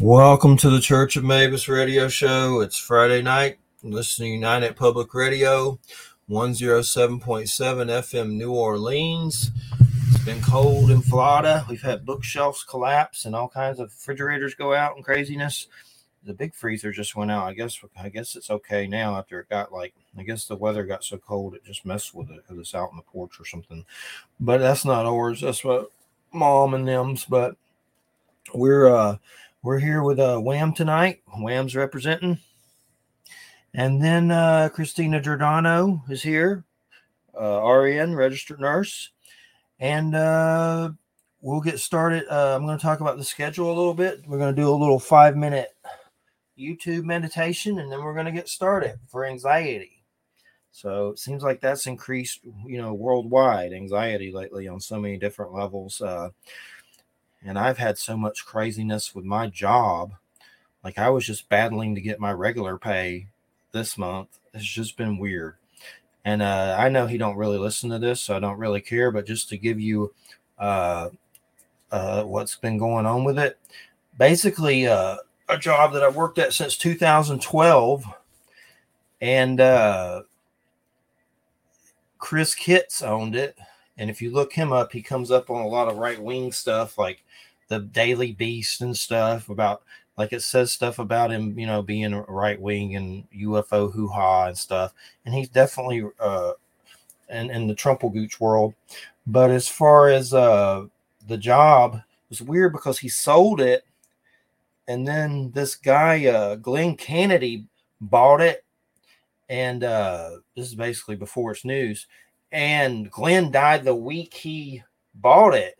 [0.00, 2.62] Welcome to the Church of Mabus radio show.
[2.62, 3.58] It's Friday night.
[3.82, 5.78] Listening to United Public Radio,
[6.30, 9.50] 107.7 FM New Orleans.
[10.08, 11.66] It's been cold in Florida.
[11.68, 15.66] We've had bookshelves collapse and all kinds of refrigerators go out and craziness.
[16.24, 17.44] The big freezer just went out.
[17.44, 20.84] I guess I guess it's okay now after it got like I guess the weather
[20.84, 23.44] got so cold it just messed with it because it's out on the porch or
[23.44, 23.84] something.
[24.40, 25.42] But that's not ours.
[25.42, 25.90] That's what
[26.32, 27.26] mom and them's.
[27.26, 27.56] But
[28.54, 29.18] we're uh
[29.62, 31.22] we're here with uh, Wham tonight.
[31.38, 32.38] Wham's representing.
[33.74, 36.64] And then uh, Christina Giordano is here,
[37.38, 39.10] uh, RN, registered nurse.
[39.78, 40.90] And uh,
[41.40, 42.24] we'll get started.
[42.28, 44.22] Uh, I'm going to talk about the schedule a little bit.
[44.26, 45.68] We're going to do a little five minute
[46.58, 50.02] YouTube meditation, and then we're going to get started for anxiety.
[50.72, 55.52] So it seems like that's increased, you know, worldwide anxiety lately on so many different
[55.52, 56.00] levels.
[56.00, 56.30] Uh,
[57.44, 60.14] and I've had so much craziness with my job.
[60.84, 63.28] Like I was just battling to get my regular pay
[63.72, 64.38] this month.
[64.52, 65.56] It's just been weird.
[66.24, 69.10] And uh, I know he don't really listen to this, so I don't really care.
[69.10, 70.12] But just to give you
[70.58, 71.10] uh,
[71.90, 73.58] uh, what's been going on with it,
[74.18, 75.16] basically uh,
[75.48, 78.04] a job that I've worked at since 2012,
[79.22, 80.22] and uh,
[82.18, 83.56] Chris Kitts owned it.
[83.96, 86.52] And if you look him up, he comes up on a lot of right wing
[86.52, 87.22] stuff like
[87.70, 89.82] the Daily Beast and stuff about
[90.18, 94.48] like it says stuff about him, you know, being right wing and UFO hoo ha
[94.48, 94.92] and stuff.
[95.24, 96.52] And he's definitely uh
[97.30, 98.74] in, in the Trumplegooch world.
[99.26, 100.86] But as far as uh
[101.26, 103.84] the job, it was weird because he sold it
[104.88, 107.66] and then this guy uh Glenn Kennedy
[108.00, 108.64] bought it
[109.48, 112.08] and uh this is basically before it's news
[112.50, 114.82] and Glenn died the week he
[115.14, 115.79] bought it.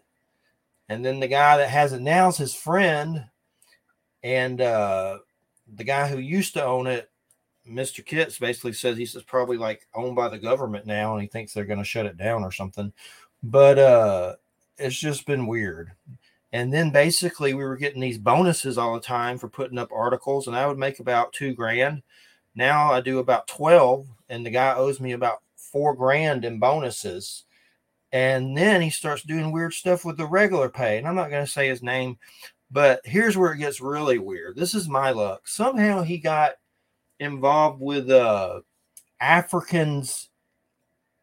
[0.91, 3.25] And then the guy that has it now is his friend.
[4.25, 5.19] And uh,
[5.73, 7.09] the guy who used to own it,
[7.67, 8.05] Mr.
[8.05, 11.55] Kitts, basically says he's just probably like owned by the government now and he thinks
[11.55, 12.93] they're going to shut it down or something.
[13.41, 14.35] But uh,
[14.79, 15.93] it's just been weird.
[16.53, 20.49] And then basically, we were getting these bonuses all the time for putting up articles,
[20.49, 22.03] and I would make about two grand.
[22.57, 27.45] Now I do about 12, and the guy owes me about four grand in bonuses.
[28.13, 30.99] And then he starts doing weird stuff with the regular pay.
[30.99, 32.19] And I'm not going to say his name,
[32.71, 34.57] but here's where it gets really weird.
[34.57, 35.47] This is my luck.
[35.47, 36.53] Somehow he got
[37.21, 38.61] involved with uh,
[39.21, 40.29] Africans,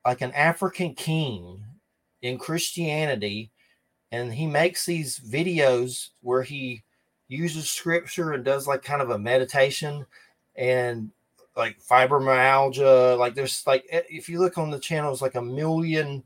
[0.06, 1.64] like an African king
[2.22, 3.52] in Christianity.
[4.12, 6.84] And he makes these videos where he
[7.28, 10.06] uses scripture and does like kind of a meditation.
[10.56, 11.12] And
[11.58, 13.18] like fibromyalgia.
[13.18, 16.24] Like there's like if you look on the channel, it's like a million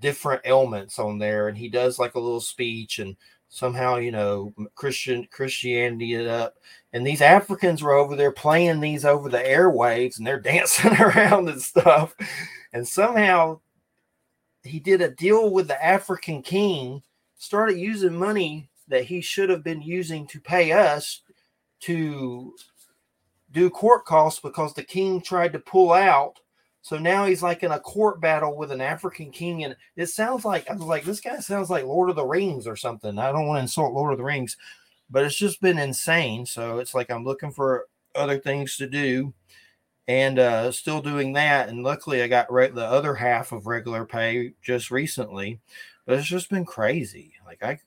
[0.00, 3.16] different ailments on there, and he does like a little speech and
[3.48, 6.54] somehow you know Christian Christianity it up.
[6.92, 11.48] And these Africans were over there playing these over the airwaves, and they're dancing around
[11.48, 12.14] and stuff.
[12.72, 13.60] And somehow
[14.62, 17.02] he did a deal with the African king,
[17.36, 21.22] started using money that he should have been using to pay us
[21.80, 22.54] to
[23.52, 26.38] do court costs because the king tried to pull out.
[26.82, 29.64] So now he's like in a court battle with an African king.
[29.64, 32.66] And it sounds like, I was like, this guy sounds like Lord of the Rings
[32.66, 33.18] or something.
[33.18, 34.56] I don't want to insult Lord of the Rings,
[35.10, 36.46] but it's just been insane.
[36.46, 39.34] So it's like I'm looking for other things to do
[40.08, 41.68] and uh, still doing that.
[41.68, 45.60] And luckily, I got re- the other half of regular pay just recently,
[46.06, 47.34] but it's just been crazy.
[47.46, 47.78] Like, I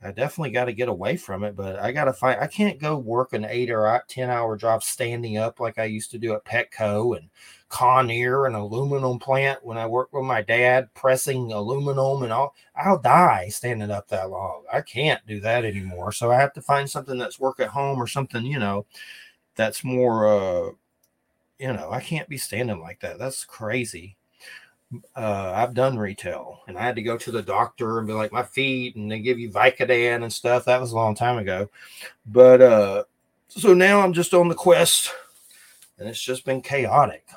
[0.00, 2.40] I definitely got to get away from it, but I got to find.
[2.40, 6.12] I can't go work an eight or ten hour job standing up like I used
[6.12, 7.28] to do at Petco and
[7.68, 12.54] Conair and aluminum plant when I worked with my dad pressing aluminum and all.
[12.76, 14.62] I'll die standing up that long.
[14.72, 16.12] I can't do that anymore.
[16.12, 18.86] So I have to find something that's work at home or something, you know,
[19.56, 20.70] that's more, uh,
[21.58, 23.18] you know, I can't be standing like that.
[23.18, 24.17] That's crazy
[25.16, 28.32] uh, I've done retail and I had to go to the doctor and be like,
[28.32, 30.64] my feet, and they give you Vicodin and stuff.
[30.64, 31.68] That was a long time ago.
[32.26, 33.04] But uh,
[33.48, 35.12] so now I'm just on the quest
[35.98, 37.28] and it's just been chaotic.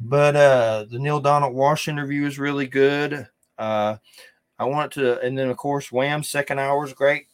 [0.00, 3.28] But uh, the Neale Donald Walsch interview is really good.
[3.58, 3.96] Uh,
[4.58, 7.26] I want to, and then of course, Wham second hour is great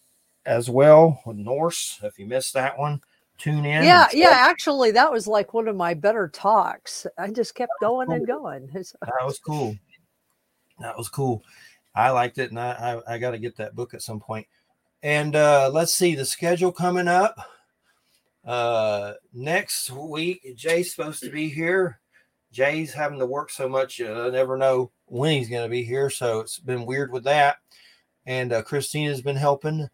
[0.44, 1.98] as well with Norse.
[2.02, 3.02] If you missed that one,
[3.38, 3.84] tune in.
[3.84, 4.30] Yeah, yeah.
[4.32, 7.06] Actually, that was like one of my better talks.
[7.16, 8.66] I just kept going and going.
[8.72, 9.76] that was cool.
[10.80, 11.42] That was cool.
[11.94, 14.46] I liked it, and I I, I got to get that book at some point.
[15.02, 17.38] And uh, let's see the schedule coming up.
[18.44, 22.00] Uh, next week, Jay's supposed to be here.
[22.50, 25.82] Jay's having to work so much, uh, I never know when he's going to be
[25.82, 26.08] here.
[26.10, 27.58] So it's been weird with that.
[28.26, 29.88] And uh, Christina's been helping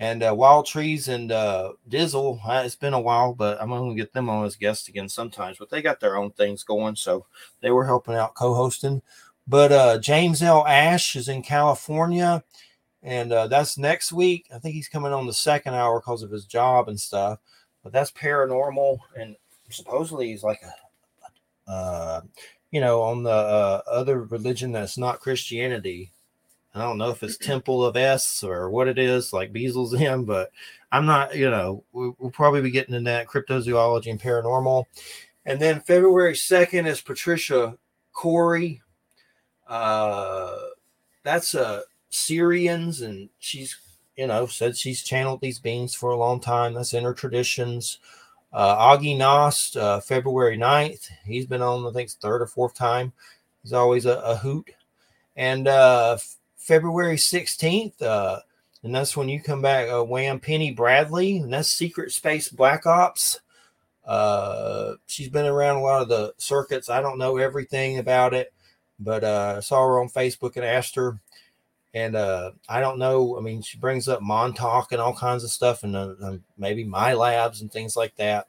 [0.00, 3.90] And uh, Wild Trees and uh, Dizzle, uh, it's been a while, but I'm going
[3.90, 5.58] to get them on as guests again sometimes.
[5.58, 7.26] But they got their own things going, so
[7.60, 9.02] they were helping out co-hosting.
[9.46, 10.66] But uh, James L.
[10.66, 12.42] Ash is in California,
[13.02, 14.46] and uh, that's next week.
[14.54, 17.38] I think he's coming on the second hour because of his job and stuff.
[17.84, 19.36] But that's paranormal, and
[19.68, 22.20] supposedly he's like a, uh,
[22.70, 26.10] you know, on the other religion that's not Christianity.
[26.74, 30.24] I don't know if it's Temple of S or what it is, like Beasel's in,
[30.24, 30.50] but
[30.92, 34.84] I'm not, you know, we'll, we'll probably be getting into that cryptozoology and paranormal.
[35.44, 37.76] And then February 2nd is Patricia
[38.12, 38.82] Cori.
[39.66, 40.56] Uh,
[41.24, 43.76] that's a Sirians, and she's,
[44.16, 46.74] you know, said she's channeled these beings for a long time.
[46.74, 47.98] That's Inner Traditions.
[48.52, 51.08] Uh, Augie Nost, uh, February 9th.
[51.24, 53.12] He's been on, I think, third or fourth time.
[53.62, 54.70] He's always a, a hoot.
[55.36, 56.18] And uh,
[56.60, 58.00] February 16th.
[58.02, 58.40] Uh,
[58.82, 62.86] and that's when you come back, uh, Wham Penny Bradley, and that's Secret Space Black
[62.86, 63.40] Ops.
[64.04, 66.88] Uh, she's been around a lot of the circuits.
[66.88, 68.52] I don't know everything about it,
[68.98, 71.20] but uh, I saw her on Facebook and asked her.
[71.92, 73.36] And uh, I don't know.
[73.36, 76.14] I mean, she brings up Montauk and all kinds of stuff, and uh,
[76.56, 78.46] maybe my labs and things like that.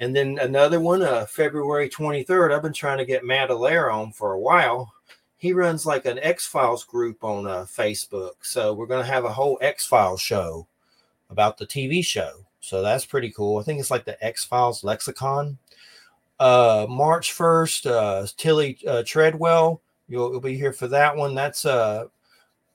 [0.00, 2.54] And then another one, uh, February 23rd.
[2.54, 4.92] I've been trying to get Matt Allaire on for a while
[5.40, 8.32] he runs like an X Files group on uh, Facebook.
[8.42, 10.66] So we're going to have a whole X Files show
[11.30, 12.44] about the TV show.
[12.60, 13.56] So that's pretty cool.
[13.56, 15.56] I think it's like the X Files lexicon.
[16.38, 21.34] Uh, March 1st, uh, Tilly uh, Treadwell, you'll, you'll, be here for that one.
[21.34, 22.04] That's uh,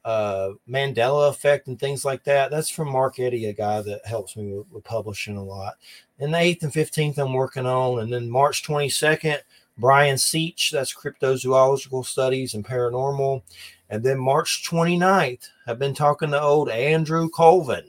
[0.04, 2.50] uh, Mandela effect and things like that.
[2.50, 5.76] That's from Mark Eddy, a guy that helps me with, with publishing a lot.
[6.20, 8.00] And the 8th and 15th, I'm working on.
[8.00, 9.40] And then March 22nd,
[9.78, 13.42] Brian Seech, that's cryptozoological studies and paranormal.
[13.90, 17.86] And then March 29th, I've been talking to old Andrew Colvin.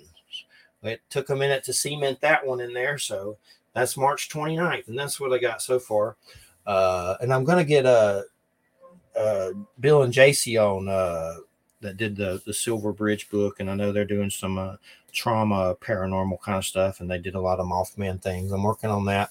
[0.82, 2.98] It took a minute to cement that one in there.
[2.98, 3.38] So
[3.72, 4.88] that's March 29th.
[4.88, 6.16] And that's what I got so far.
[6.66, 8.22] Uh, and I'm going to get uh,
[9.16, 9.50] uh,
[9.80, 11.36] Bill and JC on uh,
[11.80, 13.60] that did the, the Silver Bridge book.
[13.60, 14.76] And I know they're doing some uh,
[15.12, 17.00] trauma, paranormal kind of stuff.
[17.00, 18.52] And they did a lot of Mothman things.
[18.52, 19.30] I'm working on that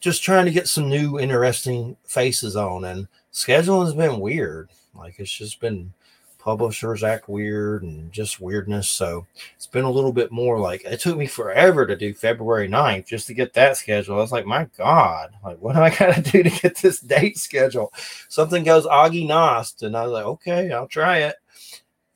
[0.00, 4.70] just trying to get some new interesting faces on and scheduling has been weird.
[4.94, 5.92] Like it's just been
[6.40, 10.98] publishers act weird and just weirdness so it's been a little bit more like it
[10.98, 14.16] took me forever to do february 9th just to get that schedule.
[14.16, 17.36] I was like my god like what do i gotta do to get this date
[17.36, 17.92] schedule
[18.30, 21.36] something goes augie nost and i was like okay i'll try it.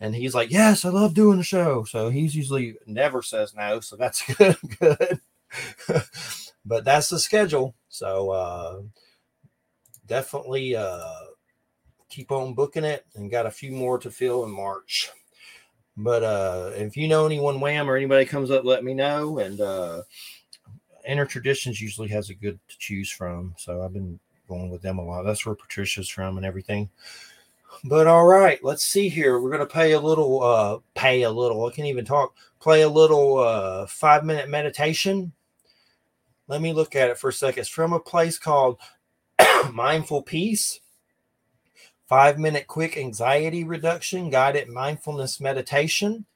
[0.00, 1.84] And he's like yes i love doing the show.
[1.84, 5.20] So he's usually never says no so that's good good
[6.64, 7.74] but that's the schedule.
[7.88, 8.80] So uh,
[10.06, 11.20] definitely uh,
[12.08, 15.10] keep on booking it and got a few more to fill in March.
[15.96, 19.38] But uh, if you know anyone wham or anybody comes up, let me know.
[19.38, 20.02] And uh,
[21.06, 23.54] Inner Traditions usually has a good to choose from.
[23.58, 24.18] So I've been
[24.48, 25.22] going with them a lot.
[25.22, 26.90] That's where Patricia's from and everything.
[27.84, 29.40] But all right, let's see here.
[29.40, 31.66] We're gonna pay a little, uh, pay a little.
[31.66, 32.34] I can't even talk.
[32.60, 35.32] Play a little uh, five minute meditation
[36.46, 37.60] let me look at it for a second.
[37.60, 38.78] It's from a place called
[39.72, 40.80] Mindful Peace.
[42.06, 46.26] Five minute quick anxiety reduction, guided mindfulness meditation.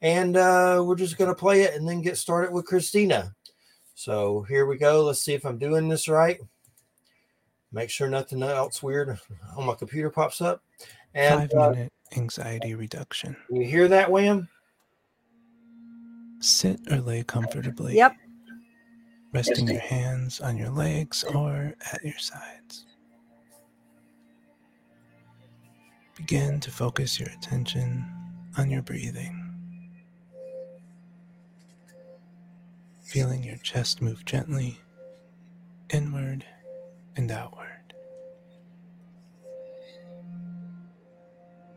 [0.00, 3.34] And uh, we're just going to play it and then get started with Christina.
[3.94, 5.04] So here we go.
[5.04, 6.38] Let's see if I'm doing this right.
[7.72, 9.18] Make sure nothing else weird
[9.56, 10.62] on my computer pops up.
[11.14, 13.36] And five uh, minute uh, anxiety reduction.
[13.50, 14.48] You hear that, Wham?
[16.38, 17.96] Sit or lay comfortably.
[17.96, 18.14] Yep
[19.36, 22.86] resting your hands on your legs or at your sides.
[26.16, 28.06] Begin to focus your attention
[28.56, 29.54] on your breathing.
[33.02, 34.78] Feeling your chest move gently
[35.90, 36.42] inward
[37.16, 37.92] and outward.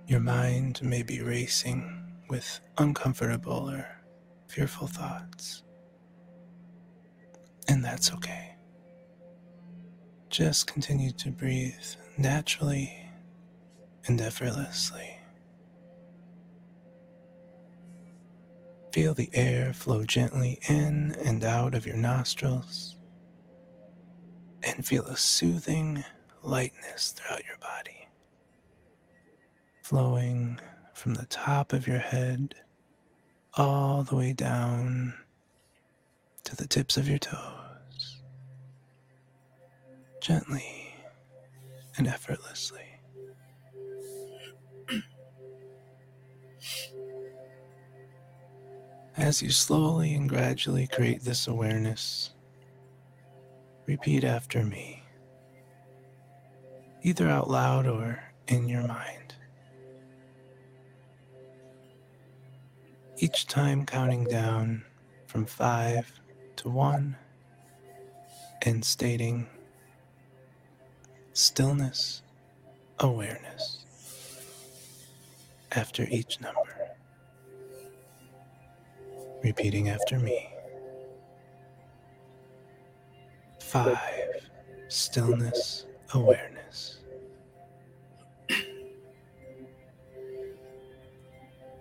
[0.08, 3.86] Your mind may be racing with uncomfortable or
[4.48, 5.63] fearful thoughts.
[7.69, 8.55] And that's okay.
[10.31, 11.75] Just continue to breathe
[12.17, 12.91] naturally
[14.07, 15.17] and effortlessly.
[18.91, 22.95] Feel the air flow gently in and out of your nostrils,
[24.63, 26.03] and feel a soothing
[26.41, 28.07] lightness throughout your body,
[29.83, 30.59] flowing
[30.95, 32.55] from the top of your head
[33.53, 35.13] all the way down
[36.45, 37.59] to the tips of your toes
[40.21, 40.95] gently
[41.97, 42.85] and effortlessly.
[49.17, 52.31] As you slowly and gradually create this awareness,
[53.85, 55.03] repeat after me,
[57.03, 59.35] either out loud or in your mind.
[63.17, 64.85] Each time counting down
[65.27, 66.09] from five
[66.55, 67.17] to one
[68.61, 69.47] and stating
[71.39, 72.22] stillness,
[73.00, 73.86] awareness
[75.72, 76.60] after each number.
[79.41, 80.50] Repeating after me.
[83.62, 84.50] Five,
[84.89, 87.00] stillness, awareness.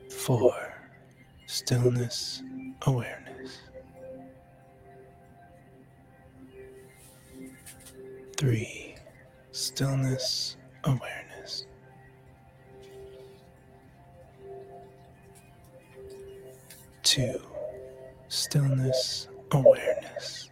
[0.09, 0.55] Four,
[1.47, 2.45] stillness,
[2.83, 3.59] awareness.
[8.37, 8.88] Three,
[9.79, 11.67] stillness, awareness.
[17.05, 17.41] Two,
[18.27, 20.51] stillness, awareness.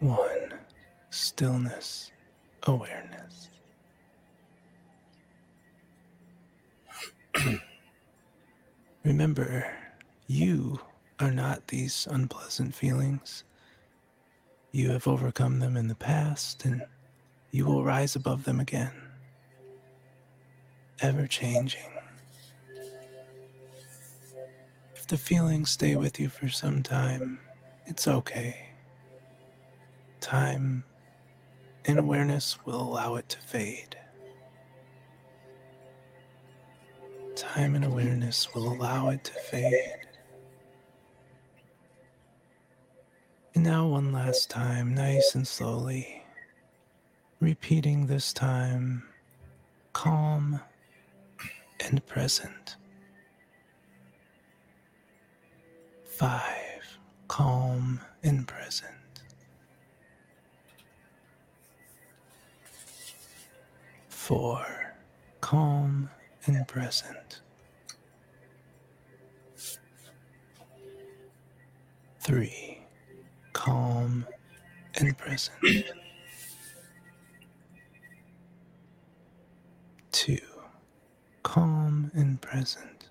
[0.00, 0.52] One,
[1.08, 2.12] stillness,
[2.64, 3.48] awareness.
[9.02, 9.72] Remember,
[10.26, 10.78] you
[11.18, 13.44] are not these unpleasant feelings.
[14.72, 16.82] You have overcome them in the past, and
[17.50, 18.92] you will rise above them again.
[21.00, 21.90] Ever changing.
[24.96, 27.38] If the feelings stay with you for some time,
[27.84, 28.68] it's okay.
[30.20, 30.84] Time
[31.84, 33.96] and awareness will allow it to fade.
[37.36, 40.06] Time and awareness will allow it to fade.
[43.54, 46.22] And now, one last time, nice and slowly,
[47.38, 49.02] repeating this time,
[49.92, 50.58] calm
[51.80, 52.76] and present.
[56.04, 58.92] Five, calm and present.
[64.08, 64.94] Four,
[65.40, 66.08] calm
[66.46, 67.40] and present.
[72.20, 72.81] Three,
[73.62, 74.26] calm
[74.96, 75.84] and present.
[80.10, 80.36] Two,
[81.44, 83.08] calm and present.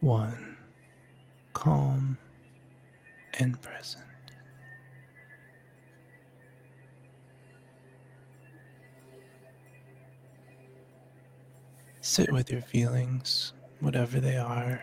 [0.00, 0.56] One,
[1.52, 2.18] calm
[3.38, 4.02] and present.
[12.00, 14.82] Sit with your feelings, whatever they are,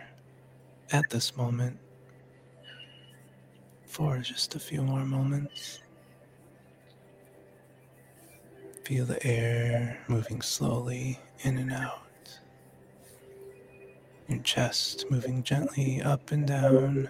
[0.92, 1.78] at this moment
[3.86, 5.80] for just a few more moments.
[8.84, 12.00] Feel the air moving slowly in and out.
[14.28, 17.08] Your chest moving gently up and down.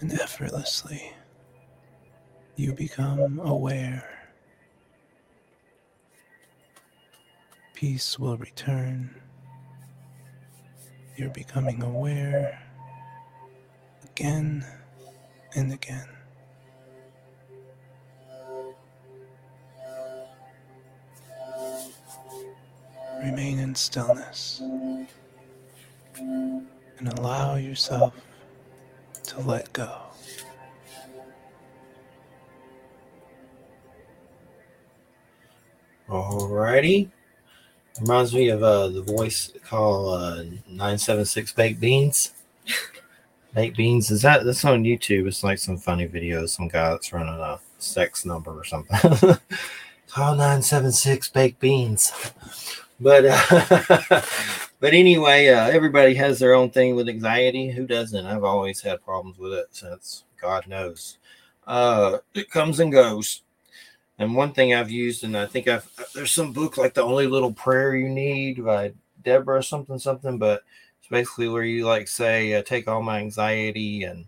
[0.00, 1.12] And effortlessly,
[2.56, 4.04] you become aware.
[7.74, 9.14] Peace will return.
[11.16, 12.60] You're becoming aware
[14.02, 14.66] again
[15.54, 16.08] and again.
[23.22, 24.60] Remain in stillness
[26.18, 28.12] and allow yourself
[29.22, 30.00] to let go.
[36.08, 37.10] Alrighty.
[38.00, 42.34] Reminds me of uh, the voice call uh, 976 Baked Beans.
[43.54, 45.28] Baked Beans, is that that's on YouTube?
[45.28, 48.98] It's like some funny video, some guy that's running a sex number or something.
[50.08, 52.12] call 976 Baked Beans.
[52.98, 54.22] But uh,
[54.80, 57.70] but anyway, uh, everybody has their own thing with anxiety.
[57.70, 58.26] Who doesn't?
[58.26, 61.18] I've always had problems with it since God knows.
[61.66, 63.42] Uh, it comes and goes.
[64.18, 67.26] And one thing I've used, and I think I've there's some book like the only
[67.26, 68.92] little prayer you need by
[69.24, 70.62] Deborah something something, but
[71.00, 74.26] it's basically where you like say uh, take all my anxiety and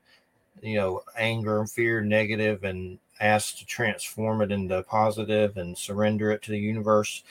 [0.60, 6.32] you know anger and fear negative and ask to transform it into positive and surrender
[6.32, 7.22] it to the universe,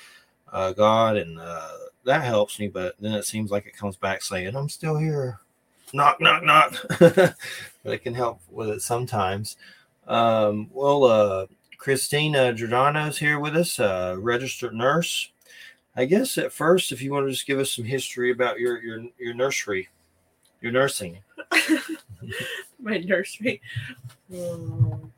[0.51, 1.73] uh, God, and uh,
[2.05, 2.69] that helps me.
[2.69, 5.41] But then it seems like it comes back saying I'm still here,
[5.93, 6.77] knock knock knock.
[6.99, 7.35] but
[7.83, 9.57] it can help with it sometimes.
[10.07, 11.45] Um, well, uh,
[11.85, 15.29] Christina Giordano's here with us, a registered nurse.
[15.95, 18.81] I guess at first, if you want to just give us some history about your
[18.81, 19.89] your your nursery,
[20.61, 21.19] your nursing.
[22.79, 23.61] my nursery.
[24.33, 25.13] Um,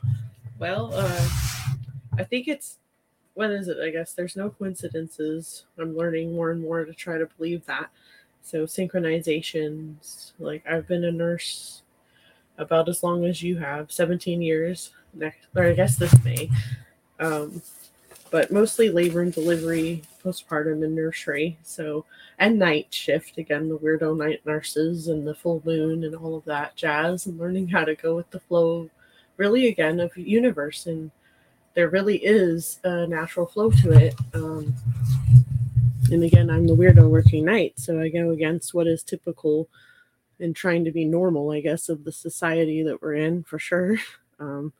[0.60, 1.30] well, uh,
[2.18, 2.80] I think it's
[3.34, 3.78] what is it?
[3.82, 5.64] I guess there's no coincidences.
[5.80, 7.90] I'm learning more and more to try to believe that.
[8.42, 11.84] So synchronizations, like I've been a nurse
[12.58, 14.92] about as long as you have, 17 years
[15.56, 16.50] or I guess this May.
[17.20, 17.62] Um
[18.30, 21.58] but mostly labor and delivery, postpartum and nursery.
[21.64, 22.06] So
[22.40, 26.46] and night shift again, the weirdo night nurses and the full moon and all of
[26.46, 28.90] that jazz and learning how to go with the flow
[29.38, 31.12] really again of universe and
[31.78, 34.16] there really is a natural flow to it.
[34.34, 34.74] Um,
[36.10, 39.70] and again, I'm the weirdo working night, so I go against what is typical
[40.40, 43.98] and trying to be normal, I guess, of the society that we're in for sure.
[44.40, 44.72] Um,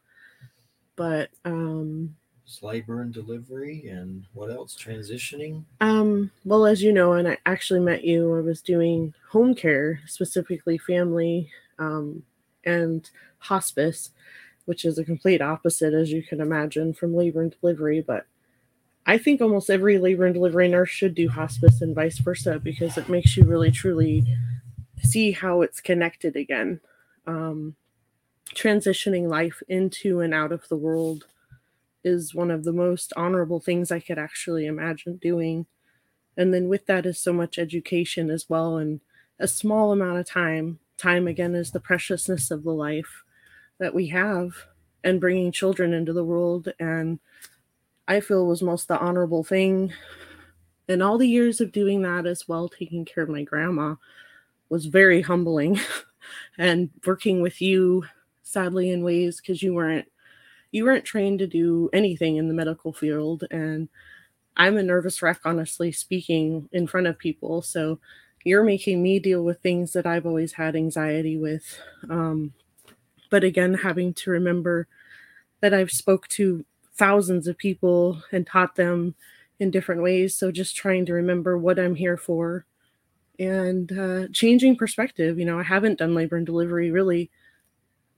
[0.98, 2.14] but um,
[2.46, 4.76] It's labor and delivery, and what else?
[4.76, 5.64] Transitioning.
[5.80, 10.02] Um, well, as you know, and I actually met you, I was doing home care,
[10.06, 11.50] specifically family
[11.80, 12.24] um,
[12.66, 14.10] and hospice,
[14.66, 18.02] which is a complete opposite, as you can imagine, from labor and delivery.
[18.02, 18.26] But
[19.06, 22.98] I think almost every labor and delivery nurse should do hospice and vice versa because
[22.98, 24.26] it makes you really truly
[25.02, 26.82] see how it's connected again.
[27.26, 27.76] Um,
[28.56, 31.26] transitioning life into and out of the world
[32.04, 35.66] is one of the most honorable things I could actually imagine doing.
[36.38, 39.02] And then with that is so much education as well, and
[39.40, 40.80] a small amount of time.
[40.98, 43.24] Time again is the preciousness of the life
[43.80, 44.54] that we have,
[45.04, 46.70] and bringing children into the world.
[46.80, 47.20] And
[48.08, 49.94] I feel was most the honorable thing.
[50.88, 53.96] And all the years of doing that as well, taking care of my grandma,
[54.70, 55.80] was very humbling.
[56.58, 58.06] and working with you,
[58.48, 60.08] sadly, in ways because you weren't
[60.72, 63.90] you weren't trained to do anything in the medical field and
[64.58, 67.62] i'm a nervous wreck honestly speaking in front of people.
[67.62, 68.00] So
[68.44, 71.80] you're making me deal with things that i've always had anxiety with.
[72.10, 72.54] Um,
[73.30, 74.88] but again having to remember
[75.62, 79.16] that i've spoke to thousands of people and taught them
[79.60, 80.36] in different ways.
[80.36, 82.66] So just trying to remember what i'm here for
[83.40, 85.40] and uh, changing perspective.
[85.40, 87.30] You know i haven't done labor and delivery really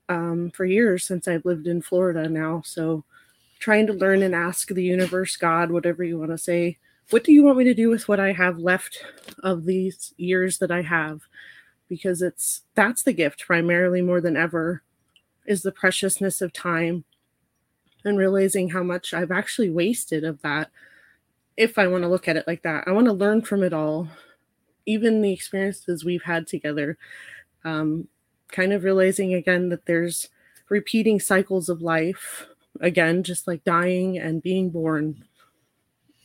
[0.10, 2.64] um, for years since I've lived in Florida now.
[2.66, 3.06] So
[3.60, 6.78] trying to learn and ask the universe, God, whatever you want to say,
[7.12, 9.04] what do you want me to do with what I have left
[9.44, 11.22] of these years that I have?
[11.88, 14.84] Because it's that's the gift primarily more than ever
[15.46, 17.04] is the preciousness of time
[18.06, 20.70] and realizing how much I've actually wasted of that.
[21.58, 23.74] If I want to look at it like that, I want to learn from it
[23.74, 24.08] all,
[24.86, 26.98] even the experiences we've had together.
[27.66, 28.08] Um,
[28.52, 30.30] kind of realizing again that there's
[30.70, 32.48] repeating cycles of life
[32.80, 35.24] again just like dying and being born.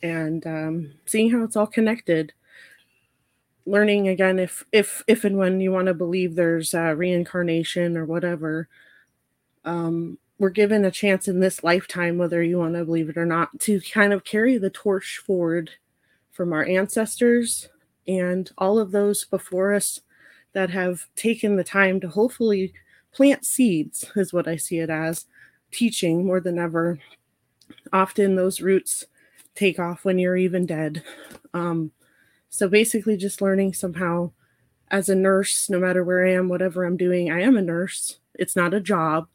[0.03, 2.33] And um, seeing how it's all connected.
[3.65, 8.05] Learning again if if if and when you want to believe there's uh, reincarnation or
[8.05, 8.67] whatever.
[9.63, 13.25] Um, we're given a chance in this lifetime whether you want to believe it or
[13.25, 15.71] not to kind of carry the torch forward
[16.31, 17.69] from our ancestors
[18.07, 20.01] and all of those before us
[20.55, 22.73] that have taken the time to hopefully
[23.13, 25.25] plant seeds, is what I see it as,
[25.69, 26.97] teaching more than ever.
[27.91, 29.05] Often those roots
[29.53, 31.03] take off when you're even dead.
[31.53, 31.91] Um,
[32.49, 34.31] so basically, just learning somehow
[34.89, 38.19] as a nurse, no matter where I am, whatever I'm doing, I am a nurse.
[38.33, 39.27] It's not a job.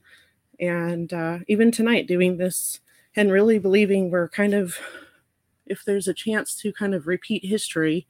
[0.59, 2.80] And uh, even tonight, doing this
[3.14, 4.78] and really believing we're kind of,
[5.66, 8.06] if there's a chance to kind of repeat history,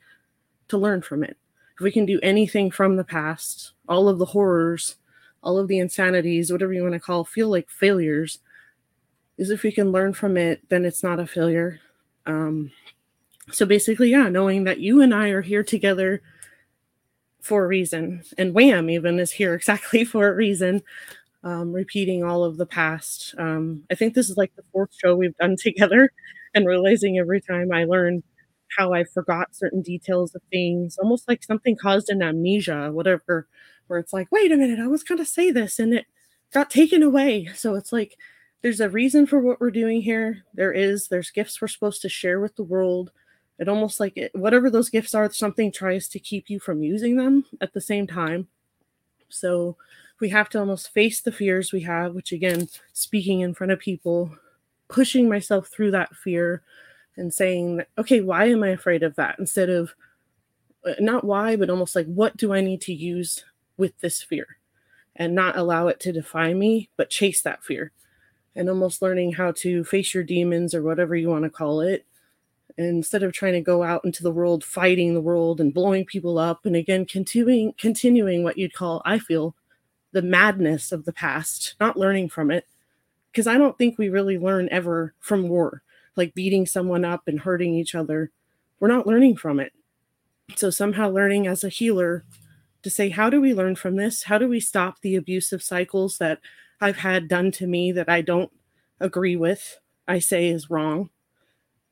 [0.69, 1.37] to learn from it
[1.81, 4.97] if we can do anything from the past, all of the horrors,
[5.43, 8.39] all of the insanities, whatever you want to call, feel like failures,
[9.39, 11.81] is if we can learn from it, then it's not a failure.
[12.27, 12.71] Um,
[13.51, 16.21] so basically, yeah, knowing that you and I are here together
[17.41, 20.83] for a reason, and Wham even is here exactly for a reason.
[21.43, 23.35] Um, repeating all of the past.
[23.39, 26.13] Um, I think this is like the fourth show we've done together,
[26.55, 28.23] and realizing every time I learn
[28.77, 33.47] how I forgot certain details of things, almost like something caused an amnesia, whatever,
[33.87, 36.07] where it's like, wait a minute, I was going to say this and it
[36.53, 37.49] got taken away.
[37.55, 38.17] So it's like,
[38.63, 40.45] there's a reason for what we're doing here.
[40.55, 43.11] There is, there's gifts we're supposed to share with the world.
[43.59, 47.17] It almost like it, whatever those gifts are, something tries to keep you from using
[47.17, 48.49] them at the same time.
[49.29, 49.77] So
[50.21, 53.79] we have to almost face the fears we have, which again, speaking in front of
[53.79, 54.37] people,
[54.89, 56.63] pushing myself through that fear,
[57.21, 59.39] and saying, okay, why am I afraid of that?
[59.39, 59.95] Instead of
[60.85, 63.45] uh, not why, but almost like, what do I need to use
[63.77, 64.47] with this fear?
[65.15, 67.93] And not allow it to define me, but chase that fear.
[68.57, 72.07] And almost learning how to face your demons or whatever you want to call it.
[72.79, 76.39] Instead of trying to go out into the world fighting the world and blowing people
[76.39, 79.55] up, and again continuing continuing what you'd call, I feel,
[80.13, 82.67] the madness of the past, not learning from it.
[83.31, 85.83] Because I don't think we really learn ever from war
[86.21, 88.31] like beating someone up and hurting each other,
[88.79, 89.73] we're not learning from it.
[90.55, 92.25] So, somehow, learning as a healer
[92.83, 94.25] to say, how do we learn from this?
[94.25, 96.41] How do we stop the abusive cycles that
[96.79, 98.53] I've had done to me that I don't
[99.01, 101.09] agree with, I say is wrong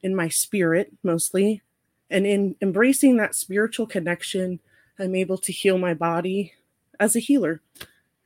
[0.03, 1.63] in my spirit mostly?
[2.11, 4.61] And in embracing that spiritual connection,
[4.99, 6.53] I'm able to heal my body
[7.01, 7.63] as a healer.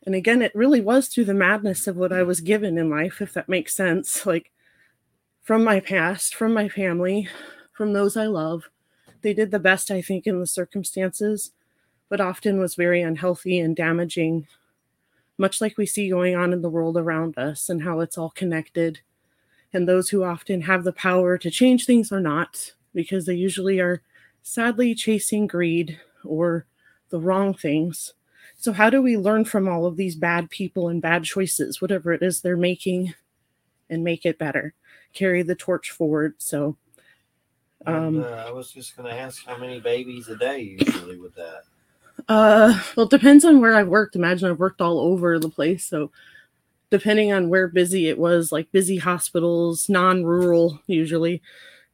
[0.04, 3.20] And again, it really was through the madness of what I was given in life,
[3.20, 4.26] if that makes sense.
[4.32, 4.50] Like
[5.42, 7.28] from my past, from my family,
[7.72, 8.70] from those I love.
[9.22, 11.52] They did the best, I think, in the circumstances,
[12.08, 14.46] but often was very unhealthy and damaging,
[15.38, 18.30] much like we see going on in the world around us and how it's all
[18.30, 19.00] connected.
[19.72, 23.80] And those who often have the power to change things are not, because they usually
[23.80, 24.02] are
[24.42, 26.66] sadly chasing greed or
[27.08, 28.14] the wrong things.
[28.56, 32.12] So, how do we learn from all of these bad people and bad choices, whatever
[32.12, 33.14] it is they're making,
[33.88, 34.74] and make it better?
[35.12, 36.34] Carry the torch forward.
[36.38, 36.76] So,
[37.86, 41.18] And, um, uh, I was just going to ask how many babies a day usually
[41.18, 41.62] with that.
[42.28, 44.16] Uh, well, it depends on where I've worked.
[44.16, 45.84] Imagine I've worked all over the place.
[45.84, 46.10] So,
[46.90, 51.42] depending on where busy it was, like busy hospitals, non rural, usually,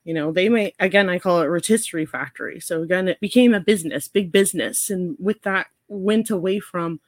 [0.04, 2.60] you know, they may, again, I call it rotisserie factory.
[2.60, 4.90] So, again, it became a business, big business.
[4.90, 7.00] And with that, went away from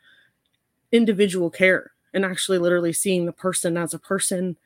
[0.93, 4.57] individual care and actually literally seeing the person as a person.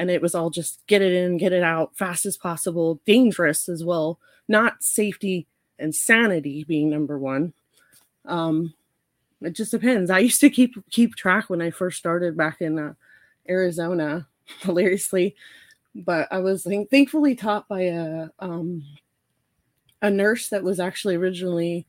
[0.00, 3.68] And it was all just get it in, get it out, fast as possible, dangerous
[3.68, 5.46] as well, not safety
[5.78, 7.52] and sanity being number one.
[8.24, 8.74] Um
[9.42, 10.10] it just depends.
[10.10, 12.94] I used to keep keep track when i first started back in uh,
[13.48, 14.26] arizona
[14.60, 15.34] hilariously
[15.94, 18.84] but i was think, thankfully taught by a um
[20.02, 21.86] a nurse that was actually originally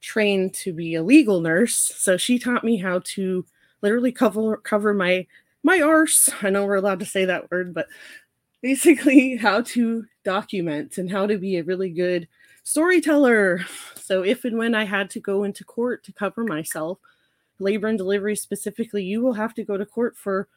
[0.00, 1.76] trained to be a legal nurse.
[1.76, 3.44] So she taught me how to
[3.82, 5.26] literally cover cover my
[5.62, 7.86] my arse i know we're allowed to say that word but
[8.62, 12.28] basically how to document and how to be a really good
[12.62, 13.64] storyteller.
[13.96, 16.98] So if and when I had to go into court to cover myself,
[17.58, 20.48] labor and delivery specifically, you will have to go to court for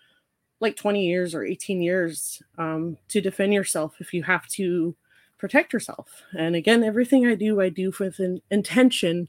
[0.60, 4.96] like 20 years or 18 years um, to defend yourself if you have to
[5.38, 6.24] protect yourself.
[6.38, 9.28] And again, everything I do, I do with an intention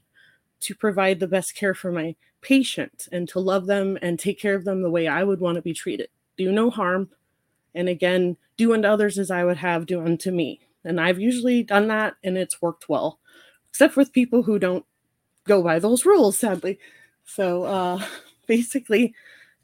[0.61, 4.53] to provide the best care for my patient and to love them and take care
[4.53, 6.09] of them the way I would want to be treated.
[6.37, 7.09] Do no harm.
[7.73, 10.61] And again, do unto others as I would have do unto me.
[10.83, 13.19] And I've usually done that and it's worked well,
[13.69, 14.85] except with people who don't
[15.45, 16.77] go by those rules, sadly.
[17.25, 18.05] So uh,
[18.47, 19.15] basically,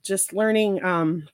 [0.02, 0.84] just learning.
[0.84, 1.28] Um,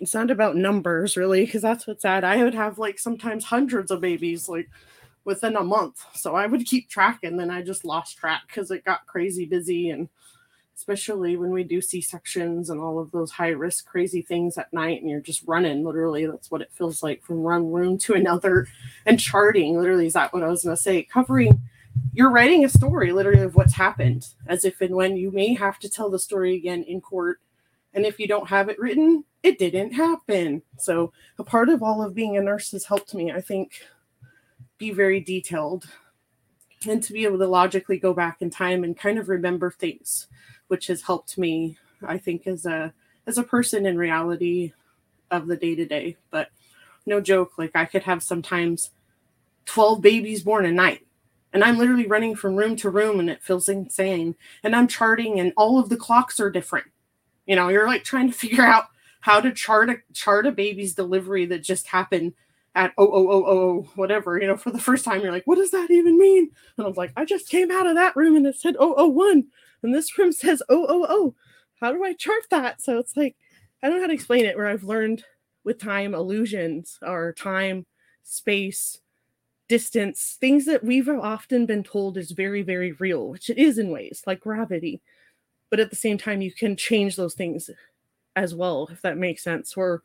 [0.00, 2.24] it's not about numbers really, because that's what's sad.
[2.24, 4.70] I would have like sometimes hundreds of babies like
[5.24, 6.02] within a month.
[6.14, 9.44] So I would keep track and then I just lost track because it got crazy
[9.44, 10.08] busy and
[10.80, 15.02] especially when we do C-sections and all of those high risk crazy things at night
[15.02, 18.66] and you're just running literally that's what it feels like from one room to another
[19.04, 21.60] and charting literally is that what I was going to say covering
[22.14, 25.18] you're writing a story literally of what's happened as if and when.
[25.18, 27.40] You may have to tell the story again in court
[27.92, 30.62] and if you don't have it written it didn't happen.
[30.78, 33.86] So a part of all of being a nurse has helped me I think
[34.78, 35.90] be very detailed
[36.88, 40.26] and to be able to logically go back in time and kind of remember things
[40.70, 42.92] which has helped me i think as a
[43.26, 44.72] as a person in reality
[45.30, 46.48] of the day to day but
[47.06, 48.90] no joke like i could have sometimes
[49.66, 51.06] 12 babies born a night
[51.52, 54.34] and i'm literally running from room to room and it feels insane.
[54.62, 56.86] And i'm charting and all of the clocks are different.
[57.46, 58.86] You know you're like trying to figure out
[59.20, 62.34] how to chart a chart a baby's delivery that just happened
[62.74, 65.56] at oh oh oh oh whatever you know for the first time you're like what
[65.56, 66.50] does that even mean?
[66.76, 68.94] And i was like i just came out of that room and it said oh
[68.96, 69.44] oh one.
[69.82, 71.34] And this room says oh oh oh.
[71.80, 72.80] How do i chart that?
[72.80, 73.36] So it's like
[73.82, 75.24] i don't know how to explain it where i've learned
[75.64, 77.86] with time illusions or time
[78.22, 79.00] space
[79.68, 83.90] distance things that we've often been told is very very real which it is in
[83.90, 85.00] ways like gravity.
[85.70, 87.70] But at the same time you can change those things
[88.36, 90.02] as well if that makes sense or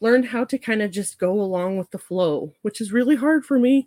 [0.00, 3.44] learned how to kind of just go along with the flow which is really hard
[3.44, 3.86] for me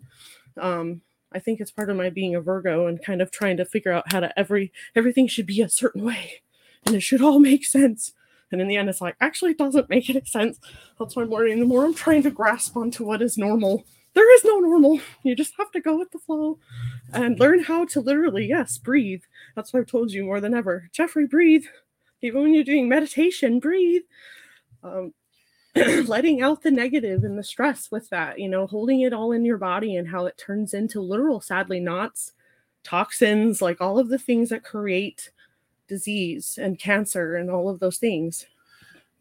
[0.60, 1.02] um
[1.34, 3.93] I think it's part of my being a Virgo and kind of trying to figure
[3.93, 6.41] out how to every everything should be a certain way
[6.86, 8.13] and it should all make sense.
[8.52, 10.60] And in the end, it's like, actually, it doesn't make any sense.
[11.00, 11.60] That's why I'm learning.
[11.60, 15.00] The more I'm trying to grasp onto what is normal, there is no normal.
[15.24, 16.60] You just have to go with the flow
[17.13, 19.21] and learn how to literally, yes, breathe.
[19.56, 20.89] That's what I've told you more than ever.
[20.91, 21.63] Jeffrey, breathe.
[22.21, 24.04] Even when you're doing meditation, breathe.
[24.84, 25.13] Um,
[26.05, 29.45] letting out the negative and the stress with that, you know, holding it all in
[29.45, 32.34] your body and how it turns into literal, sadly, knots,
[32.84, 35.31] toxins, like all of the things that create
[35.88, 38.45] disease and cancer and all of those things.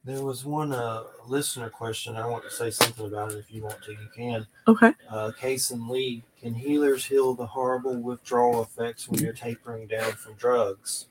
[0.02, 2.16] There was one uh, listener question.
[2.16, 3.38] I want to say something about it.
[3.38, 4.46] If you want to, you can.
[4.66, 4.94] Okay.
[5.10, 10.12] Uh, Case and Lee, can healers heal the horrible withdrawal effects when you're tapering down
[10.12, 11.06] from drugs?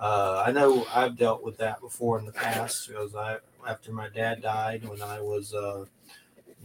[0.00, 4.08] Uh, I know I've dealt with that before in the past because I, after my
[4.08, 5.84] dad died when I was, uh,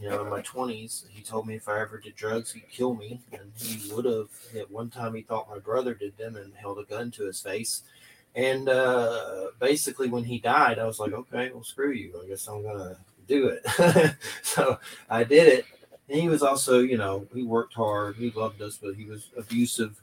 [0.00, 2.94] you know, in my 20s, he told me if I ever did drugs, he'd kill
[2.94, 3.20] me.
[3.32, 4.28] And he would have.
[4.56, 7.40] At one time, he thought my brother did them and held a gun to his
[7.40, 7.82] face.
[8.34, 12.20] And uh, basically, when he died, I was like, okay, well, screw you.
[12.22, 12.96] I guess I'm going to
[13.28, 14.16] do it.
[14.42, 14.78] so
[15.08, 15.66] I did it.
[16.08, 18.16] And he was also, you know, he worked hard.
[18.16, 20.02] He loved us, but he was abusive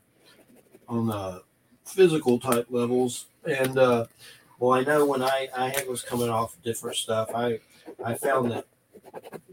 [0.87, 1.43] on the
[1.85, 3.25] physical type levels.
[3.45, 4.05] And, uh,
[4.61, 7.59] well, I know when I, I was coming off different stuff, I,
[8.05, 8.67] I found that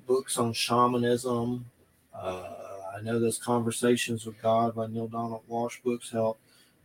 [0.07, 1.65] books on shamanism,
[2.15, 2.55] uh,
[2.95, 6.39] I know those conversations with God by Neale Donald Walsch books help.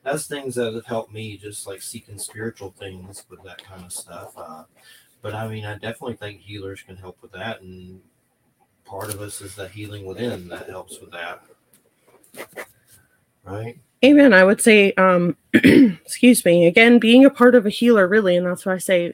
[0.04, 3.92] That's things that have helped me just like seeking spiritual things with that kind of
[3.92, 4.64] stuff uh,
[5.22, 8.02] but i mean i definitely think healers can help with that and
[8.84, 11.42] part of us is the healing within that helps with that.
[13.46, 14.34] Right Amen.
[14.34, 18.46] I would say, um, excuse me, again, being a part of a healer, really, and
[18.46, 19.14] that's why I say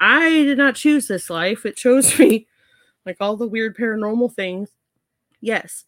[0.00, 1.66] I did not choose this life.
[1.66, 2.46] It chose me,
[3.06, 4.70] like all the weird paranormal things.
[5.40, 5.84] Yes.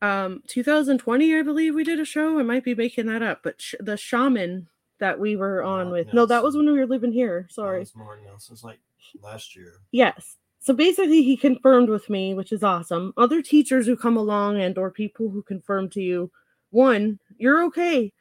[0.00, 2.38] Um, 2020, I believe we did a show.
[2.38, 6.06] I might be making that up, but sh- the shaman that we were on Mark
[6.06, 7.46] with, no, that was when we were living here.
[7.50, 7.86] Sorry.
[7.94, 8.80] Martin Nelson's like
[9.20, 10.38] last year Yes.
[10.60, 13.12] So basically he confirmed with me, which is awesome.
[13.16, 16.30] Other teachers who come along and or people who confirm to you,
[16.72, 18.12] one, you're okay.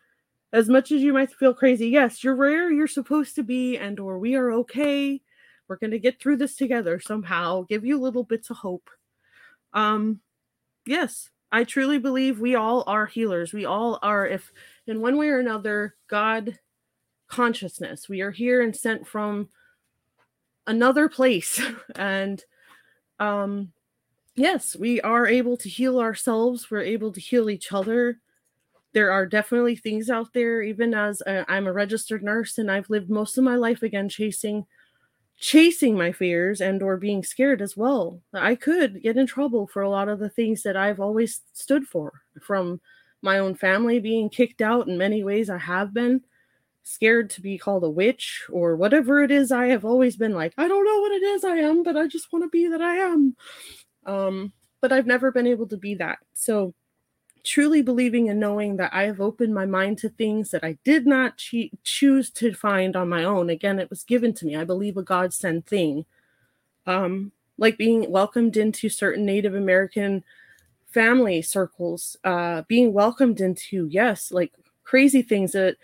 [0.54, 4.00] As much as you might feel crazy, yes, you're where you're supposed to be and
[4.00, 5.22] or we are okay.
[5.68, 7.64] We're to get through this together somehow.
[7.64, 8.90] Give you little bits of hope.
[9.74, 10.20] Um
[10.86, 13.54] yes, I truly believe we all are healers.
[13.54, 14.52] We all are if
[14.86, 16.60] in one way or another God
[17.30, 18.10] consciousness.
[18.10, 19.48] We are here and sent from
[20.68, 21.62] another place
[21.96, 22.44] and
[23.20, 23.72] um
[24.36, 28.20] yes we are able to heal ourselves we're able to heal each other
[28.93, 33.10] there are definitely things out there even as i'm a registered nurse and i've lived
[33.10, 34.65] most of my life again chasing
[35.41, 38.21] chasing my fears and or being scared as well.
[38.32, 41.88] I could get in trouble for a lot of the things that i've always stood
[41.88, 42.80] for from
[43.23, 46.21] my own family being kicked out in many ways i have been
[46.84, 50.54] scared to be called a witch or whatever it is I have always been like
[50.58, 52.82] I don't know what it is I am but I just want to be that
[52.82, 53.36] I am.
[54.06, 56.17] Um but I've never been able to be that.
[56.34, 56.73] So
[57.43, 61.06] truly believing and knowing that I have opened my mind to things that I did
[61.06, 63.49] not che- choose to find on my own.
[63.49, 64.56] Again it was given to me.
[64.56, 66.06] I believe a god sent thing.
[66.88, 70.23] Um like being welcomed into certain Native American
[70.88, 74.51] family circles uh being welcomed into yes like
[74.84, 75.77] crazy things that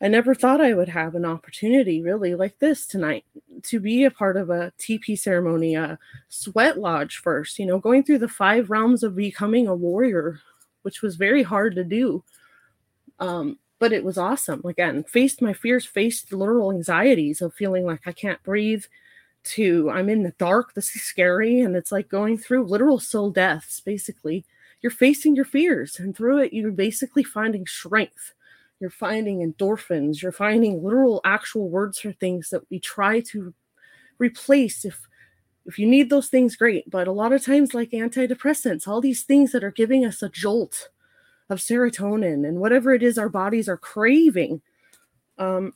[0.00, 3.24] I never thought I would have an opportunity really like this tonight
[3.64, 8.04] to be a part of a TP ceremony, a sweat lodge first, you know, going
[8.04, 10.40] through the five realms of becoming a warrior,
[10.88, 12.24] which was very hard to do.
[13.20, 14.62] Um, but it was awesome.
[14.64, 18.84] Again, faced my fears, faced literal anxieties of feeling like I can't breathe,
[19.44, 21.60] to I'm in the dark, this is scary.
[21.60, 24.46] And it's like going through literal soul deaths, basically.
[24.80, 28.32] You're facing your fears, and through it, you're basically finding strength
[28.80, 33.52] you're finding endorphins you're finding literal actual words for things that we try to
[34.18, 35.08] replace if
[35.68, 36.90] if you need those things great.
[36.90, 40.28] But a lot of times like antidepressants all these things that are giving us a
[40.28, 40.88] jolt
[41.48, 44.60] of serotonin and whatever it is our bodies are craving
[45.38, 45.72] um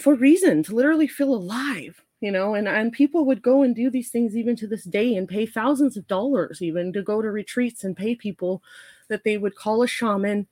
[0.00, 2.54] for reason to literally feel alive you know?
[2.54, 5.46] And and people would go and do these things even to this day and pay
[5.46, 8.62] thousands of dollars even to go to retreats and pay people
[9.08, 10.46] that they would call a shaman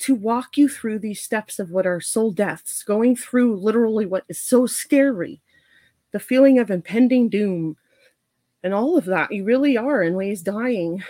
[0.00, 4.24] to walk you through these steps of what are soul deaths, going through literally what
[4.28, 5.42] is so scary,
[6.12, 7.76] the feeling of impending doom,
[8.62, 9.32] and all of that.
[9.32, 11.02] You really are, in ways, dying,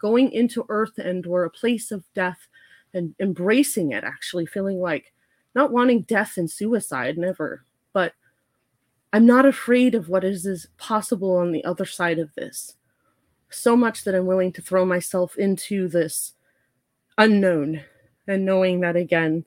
[0.00, 2.48] going into earth and or a place of death
[2.94, 5.12] and embracing it, actually feeling like
[5.54, 8.14] not wanting death and suicide, never, but
[9.12, 12.76] I'm not afraid of what is, is possible on the other side of this.
[13.50, 16.34] So much that I'm willing to throw myself into this
[17.18, 17.82] unknown
[18.26, 19.44] and knowing that again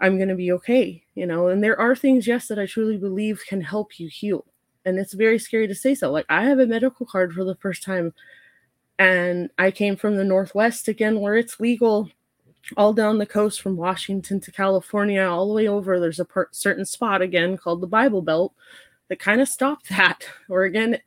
[0.00, 2.96] i'm going to be okay you know and there are things yes that i truly
[2.96, 4.46] believe can help you heal
[4.84, 6.10] and it's very scary to say so.
[6.10, 8.12] Like i have a medical card for the first time
[8.98, 12.10] and i came from the northwest again where it's legal
[12.76, 15.98] all down the coast from washington to california all the way over.
[15.98, 18.54] There's a certain spot again called the bible belt
[19.08, 20.24] that kind of stopped that.
[20.48, 21.00] Or again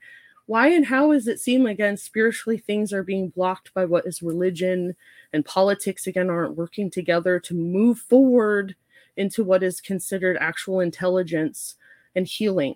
[0.45, 4.21] why and how does it seem again spiritually things are being blocked by what is
[4.21, 4.95] religion
[5.31, 8.75] and politics again aren't working together to move forward
[9.15, 11.75] into what is considered actual intelligence
[12.15, 12.75] and healing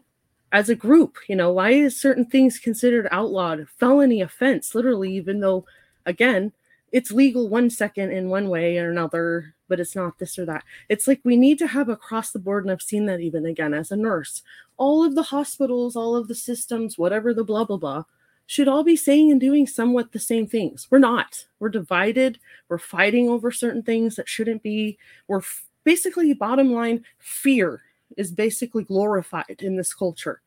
[0.52, 3.68] as a group you know why is certain things considered outlawed?
[3.78, 5.66] Felony offense literally even though
[6.06, 6.52] again
[6.92, 10.64] it's legal one second in one way or another but it's not this or that.
[10.88, 13.74] It's like we need to have across the board and i've seen that even again
[13.74, 14.42] as a nurse.
[14.78, 18.04] All of the hospitals all of the systems whatever the blah blah blah
[18.48, 20.88] should all be saying and doing somewhat the same things.
[20.90, 21.46] We're not.
[21.60, 22.40] We're divided.
[22.70, 24.98] We're fighting over certain things that shouldn't be.
[25.28, 27.82] We're f- basically bottom line fear
[28.18, 30.42] is basically glorified in this culture.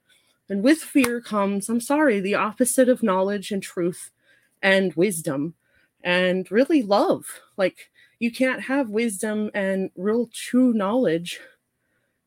[0.48, 4.10] And with fear comes, I'm sorry, the opposite of knowledge and truth
[4.62, 5.54] and wisdom
[6.02, 7.26] and really love.
[7.56, 11.40] Like you can't have wisdom and real true knowledge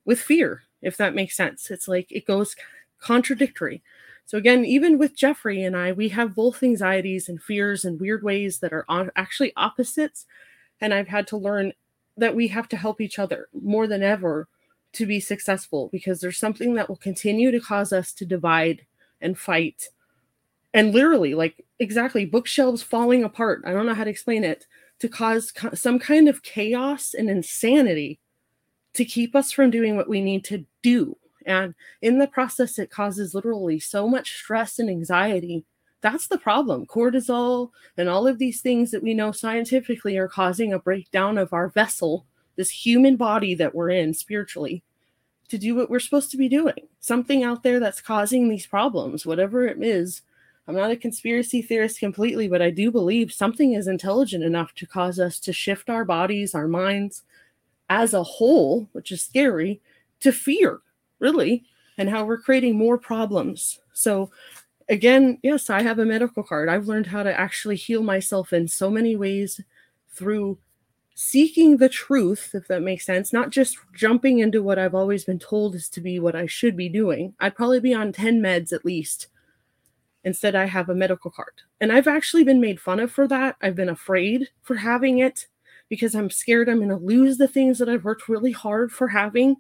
[0.06, 1.69] with fear, if that makes sense.
[1.69, 2.56] It's like it goes
[2.99, 3.84] contradictory.
[4.25, 8.23] So again, even with Jeffrey and I, we have both anxieties and fears in weird
[8.23, 8.86] ways that are
[9.17, 10.25] actually opposites.
[10.79, 11.73] And I've had to learn
[12.15, 14.47] that we have to help each other more than ever
[14.93, 18.86] to be successful because there's something that will continue to cause us to divide
[19.21, 19.89] and fight.
[20.73, 24.65] And literally like exactly bookshelves falling apart i don't know how to explain it
[24.99, 28.19] to cause some kind of chaos and insanity
[28.93, 31.17] to keep us from doing what we need to do.
[31.45, 35.65] And in the process it causes literally so much stress and anxiety.
[36.01, 36.86] That's the problem.
[36.86, 41.53] Cortisol and all of these things that we know scientifically are causing a breakdown of
[41.53, 44.83] our vessel this human body that we're in spiritually
[45.49, 46.87] to do what we're supposed to be doing.
[46.99, 50.21] Something out there that's causing these problems, whatever it is.
[50.67, 54.87] I'm not a conspiracy theorist completely, but I do believe something is intelligent enough to
[54.87, 57.23] cause us to shift our bodies, our minds
[57.89, 59.81] as a whole, which is scary,
[60.21, 60.79] to fear,
[61.19, 61.65] really,
[61.97, 63.79] and how we're creating more problems.
[63.91, 64.31] So,
[64.87, 66.69] again, yes, I have a medical card.
[66.69, 69.59] I've learned how to actually heal myself in so many ways
[70.09, 70.57] through
[71.15, 75.39] seeking the truth, if that makes sense, not just jumping into what I've always been
[75.39, 77.34] told is to be what I should be doing.
[77.39, 79.28] I'd probably be on 10 meds at least.
[80.23, 81.54] Instead, I have a medical card.
[81.82, 83.58] And I've actually been made fun of for that.
[83.62, 85.47] I've been afraid for having it
[85.89, 89.10] because I'm scared I'm going to lose the things that I've worked really hard for
[89.10, 89.58] having.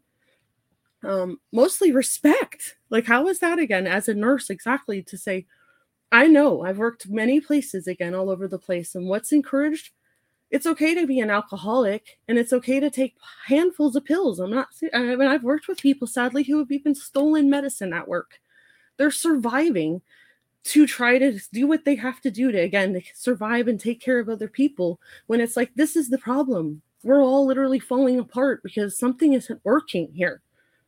[1.03, 2.77] Um, mostly respect.
[2.89, 5.45] Like, how is that again, as a nurse, exactly to say,
[6.11, 8.95] I know I've worked many places again, all over the place.
[8.95, 9.91] And what's encouraged?
[10.53, 13.15] It's okay to be an alcoholic and it's okay to take
[13.47, 14.39] handfuls of pills.
[14.39, 18.07] I'm not, I mean, I've worked with people sadly who have even stolen medicine at
[18.07, 18.39] work.
[18.97, 20.03] They're surviving
[20.65, 23.99] to try to do what they have to do to, again, to survive and take
[23.99, 26.83] care of other people when it's like, this is the problem.
[27.03, 30.43] We're all literally falling apart because something isn't working here.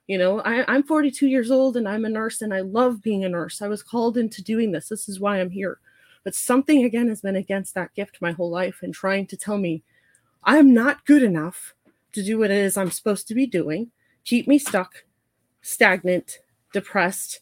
[0.06, 3.26] You know, I, I'm 42 years old and I'm a nurse and I love being
[3.26, 3.64] a nurse.
[3.64, 4.90] I was called into doing this.
[4.90, 5.80] This is why I'm here
[6.26, 9.58] but something again has been against that gift my whole life and trying to tell
[9.58, 9.84] me
[10.44, 11.74] I'm not good enough
[12.12, 13.92] to do what it is I'm supposed to be doing,
[14.26, 15.06] keep me stuck,
[15.62, 16.40] stagnant,
[16.74, 17.40] depressed.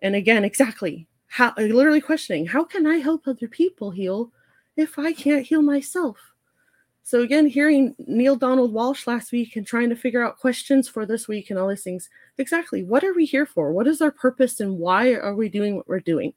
[0.00, 4.32] And again, exactly how literally questioning how can I help other people heal
[4.76, 6.16] if I can't heal myself?
[7.04, 11.04] So again, hearing Neale Donald Walsch last week and trying to figure out questions for
[11.04, 12.08] this week and all these things.
[12.38, 12.84] Exactly.
[12.84, 13.72] What are we here for?
[13.72, 16.32] What is our purpose and why are we doing what we're doing?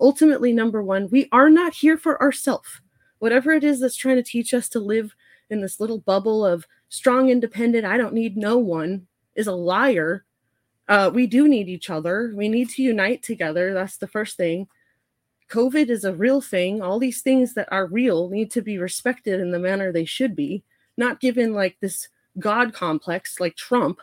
[0.00, 2.80] Ultimately, number one, we are not here for ourselves.
[3.18, 5.14] Whatever it is that's trying to teach us to live
[5.50, 10.24] in this little bubble of strong, independent, I don't need no one is a liar.
[10.88, 12.32] Uh, we do need each other.
[12.34, 13.74] We need to unite together.
[13.74, 14.68] That's the first thing.
[15.50, 16.82] COVID is a real thing.
[16.82, 20.36] All these things that are real need to be respected in the manner they should
[20.36, 20.62] be,
[20.96, 22.08] not given like this
[22.38, 24.00] God complex like Trump.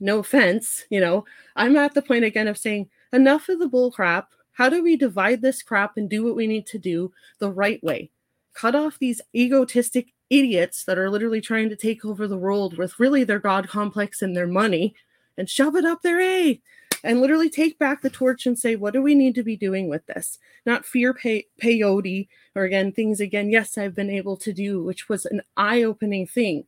[0.00, 1.24] No offense, you know.
[1.56, 4.32] I'm at the point again of saying enough of the bull crap.
[4.52, 7.82] How do we divide this crap and do what we need to do the right
[7.82, 8.10] way?
[8.54, 12.98] Cut off these egotistic idiots that are literally trying to take over the world with
[12.98, 14.94] really their God complex and their money
[15.36, 16.60] and shove it up their A
[17.04, 19.88] and literally take back the torch and say, what do we need to be doing
[19.88, 20.38] with this?
[20.64, 25.08] Not fear pay- peyote or again, things again, yes, I've been able to do, which
[25.08, 26.64] was an eye opening thing,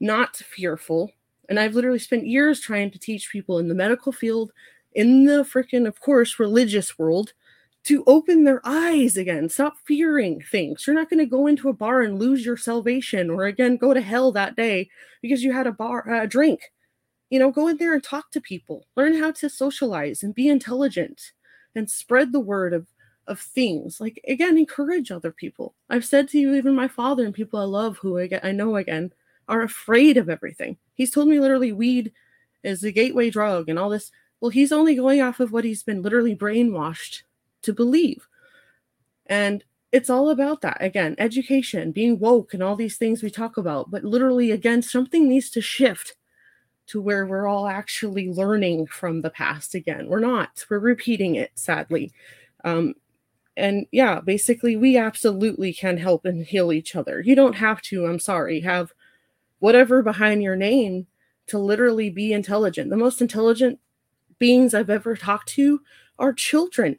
[0.00, 1.12] not fearful.
[1.48, 4.52] And I've literally spent years trying to teach people in the medical field
[4.96, 7.34] in the freaking, of course, religious world
[7.84, 9.48] to open their eyes again.
[9.48, 10.84] Stop fearing things.
[10.86, 13.94] You're not going to go into a bar and lose your salvation or again go
[13.94, 14.88] to hell that day
[15.22, 16.72] because you had a bar a drink.
[17.30, 18.86] You know, go in there and talk to people.
[18.96, 21.32] Learn how to socialize and be intelligent
[21.76, 22.88] and spread the word of
[23.28, 24.00] of things.
[24.00, 25.74] Like again, encourage other people.
[25.90, 28.52] I've said to you, even my father and people I love who I, get, I
[28.52, 29.12] know again
[29.46, 30.78] are afraid of everything.
[30.94, 32.12] He's told me literally weed
[32.64, 34.10] is the gateway drug and all this.
[34.40, 37.22] Well, he's only going off of what he's been literally brainwashed
[37.62, 38.28] to believe.
[39.26, 40.76] And it's all about that.
[40.80, 43.90] Again, education, being woke, and all these things we talk about.
[43.90, 46.16] But literally, again, something needs to shift
[46.88, 50.08] to where we're all actually learning from the past again.
[50.08, 50.64] We're not.
[50.70, 52.12] We're repeating it, sadly.
[52.64, 52.94] Um,
[53.56, 57.20] and yeah, basically, we absolutely can help and heal each other.
[57.20, 58.92] You don't have to, I'm sorry, have
[59.60, 61.06] whatever behind your name
[61.46, 62.90] to literally be intelligent.
[62.90, 63.80] The most intelligent
[64.38, 65.80] beings I've ever talked to
[66.18, 66.98] are children.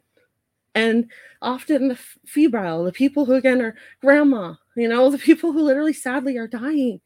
[0.74, 1.10] And
[1.42, 5.92] often the febrile, the people who again are grandma, you know, the people who literally
[5.92, 7.00] sadly are dying.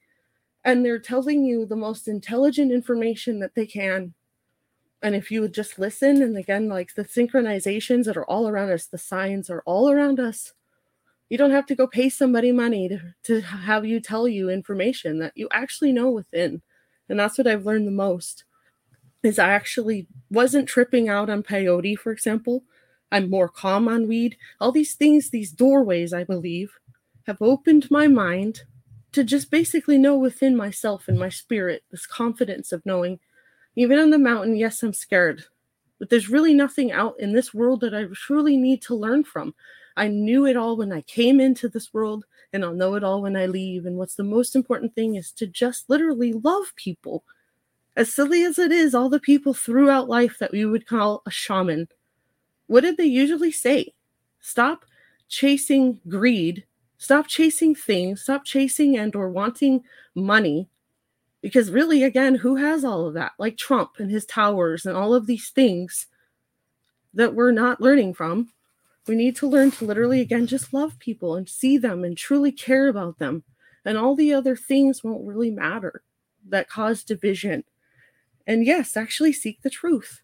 [0.65, 4.15] And they're telling you the most intelligent information that they can.
[5.03, 8.71] And if you would just listen, and again, like the synchronizations that are all around
[8.71, 10.53] us, the signs are all around us.
[11.29, 15.19] You don't have to go pay somebody money to, to have you tell you information
[15.19, 16.63] that you actually know within.
[17.09, 18.45] And that's what I've learned the most
[19.23, 22.65] is I actually wasn't tripping out on peyote, for example.
[23.11, 24.37] I'm more calm on weed.
[24.61, 26.73] All these things, these doorways, I believe,
[27.27, 28.63] have opened my mind
[29.13, 33.21] to just basically know within myself and my spirit this confidence of knowing,
[33.77, 35.45] even on the mountain, yes, I'm scared,
[35.99, 39.55] but there's really nothing out in this world that I truly need to learn from.
[39.97, 43.23] I knew it all when I came into this world, and I'll know it all
[43.23, 43.85] when I leave.
[43.85, 47.25] And what's the most important thing is to just literally love people
[47.97, 51.31] as silly as it is, all the people throughout life that we would call a
[51.31, 51.89] shaman,
[52.67, 53.93] what did they usually say?
[54.41, 54.85] Stop
[55.29, 56.65] chasing greed,
[56.97, 59.83] stop chasing things, stop chasing and or wanting
[60.15, 60.69] money.
[61.43, 63.33] Because really, again, who has all of that?
[63.39, 66.07] Like Trump and his towers and all of these things
[67.13, 68.49] that we're not learning from.
[69.07, 72.53] We need to learn to literally, again, just love people and see them and truly
[72.53, 73.43] care about them.
[73.85, 76.03] And all the other things won't really matter
[76.49, 77.65] that cause division
[78.47, 80.23] and yes, actually seek the truth.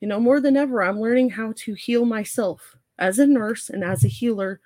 [0.00, 3.82] You know, more than ever, I'm learning how to heal myself as a nurse and
[3.82, 4.60] as a healer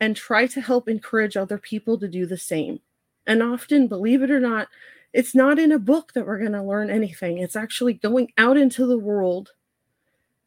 [0.00, 2.80] and try to help encourage other people to do the same.
[3.26, 4.68] And often, believe it or not,
[5.12, 7.38] it's not in a book that we're going to learn anything.
[7.38, 9.50] It's actually going out into the world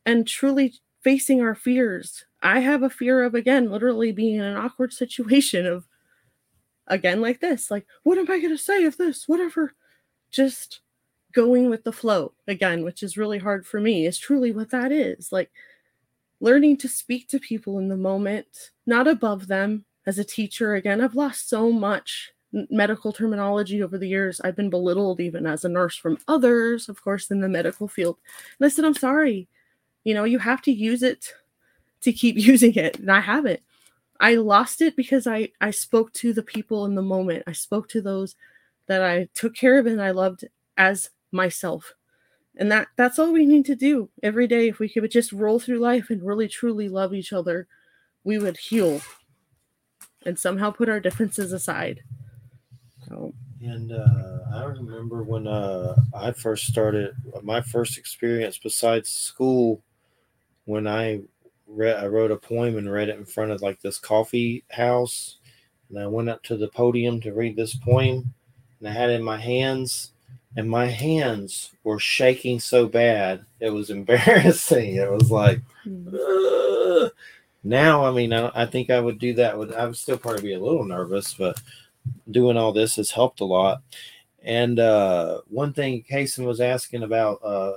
[0.05, 2.25] and truly facing our fears.
[2.41, 5.85] I have a fear of, again, literally being in an awkward situation of,
[6.87, 9.73] again, like this, like, what am I going to say if this, whatever?
[10.31, 10.81] Just
[11.35, 14.91] going with the flow again, which is really hard for me, is truly what that
[14.91, 15.31] is.
[15.31, 15.51] Like
[16.39, 19.85] learning to speak to people in the moment, not above them.
[20.07, 22.31] As a teacher, again, I've lost so much
[22.69, 24.39] medical terminology over the years.
[24.41, 28.17] I've been belittled even as a nurse from others, of course, in the medical field.
[28.59, 29.47] And I said, I'm sorry.
[30.03, 31.33] You know, you have to use it
[32.01, 32.99] to keep using it.
[32.99, 33.61] And I haven't.
[34.19, 37.43] I lost it because I I spoke to the people in the moment.
[37.47, 38.35] I spoke to those
[38.87, 40.45] that I took care of and I loved
[40.77, 41.93] as myself.
[42.57, 44.69] And that that's all we need to do every day.
[44.69, 47.67] If we could just roll through life and really truly love each other
[48.25, 48.99] we would heal
[50.25, 52.01] and somehow put our differences aside.
[53.07, 53.33] So.
[53.61, 59.81] And uh, i remember when uh, i first started my first experience besides school
[60.65, 61.21] when i
[61.65, 65.37] read i wrote a poem and read it in front of like this coffee house.
[65.89, 68.33] And i went up to the podium to read this poem
[68.79, 70.11] and i had in my hands
[70.55, 74.95] and my hands were shaking so bad it was embarrassing.
[74.95, 77.11] It was like Ugh.
[77.63, 80.41] now i mean I, I, think i would do that with i would still probably
[80.41, 81.59] be a little nervous but
[82.29, 83.81] doing all this has helped a lot.
[84.43, 87.73] And uh, one thing Kason was asking about uh,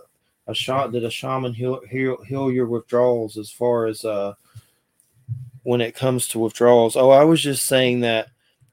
[0.47, 4.35] a shot did a shaman heal, heal, heal your withdrawals as far as uh,
[5.63, 6.97] when it comes to withdrawals?
[6.97, 8.29] Oh i was just saying that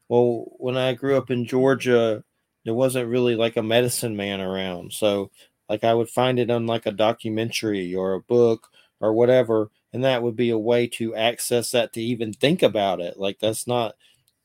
[0.08, 2.24] well when i grew up in georgia
[2.66, 4.91] there wasn't really like a medicine man around.
[4.93, 5.32] So
[5.70, 8.68] like I would find it on like a documentary or a book
[8.99, 12.99] or whatever, and that would be a way to access that to even think about
[12.99, 13.18] it.
[13.18, 13.95] Like that's not,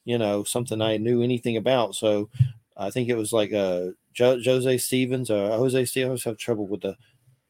[0.04, 1.94] you know, something I knew anything about.
[1.94, 2.30] So
[2.76, 6.06] I think it was like a jo- Jose Stevens or Jose Stevens.
[6.06, 6.96] I always have trouble with the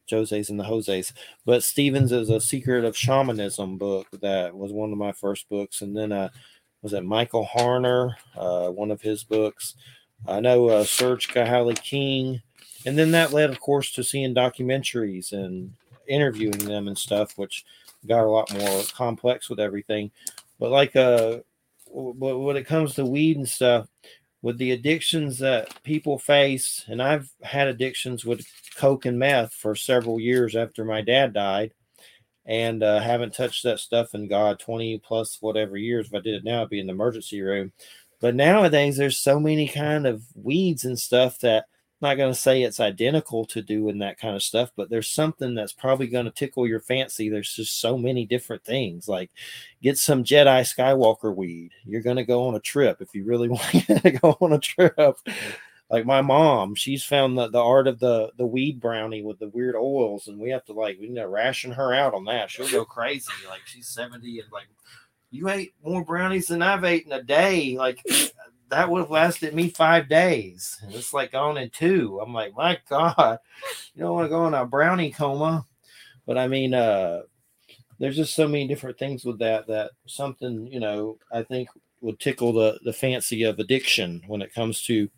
[0.09, 1.13] Jose's and the Jose's,
[1.45, 5.81] but Stevens is a secret of shamanism book that was one of my first books,
[5.81, 6.29] and then uh,
[6.81, 9.75] was it Michael Harner, uh, one of his books.
[10.27, 12.41] I know uh, Serge Kahili King,
[12.85, 15.73] and then that led, of course, to seeing documentaries and
[16.07, 17.65] interviewing them and stuff, which
[18.07, 20.11] got a lot more complex with everything.
[20.59, 21.39] But like, uh,
[21.87, 23.87] when it comes to weed and stuff,
[24.41, 28.45] with the addictions that people face, and I've had addictions with
[28.75, 31.73] coke and meth for several years after my dad died,
[32.45, 36.07] and uh, haven't touched that stuff in God twenty plus whatever years.
[36.07, 37.71] If I did it now, I'd be in the emergency room.
[38.21, 41.65] But nowadays, there's so many kind of weeds and stuff that
[42.01, 45.07] I'm not going to say it's identical to doing that kind of stuff, but there's
[45.07, 47.29] something that's probably going to tickle your fancy.
[47.29, 49.07] There's just so many different things.
[49.07, 49.29] Like
[49.83, 51.71] get some Jedi Skywalker weed.
[51.85, 54.59] You're going to go on a trip if you really want to go on a
[54.59, 55.17] trip.
[55.91, 59.49] like my mom, she's found the, the art of the the weed brownie with the
[59.49, 62.49] weird oils, and we have to like we need to ration her out on that.
[62.49, 63.31] She'll go crazy.
[63.47, 64.69] Like she's 70 and like
[65.31, 67.77] you ate more brownies than I've eaten a day.
[67.77, 68.05] Like
[68.69, 70.77] that would have lasted me five days.
[70.83, 72.19] And it's like gone in two.
[72.21, 73.39] I'm like, my God,
[73.93, 75.65] you don't want to go in a brownie coma.
[76.27, 77.21] But I mean, uh,
[77.99, 81.69] there's just so many different things with that that something, you know, I think
[82.01, 85.09] would tickle the the fancy of addiction when it comes to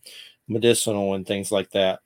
[0.48, 2.00] medicinal and things like that.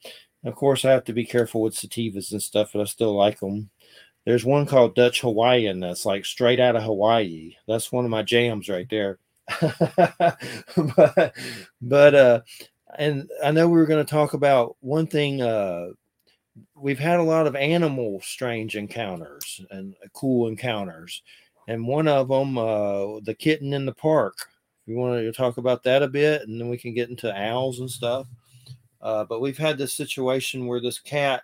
[0.43, 3.39] Of course, I have to be careful with sativas and stuff, but I still like
[3.39, 3.69] them.
[4.27, 7.55] There's one called Dutch Hawaiian that's like straight out of Hawaii.
[7.65, 9.19] That's one of my jams right there.
[9.61, 11.33] but,
[11.81, 12.41] but uh,
[12.97, 15.41] and I know we were going to talk about one thing.
[15.41, 15.91] Uh,
[16.75, 21.23] we've had a lot of animal strange encounters and cool encounters,
[21.69, 24.49] and one of them, uh, the kitten in the park
[24.85, 27.79] we want to talk about that a bit, and then we can get into owls
[27.79, 28.27] and stuff.
[29.01, 31.43] Uh, but we've had this situation where this cat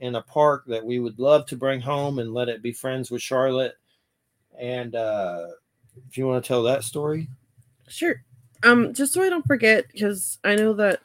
[0.00, 3.10] in a park that we would love to bring home and let it be friends
[3.10, 3.74] with Charlotte.
[4.58, 5.46] And uh,
[6.08, 7.28] if you want to tell that story,
[7.88, 8.22] sure.
[8.62, 11.00] Um, just so I don't forget, because I know that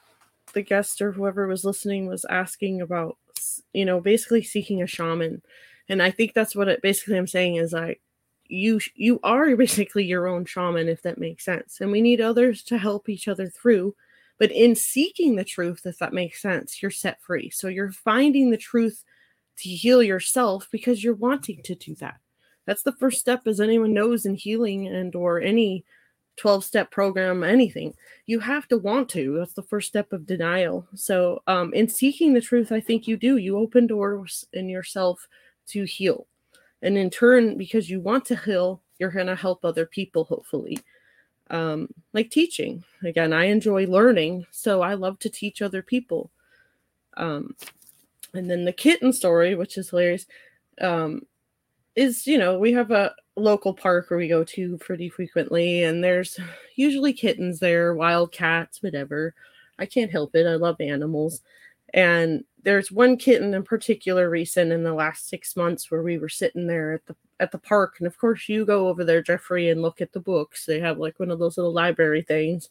[0.53, 3.17] the guest or whoever was listening was asking about,
[3.73, 5.41] you know, basically seeking a shaman,
[5.89, 8.01] and I think that's what it basically I'm saying is like
[8.49, 12.63] you you are basically your own shaman if that makes sense and we need others
[12.63, 13.95] to help each other through
[14.39, 17.49] but in seeking the truth if that makes sense you're set free.
[17.51, 19.03] So you're finding the truth
[19.57, 22.17] to heal yourself because you're wanting to do that.
[22.65, 25.85] That's the first step as anyone knows in healing and or any
[26.37, 27.93] 12 step program anything.
[28.25, 29.37] You have to want to.
[29.37, 30.87] That's the first step of denial.
[30.95, 33.37] So um in seeking the truth i think you do.
[33.37, 35.27] You open doors in yourself
[35.67, 36.27] to heal.
[36.81, 40.77] And in turn because you want to heal you're going to help other people hopefully
[41.49, 42.83] um, like teaching.
[43.03, 46.31] Again i enjoy learning so i love to teach other people.
[47.17, 47.55] Um,
[48.33, 50.25] and then the kitten story which is hilarious
[50.81, 51.23] um,
[51.95, 56.03] is you know we have a local park where we go to pretty frequently and
[56.03, 56.37] there's
[56.75, 59.33] usually kittens there wild cats whatever.
[59.77, 60.45] I can't help it.
[60.45, 61.41] I love animals.
[61.93, 66.29] And there's one kitten in particular recent in the last six months where we were
[66.29, 69.69] sitting there at the at the park and of course you go over there jeffrey
[69.69, 72.69] and look at the books they have like one of those little library things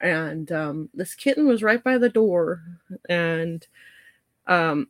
[0.00, 2.62] and um, this kitten was right by the door
[3.08, 3.66] and
[4.46, 4.88] um,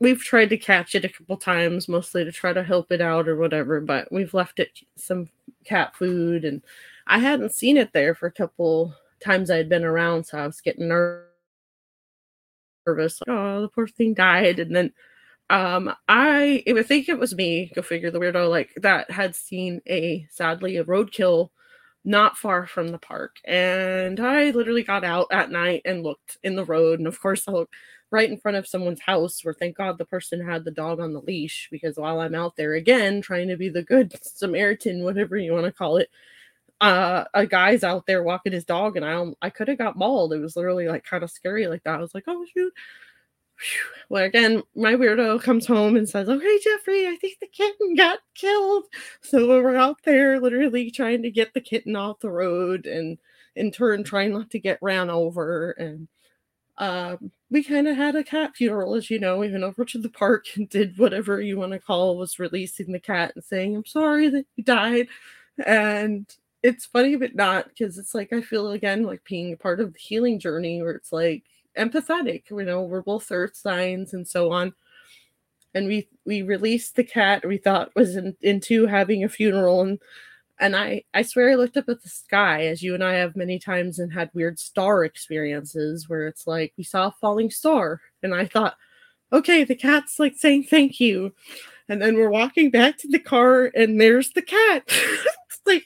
[0.00, 3.28] we've tried to catch it a couple times mostly to try to help it out
[3.28, 5.28] or whatever but we've left it some
[5.64, 6.62] cat food and
[7.06, 10.60] i hadn't seen it there for a couple times i'd been around so i was
[10.60, 11.28] getting nervous
[12.86, 13.20] nervous.
[13.26, 14.58] Like, oh, the poor thing died.
[14.58, 14.92] And then
[15.52, 19.82] um I I think it was me, go figure the weirdo, like that had seen
[19.88, 21.50] a sadly a roadkill
[22.06, 23.38] not far from the park.
[23.46, 27.00] And I literally got out at night and looked in the road.
[27.00, 27.74] And of course I looked
[28.12, 31.14] right in front of someone's house where thank God the person had the dog on
[31.14, 35.36] the leash because while I'm out there again trying to be the good Samaritan, whatever
[35.38, 36.10] you want to call it,
[36.80, 40.32] uh, a guy's out there walking his dog, and I I could have got mauled.
[40.32, 41.96] It was literally like kind of scary like that.
[41.98, 42.72] I was like, oh shoot.
[44.08, 48.20] Well, again, my weirdo comes home and says, "Okay, Jeffrey, I think the kitten got
[48.34, 48.84] killed."
[49.22, 53.18] So we're out there, literally trying to get the kitten off the road, and
[53.56, 55.72] in turn, trying not to get ran over.
[55.72, 56.08] And
[56.78, 59.38] um, we kind of had a cat funeral, as you know.
[59.38, 62.92] We went over to the park and did whatever you want to call was releasing
[62.92, 65.08] the cat and saying, "I'm sorry that he died."
[65.66, 66.26] And
[66.62, 69.98] it's funny but not because it's like I feel again like being part of the
[69.98, 71.44] healing journey where it's like
[71.76, 74.72] empathetic, you know, we're both earth signs and so on.
[75.74, 79.82] And we we released the cat we thought was in, into having a funeral.
[79.82, 79.98] And
[80.60, 83.36] and I I swear I looked up at the sky as you and I have
[83.36, 88.00] many times and had weird star experiences where it's like we saw a falling star.
[88.22, 88.76] And I thought
[89.32, 91.32] okay the cat's like saying thank you.
[91.88, 94.90] And then we're walking back to the car and there's the cat.
[95.64, 95.84] Like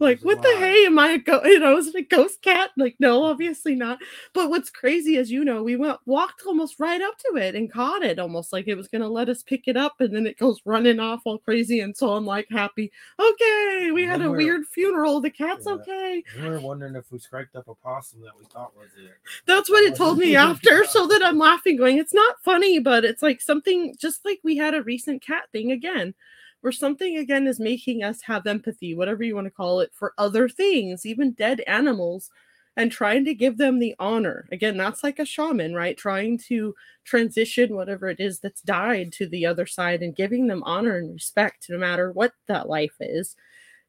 [0.00, 0.86] like, what the hey?
[0.86, 1.46] Am I a ghost?
[1.46, 2.70] You know, is it a ghost cat?
[2.76, 3.98] Like, no, obviously not.
[4.32, 7.72] But what's crazy is, you know, we went walked almost right up to it and
[7.72, 10.38] caught it, almost like it was gonna let us pick it up, and then it
[10.38, 11.80] goes running off all crazy.
[11.80, 12.92] And so I'm like, happy.
[13.18, 15.20] Okay, we had a weird funeral.
[15.20, 15.72] The cat's yeah.
[15.72, 16.24] okay.
[16.40, 19.14] We were wondering if we scraped up a possum that we thought was it.
[19.46, 20.84] That's what it told me after.
[20.84, 24.56] So that I'm laughing, going, it's not funny, but it's like something just like we
[24.56, 26.14] had a recent cat thing again
[26.60, 30.12] where something again is making us have empathy, whatever you want to call it, for
[30.18, 32.30] other things, even dead animals,
[32.76, 34.46] and trying to give them the honor.
[34.52, 35.96] Again, that's like a shaman, right?
[35.96, 40.62] Trying to transition whatever it is that's died to the other side and giving them
[40.64, 43.34] honor and respect no matter what that life is.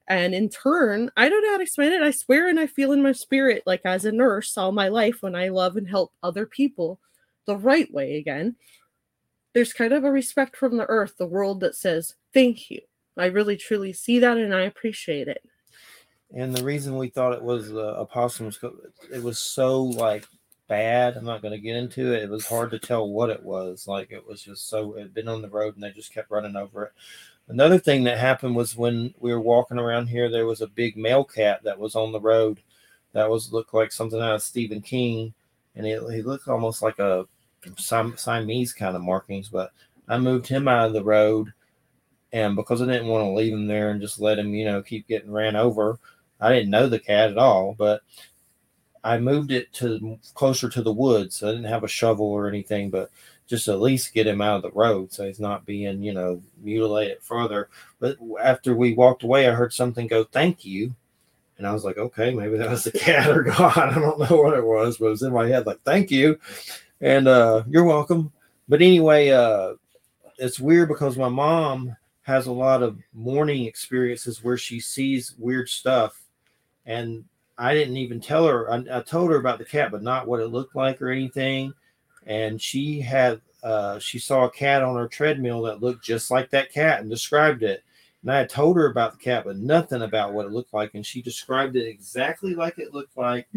[0.07, 2.01] And in turn, I don't know how to explain it.
[2.01, 5.21] I swear and I feel in my spirit, like as a nurse all my life,
[5.21, 6.99] when I love and help other people
[7.45, 8.55] the right way again,
[9.53, 12.81] there's kind of a respect from the earth, the world that says, thank you.
[13.17, 15.43] I really truly see that and I appreciate it.
[16.33, 18.59] And the reason we thought it was uh, a possum was
[19.11, 20.25] it was so like
[20.67, 21.17] bad.
[21.17, 22.23] I'm not going to get into it.
[22.23, 23.87] It was hard to tell what it was.
[23.87, 26.31] Like it was just so it had been on the road and they just kept
[26.31, 26.91] running over it.
[27.47, 30.95] Another thing that happened was when we were walking around here, there was a big
[30.95, 32.61] male cat that was on the road.
[33.13, 35.33] That was looked like something out of Stephen King,
[35.75, 37.27] and it, he looked almost like a
[37.77, 39.49] Sim- Siamese kind of markings.
[39.49, 39.71] But
[40.07, 41.53] I moved him out of the road,
[42.31, 44.81] and because I didn't want to leave him there and just let him, you know,
[44.81, 45.99] keep getting ran over,
[46.39, 47.75] I didn't know the cat at all.
[47.77, 48.01] But
[49.03, 51.41] I moved it to closer to the woods.
[51.43, 53.09] I didn't have a shovel or anything, but
[53.47, 56.41] just at least get him out of the road so he's not being, you know,
[56.61, 57.69] mutilated further.
[57.99, 60.95] But after we walked away, I heard something go, "Thank you,"
[61.57, 63.77] and I was like, "Okay, maybe that was the cat or God.
[63.77, 66.39] I don't know what it was, but it was in my head like, "Thank you,"
[67.01, 68.31] and uh, you're welcome.
[68.67, 69.73] But anyway, uh,
[70.37, 75.69] it's weird because my mom has a lot of morning experiences where she sees weird
[75.69, 76.21] stuff,
[76.85, 77.25] and
[77.57, 78.71] I didn't even tell her.
[78.71, 81.73] I, I told her about the cat, but not what it looked like or anything.
[82.25, 86.49] And she had, uh, she saw a cat on her treadmill that looked just like
[86.51, 87.83] that cat and described it.
[88.21, 90.93] And I had told her about the cat, but nothing about what it looked like.
[90.93, 93.47] And she described it exactly like it looked like.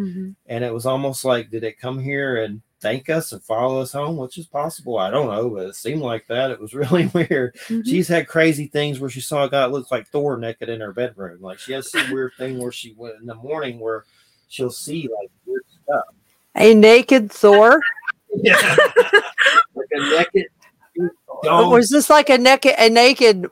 [0.47, 3.93] And it was almost like, did it come here and thank us and follow us
[3.93, 4.17] home?
[4.19, 4.99] Which is possible.
[4.99, 6.51] I don't know, but it seemed like that.
[6.51, 7.55] It was really weird.
[7.69, 7.87] Mhm.
[7.87, 10.81] She's had crazy things where she saw a guy that looked like Thor naked in
[10.81, 11.41] her bedroom.
[11.41, 14.05] Like she has some weird thing where she went in the morning where
[14.49, 16.05] she'll see like weird stuff.
[16.57, 17.81] A naked Thor.
[18.35, 18.77] Yeah.
[19.75, 20.47] like a naked
[21.45, 21.71] dog.
[21.71, 23.51] was this like a naked a naked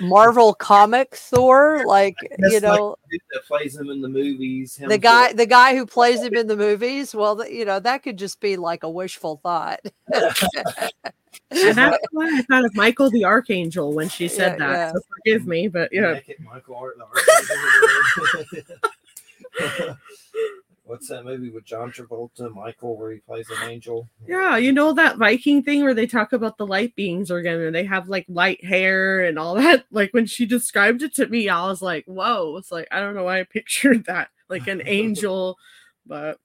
[0.00, 1.84] Marvel comic Thor?
[1.86, 4.76] Like Just you know, dude that plays him in the movies.
[4.76, 7.14] him the guy the guy who plays him in the movies.
[7.14, 9.80] Well, th- you know that could just be like a wishful thought.
[11.50, 14.72] And that's why I thought of Michael the Archangel when she said Yeah, that.
[14.74, 14.92] yeah.
[14.92, 16.12] So forgive me, but yeah.
[16.14, 16.96] Naked Michael Art.
[20.92, 24.10] What's that movie with John Travolta, Michael, where he plays an angel?
[24.28, 27.74] Yeah, you know that Viking thing where they talk about the light beings again and
[27.74, 29.86] they have like light hair and all that.
[29.90, 32.58] Like when she described it to me, I was like, whoa.
[32.58, 34.28] It's like I don't know why I pictured that.
[34.50, 35.56] Like an angel,
[36.04, 36.38] but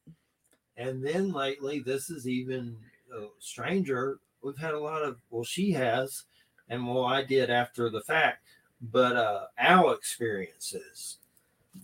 [0.78, 2.78] And then lately, this is even
[3.14, 4.20] uh, stranger.
[4.42, 6.24] We've had a lot of, well, she has,
[6.70, 8.46] and well, I did after the fact,
[8.80, 11.18] but uh, owl experiences.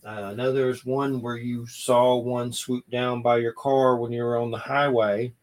[0.06, 4.12] Uh, I know there's one where you saw one swoop down by your car when
[4.12, 5.34] you were on the highway.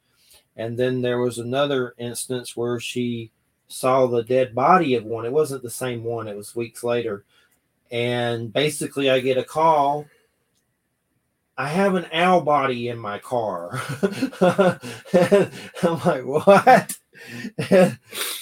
[0.56, 3.30] And then there was another instance where she
[3.68, 5.24] saw the dead body of one.
[5.24, 7.24] It wasn't the same one, it was weeks later.
[7.90, 10.06] And basically, I get a call
[11.60, 13.82] I have an owl body in my car.
[14.40, 16.98] I'm like, what?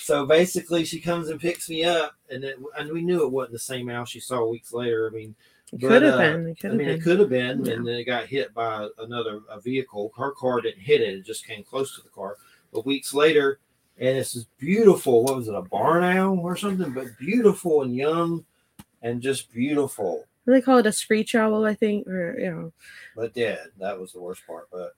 [0.08, 3.52] So basically, she comes and picks me up, and it, and we knew it wasn't
[3.52, 5.06] the same owl she saw weeks later.
[5.06, 5.34] I mean,
[5.72, 6.46] it But, could have uh, been.
[6.48, 6.96] It could I have mean, been.
[6.98, 7.72] it could have been, Yeah.
[7.74, 10.12] and then it got hit by another a vehicle.
[10.16, 12.36] Her car didn't hit it; it just came close to the car.
[12.72, 13.60] But weeks later,
[13.98, 15.24] and it's this beautiful.
[15.24, 16.92] What was it, a barn owl or something?
[16.92, 18.44] But beautiful and young,
[19.02, 22.06] and just beautiful, they call it a screech owl, I think.
[22.06, 22.72] Or you know.
[23.16, 23.68] but dead.
[23.78, 24.68] That was the worst part.
[24.72, 24.92] But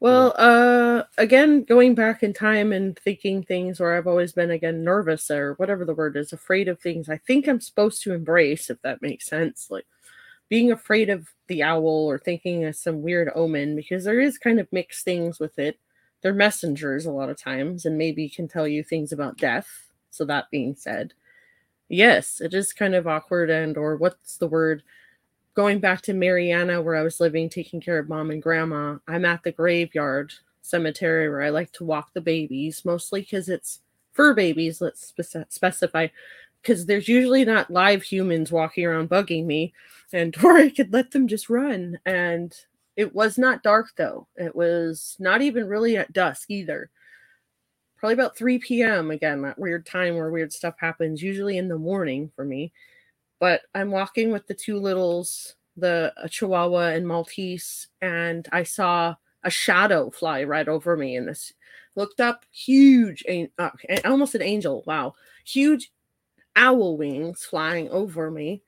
[0.00, 4.84] Well, uh again, going back in time and thinking things where I've always been again
[4.84, 8.70] nervous or whatever the word is, afraid of things I think I'm supposed to embrace,
[8.70, 9.68] if that makes sense.
[9.70, 9.86] Like
[10.48, 14.60] being afraid of the owl or thinking of some weird omen, because there is kind
[14.60, 15.78] of mixed things with it.
[16.22, 19.68] They're messengers a lot of times, and maybe can tell you things about death.
[20.10, 21.14] So that being said,
[21.88, 24.82] yes, it is kind of awkward and or what's the word?
[25.58, 29.24] Going back to Marianna, where I was living, taking care of mom and grandma, I'm
[29.24, 30.32] at the graveyard
[30.62, 33.80] cemetery where I like to walk the babies, mostly because it's
[34.12, 36.06] fur babies, let's spec- specify,
[36.62, 39.74] because there's usually not live humans walking around bugging me,
[40.12, 41.98] and or I could let them just run.
[42.06, 42.54] And
[42.94, 46.88] it was not dark though, it was not even really at dusk either.
[47.96, 49.10] Probably about 3 p.m.
[49.10, 52.70] again, that weird time where weird stuff happens, usually in the morning for me
[53.40, 59.14] but I'm walking with the two littles, the Chihuahua and Maltese, and I saw
[59.44, 61.16] a shadow fly right over me.
[61.16, 61.52] And this
[61.94, 63.24] looked up, huge,
[63.58, 63.70] uh,
[64.04, 64.82] almost an angel.
[64.86, 65.14] Wow,
[65.44, 65.92] huge
[66.56, 68.62] owl wings flying over me,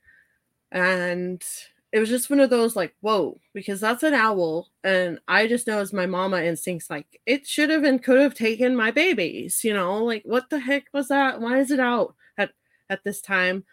[0.72, 1.44] and
[1.92, 5.66] it was just one of those like, whoa, because that's an owl, and I just
[5.66, 9.64] know as my mama instincts, like it should have and could have taken my babies.
[9.64, 11.40] You know, like what the heck was that?
[11.40, 12.52] Why is it out at
[12.88, 13.64] at this time?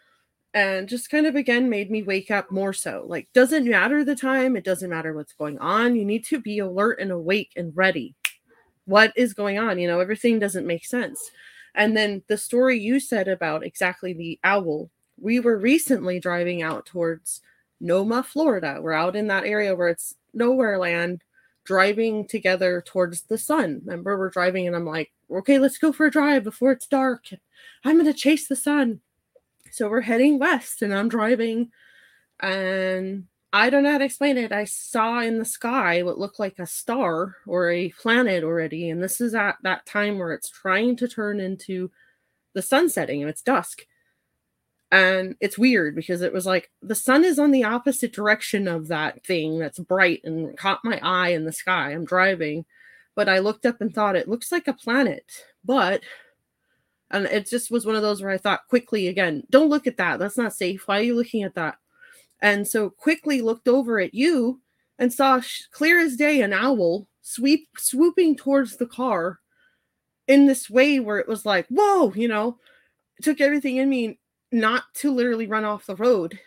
[0.54, 3.04] And just kind of again made me wake up more so.
[3.06, 5.96] Like, doesn't matter the time, it doesn't matter what's going on.
[5.96, 8.14] You need to be alert and awake and ready.
[8.86, 9.78] What is going on?
[9.78, 11.30] You know, everything doesn't make sense.
[11.74, 14.90] And then the story you said about exactly the owl,
[15.20, 17.40] we were recently driving out towards
[17.80, 18.78] Noma, Florida.
[18.80, 21.22] We're out in that area where it's nowhere land,
[21.64, 23.82] driving together towards the sun.
[23.84, 27.26] Remember, we're driving, and I'm like, okay, let's go for a drive before it's dark.
[27.84, 29.00] I'm going to chase the sun.
[29.72, 31.70] So we're heading west, and I'm driving,
[32.40, 34.52] and I don't know how to explain it.
[34.52, 39.02] I saw in the sky what looked like a star or a planet already, and
[39.02, 41.90] this is at that time where it's trying to turn into
[42.54, 43.82] the sun setting and it's dusk.
[44.90, 48.88] And it's weird because it was like the sun is on the opposite direction of
[48.88, 51.92] that thing that's bright and caught my eye in the sky.
[51.92, 52.64] I'm driving,
[53.14, 55.24] but I looked up and thought it looks like a planet,
[55.64, 56.02] but
[57.10, 59.96] and it just was one of those where I thought quickly again, don't look at
[59.96, 60.18] that.
[60.18, 60.86] That's not safe.
[60.86, 61.76] Why are you looking at that?
[62.40, 64.60] And so quickly looked over at you
[64.98, 65.40] and saw
[65.70, 69.40] clear as day an owl sweep swooping towards the car
[70.26, 72.58] in this way where it was like, whoa, you know,
[73.22, 74.18] took everything in me
[74.52, 76.38] not to literally run off the road.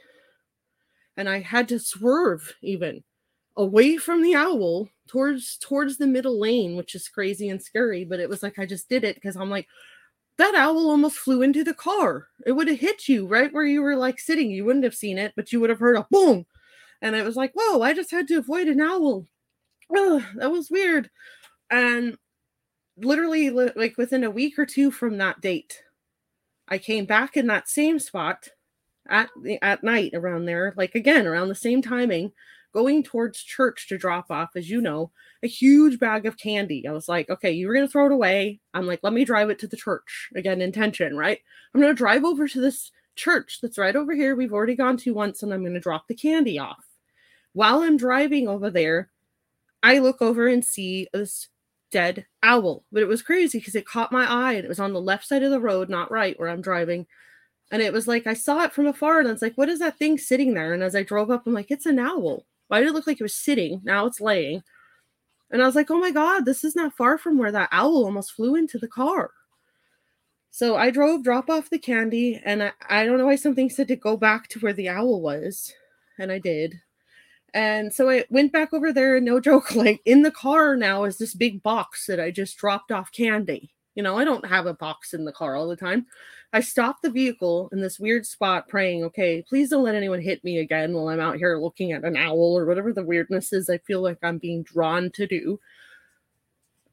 [1.18, 3.03] And I had to swerve even
[3.57, 8.05] away from the owl towards towards the middle lane, which is crazy and scary.
[8.05, 9.68] But it was like I just did it because I'm like,
[10.38, 12.27] that owl almost flew into the car.
[12.45, 14.49] It would have hit you right where you were like sitting.
[14.49, 16.45] You wouldn't have seen it, but you would have heard a boom.
[17.01, 19.27] And it was like, whoa, I just had to avoid an owl.
[19.93, 21.09] Oh, that was weird.
[21.69, 22.17] And
[22.97, 25.82] literally, like within a week or two from that date,
[26.67, 28.47] I came back in that same spot
[29.09, 29.29] at
[29.61, 32.32] at night around there, like again around the same timing,
[32.74, 35.11] going towards church to drop off, as you know,
[35.43, 36.88] a huge bag of candy.
[36.88, 38.59] I was like, okay, you were gonna throw it away.
[38.74, 40.30] I'm like, let me drive it to the church.
[40.36, 41.39] Again, intention, right?
[41.74, 44.36] I'm gonna drive over to this church that's right over here.
[44.36, 46.86] We've already gone to once, and I'm gonna drop the candy off.
[47.53, 49.09] While I'm driving over there,
[49.84, 51.49] I look over and see this
[51.91, 52.86] dead owl.
[52.91, 55.28] But it was crazy because it caught my eye and it was on the left
[55.28, 57.05] side of the road, not right where I'm driving.
[57.72, 59.80] And it was like I saw it from afar and I was like, what is
[59.80, 60.74] that thing sitting there?
[60.74, 62.45] And as I drove up, I'm like, it's an owl.
[62.72, 63.82] Why did it look like it was sitting?
[63.84, 64.63] Now it's laying.
[65.51, 68.05] And I was like, oh my God, this is not far from where that owl
[68.05, 69.32] almost flew into the car.
[70.51, 73.89] So I drove, drop off the candy, and I, I don't know why something said
[73.89, 75.74] to go back to where the owl was.
[76.17, 76.76] And I did.
[77.53, 81.03] And so I went back over there, and no joke, like in the car now
[81.03, 83.74] is this big box that I just dropped off candy.
[83.95, 86.05] You know, I don't have a box in the car all the time.
[86.53, 90.43] I stopped the vehicle in this weird spot praying, okay, please don't let anyone hit
[90.43, 93.69] me again while I'm out here looking at an owl or whatever the weirdness is
[93.69, 95.59] I feel like I'm being drawn to do.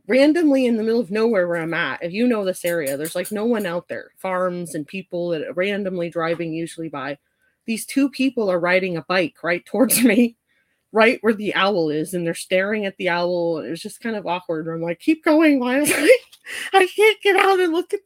[0.07, 3.17] Randomly in the middle of nowhere where I'm at, if you know this area, there's
[3.17, 7.19] like no one out there, farms and people that randomly driving usually by.
[7.67, 10.37] These two people are riding a bike right towards me
[10.93, 13.59] right where the owl is and they're staring at the owl.
[13.59, 14.69] It was just kind of awkward.
[14.69, 15.61] I'm like, keep going.
[15.61, 16.19] Why I?
[16.73, 18.01] I can't get out and look at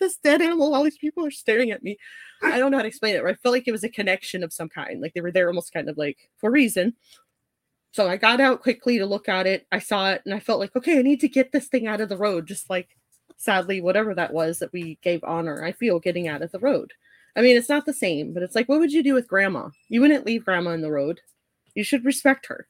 [0.00, 0.74] this dead animal.
[0.74, 1.96] All these people are staring at me.
[2.42, 3.24] I don't know how to explain it.
[3.24, 5.00] I felt like it was a connection of some kind.
[5.00, 6.94] Like they were there almost kind of like for a reason.
[7.92, 9.66] So I got out quickly to look at it.
[9.70, 12.00] I saw it and I felt like, okay, I need to get this thing out
[12.00, 12.46] of the road.
[12.46, 12.96] Just like
[13.40, 16.92] sadly, whatever that was that we gave honor, I feel getting out of the road.
[17.36, 19.70] I mean, it's not the same, but it's like, what would you do with grandma?
[19.88, 21.20] You wouldn't leave grandma in the road.
[21.74, 22.66] You should respect her.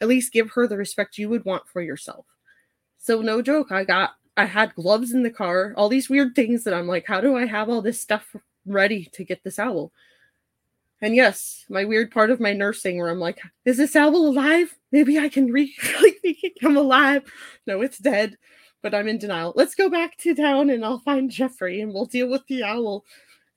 [0.00, 2.26] At least give her the respect you would want for yourself.
[2.98, 4.10] So, no joke, I got,
[4.40, 7.36] I had gloves in the car, all these weird things that I'm like, how do
[7.36, 8.34] I have all this stuff
[8.64, 9.92] ready to get this owl?
[11.02, 14.74] And yes, my weird part of my nursing where I'm like, is this owl alive?
[14.92, 17.22] Maybe I can re like make come alive.
[17.66, 18.38] No, it's dead,
[18.82, 19.52] but I'm in denial.
[19.56, 23.04] Let's go back to town and I'll find Jeffrey and we'll deal with the owl.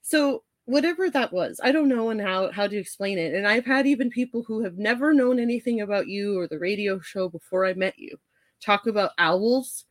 [0.01, 3.33] So whatever that was, I don't know and how how to explain it.
[3.33, 6.99] And I've had even people who have never known anything about you or the radio
[6.99, 8.17] show before I met you
[8.63, 9.85] talk about owls,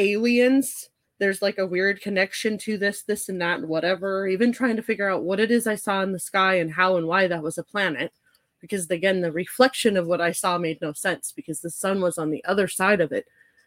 [0.00, 0.88] aliens.
[1.18, 4.26] There's like a weird connection to this, this, and that, and whatever.
[4.26, 6.96] Even trying to figure out what it is I saw in the sky and how
[6.96, 8.12] and why that was a planet.
[8.60, 12.18] Because again, the reflection of what I saw made no sense because the sun was
[12.18, 13.26] on the other side of it.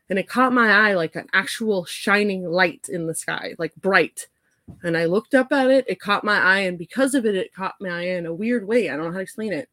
[0.09, 4.27] And it caught my eye like an actual shining light in the sky, like bright
[4.83, 7.53] and I looked up at it, it caught my eye, and because of it, it
[7.53, 8.89] caught my eye in a weird way.
[8.89, 9.69] I don't know how to explain it.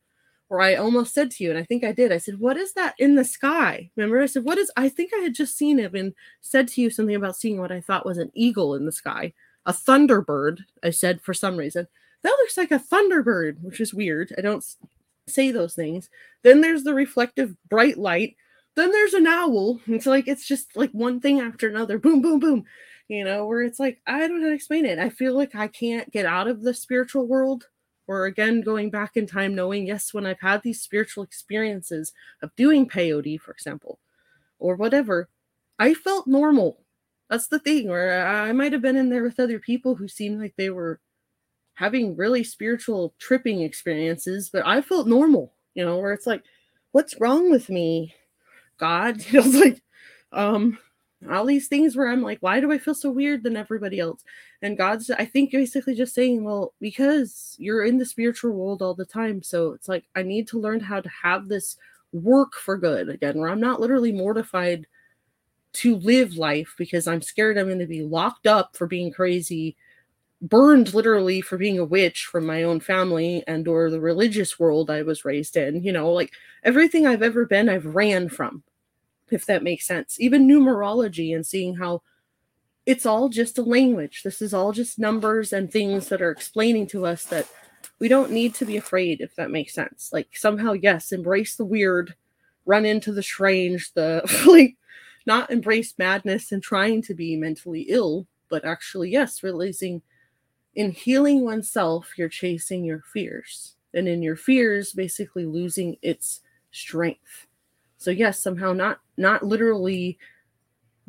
[0.51, 2.75] Or I almost said to you, and I think I did, I said, What is
[2.75, 3.91] that in the sky?
[3.97, 6.83] Remember, I said, What is I think I had just seen it and said to
[6.83, 9.33] you something about seeing what I thought was an eagle in the sky,
[9.65, 10.59] a thunderbird.
[10.83, 11.87] I said for some reason.
[12.23, 14.35] That looks like a thunderbird, which is weird.
[14.37, 14.63] I don't
[15.27, 16.11] say those things.
[16.43, 18.37] Then there's the reflective bright light.
[18.77, 19.81] Then there's an owl.
[19.87, 21.99] It's like it's just like one thing after another.
[21.99, 22.67] Boom, boom, boom
[23.11, 25.01] you know, where it's like, I don't know how to explain it.
[25.01, 27.67] I feel like I can't get out of the spiritual world.
[28.11, 32.51] Or again, going back in time, knowing, yes, when I've had these spiritual experiences of
[32.57, 34.01] doing peyote, for example,
[34.59, 35.29] or whatever,
[35.79, 36.81] I felt normal.
[37.29, 40.41] That's the thing, where I might have been in there with other people who seemed
[40.41, 40.99] like they were
[41.75, 46.43] having really spiritual tripping experiences, but I felt normal, you know, where it's like,
[46.91, 48.17] what's wrong with me?
[48.77, 49.83] God, you know, it's like,
[50.33, 50.79] um,
[51.29, 54.25] all these things where I'm like, why do I feel so weird than everybody else?
[54.63, 58.95] And God's, I think, basically just saying, well, because you're in the spiritual world all
[58.95, 59.43] the time.
[59.43, 61.77] So it's like, I need to learn how to have this
[62.13, 64.87] work for good again, where I'm not literally mortified
[65.73, 69.77] to live life because I'm scared I'm going to be locked up for being crazy
[70.43, 74.91] burned literally for being a witch from my own family and or the religious world
[74.91, 75.83] I was raised in.
[75.83, 76.33] You know, like
[76.65, 78.63] everything I've ever been, I've ran from,
[79.33, 80.21] if that makes sense.
[80.21, 82.03] Even numerology and seeing how
[82.87, 84.23] it's all just a language.
[84.23, 87.47] This is all just numbers and things that are explaining to us that
[87.99, 90.11] we don't need to be afraid, if that makes sense.
[90.13, 92.15] Like somehow, yes, embrace the weird,
[92.67, 94.77] run into the strange, the like
[95.27, 100.03] not embrace madness and trying to be mentally ill, but actually, yes, realizing
[100.75, 103.77] in healing oneself, you're chasing your fears.
[103.93, 107.47] And in your fears, basically losing its strength.
[108.01, 110.19] So yes, somehow not not literally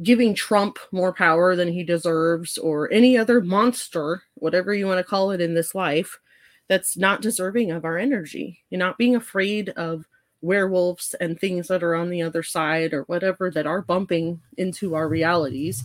[0.04, 5.04] giving Trump more power than he deserves or any other monster, whatever you want to
[5.04, 6.20] call it in this life,
[6.68, 8.60] that's not deserving of our energy.
[8.70, 10.06] You're not being afraid of
[10.42, 14.96] werewolves and things that are on the other side or whatever that are bumping into
[14.96, 15.84] our realities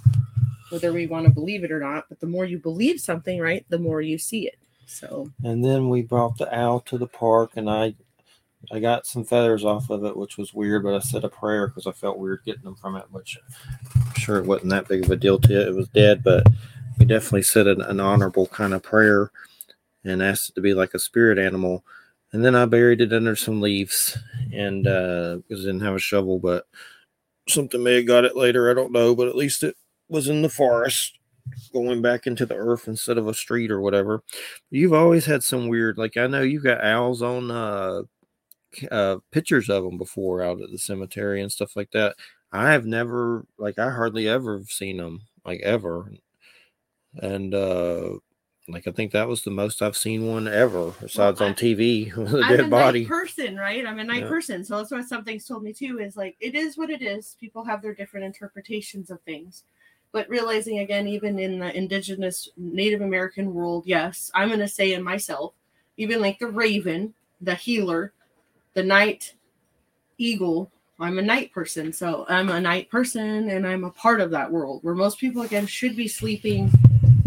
[0.70, 2.07] whether we want to believe it or not.
[2.09, 4.59] But the more you believe something, right, the more you see it.
[4.86, 5.30] So.
[5.42, 7.94] And then we brought the owl to the park, and I,
[8.72, 10.82] I got some feathers off of it, which was weird.
[10.82, 13.04] But I said a prayer because I felt weird getting them from it.
[13.10, 13.38] Which
[13.94, 15.68] I'm sure it wasn't that big of a deal to it.
[15.68, 16.46] It was dead, but
[16.98, 19.30] we definitely said an, an honorable kind of prayer
[20.04, 21.84] and asked it to be like a spirit animal.
[22.32, 24.18] And then I buried it under some leaves,
[24.52, 26.66] and uh, because I didn't have a shovel, but
[27.48, 28.70] something may have got it later.
[28.70, 29.76] I don't know, but at least it
[30.08, 31.18] was in the forest
[31.72, 34.22] going back into the earth instead of a street or whatever.
[34.70, 38.02] You've always had some weird, like I know you got owls on uh,
[38.90, 42.16] uh, pictures of them before out at the cemetery and stuff like that.
[42.52, 46.12] I have never, like, I hardly ever seen them, like ever.
[47.20, 48.10] And uh,
[48.68, 51.56] like I think that was the most I've seen one ever, besides well, I, on
[51.56, 53.06] TV with a I'm dead a body.
[53.06, 53.86] person, right?
[53.86, 54.28] I'm a night yeah.
[54.28, 55.98] person, so that's what something's told me too.
[55.98, 57.36] Is like it is what it is.
[57.40, 59.64] People have their different interpretations of things
[60.16, 64.94] but realizing again, even in the indigenous Native American world, yes, I'm going to say
[64.94, 65.52] in myself,
[65.98, 67.12] even like the raven,
[67.42, 68.14] the healer,
[68.76, 69.32] the night
[70.18, 70.70] eagle,
[71.00, 71.92] I'm a night person.
[71.92, 75.42] So I'm a night person and I'm a part of that world where most people,
[75.42, 76.70] again, should be sleeping.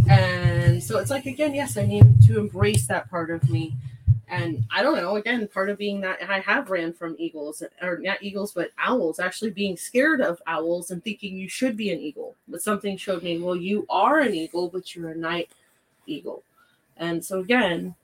[0.08, 3.76] And so it's like, again, yes, I need to embrace that part of me
[4.30, 7.98] and I don't know, again, part of being that I have ran from eagles, or
[7.98, 12.00] not eagles, but owls, actually being scared of owls and thinking you should be an
[12.00, 12.36] eagle.
[12.48, 15.50] But something showed me, well, you are an eagle, but you're a night
[16.06, 16.44] eagle.
[16.98, 17.96] And so, again,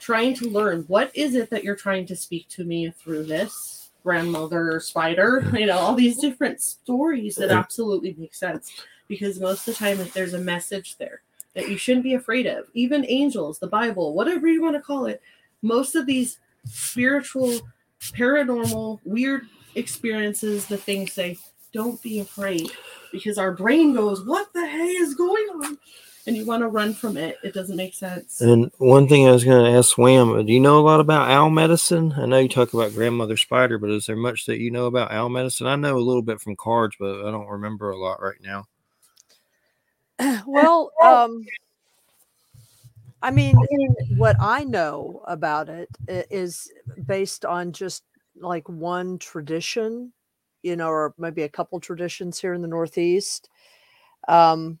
[0.00, 3.90] trying to learn what is it that you're trying to speak to me through this
[4.02, 8.84] grandmother spider, you know, all these different stories that absolutely make sense.
[9.08, 11.22] Because most of the time, if there's a message there
[11.54, 15.06] that you shouldn't be afraid of, even angels, the Bible, whatever you want to call
[15.06, 15.20] it,
[15.62, 17.60] most of these spiritual,
[18.00, 21.36] paranormal, weird experiences, the things say,
[21.72, 22.70] don't be afraid
[23.12, 25.78] because our brain goes, What the hey is going on?
[26.26, 27.38] And you want to run from it.
[27.42, 28.40] It doesn't make sense.
[28.40, 31.30] And one thing I was going to ask Swam, do you know a lot about
[31.30, 32.14] owl medicine?
[32.16, 35.12] I know you talk about grandmother spider, but is there much that you know about
[35.12, 35.66] owl medicine?
[35.66, 38.66] I know a little bit from cards, but I don't remember a lot right now.
[40.46, 41.46] Well, um,
[43.22, 43.56] I mean,
[44.16, 46.70] what I know about it is
[47.06, 48.04] based on just
[48.38, 50.12] like one tradition,
[50.62, 53.48] you know, or maybe a couple traditions here in the Northeast.
[54.28, 54.78] Um,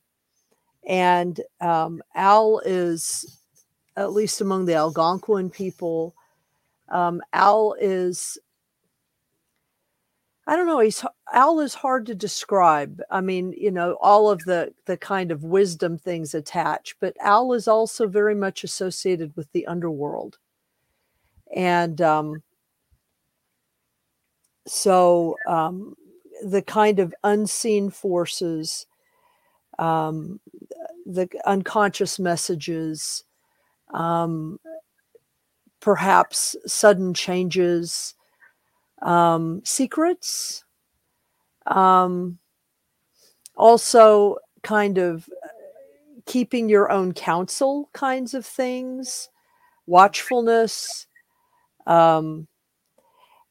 [0.86, 3.38] and um, Al is,
[3.96, 6.14] at least among the Algonquin people,
[6.88, 8.38] um, Al is
[10.46, 10.80] I don't know.
[10.80, 13.00] He's Al is hard to describe.
[13.08, 17.52] I mean, you know, all of the the kind of wisdom things attached, but Al
[17.52, 20.38] is also very much associated with the underworld,
[21.54, 22.42] and um,
[24.66, 25.94] so um,
[26.42, 28.86] the kind of unseen forces,
[29.80, 30.38] um,
[31.06, 33.24] the unconscious messages,
[33.92, 34.60] um,
[35.80, 38.14] perhaps sudden changes
[39.02, 40.64] um, secrets.
[41.66, 42.38] Um,
[43.56, 45.28] also, kind of
[46.26, 49.30] keeping your own counsel kinds of things,
[49.86, 51.06] watchfulness.
[51.86, 52.46] Um,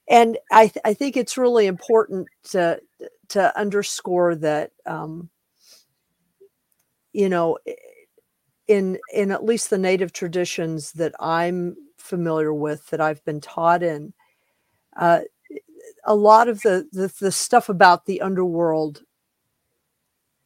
[0.07, 2.79] and I, th- I think it's really important to
[3.29, 5.29] to underscore that um,
[7.13, 7.57] you know
[8.67, 13.83] in in at least the native traditions that I'm familiar with that I've been taught
[13.83, 14.13] in
[14.97, 15.21] uh,
[16.03, 19.01] a lot of the, the the stuff about the underworld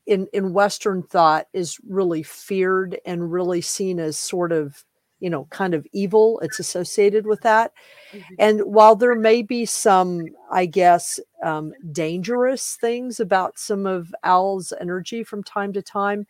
[0.05, 4.83] in in western thought is really feared and really seen as sort of
[5.19, 7.71] you know kind of evil it's associated with that
[8.11, 8.33] mm-hmm.
[8.39, 14.73] and while there may be some i guess um, dangerous things about some of owl's
[14.81, 16.27] energy from time to time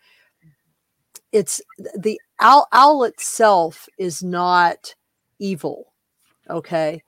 [1.34, 1.62] it's
[1.98, 4.96] the owl, owl itself is not
[5.40, 5.94] evil
[6.50, 7.04] okay?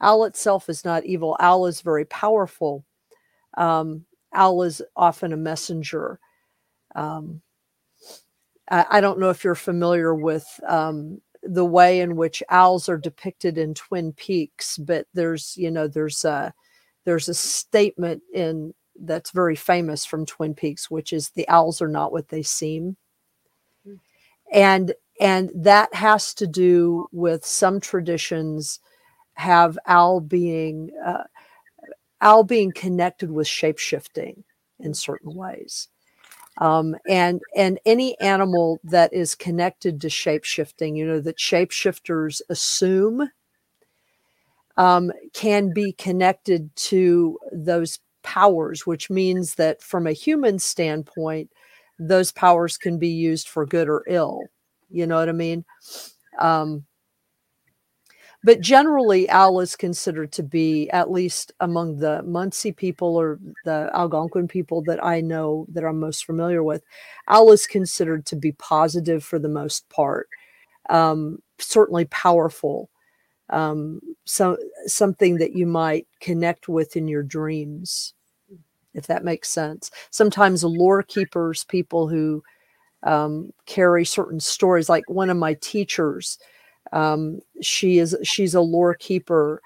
[0.00, 1.36] Owl itself is not evil.
[1.40, 2.84] Owl is very powerful.
[3.56, 6.18] Um, owl is often a messenger.
[6.94, 7.40] Um,
[8.70, 12.98] I, I, don't know if you're familiar with um, the way in which owls are
[12.98, 16.52] depicted in Twin Peaks, but there's you know there's a
[17.04, 21.88] there's a statement in that's very famous from Twin Peaks, which is the owls are
[21.88, 22.96] not what they seem.
[24.52, 28.80] And and that has to do with some traditions
[29.34, 34.42] have owl being uh, being connected with shapeshifting
[34.80, 35.88] in certain ways.
[36.58, 42.40] Um, and and any animal that is connected to shape shifting, you know, that shapeshifters
[42.48, 43.28] assume
[44.76, 51.50] um, can be connected to those powers, which means that from a human standpoint,
[51.98, 54.42] those powers can be used for good or ill.
[54.90, 55.64] You know what I mean?
[56.38, 56.84] Um,
[58.44, 63.90] but generally owl is considered to be at least among the Munsee people or the
[63.94, 66.84] Algonquin people that I know that I'm most familiar with,
[67.28, 70.28] owl is considered to be positive for the most part,
[70.90, 72.90] um, certainly powerful,
[73.50, 78.14] um, so something that you might connect with in your dreams,
[78.94, 79.90] if that makes sense.
[80.10, 82.42] Sometimes lore keepers, people who
[83.02, 86.38] um, carry certain stories, like one of my teachers
[86.92, 89.60] um, she is she's a lore keeper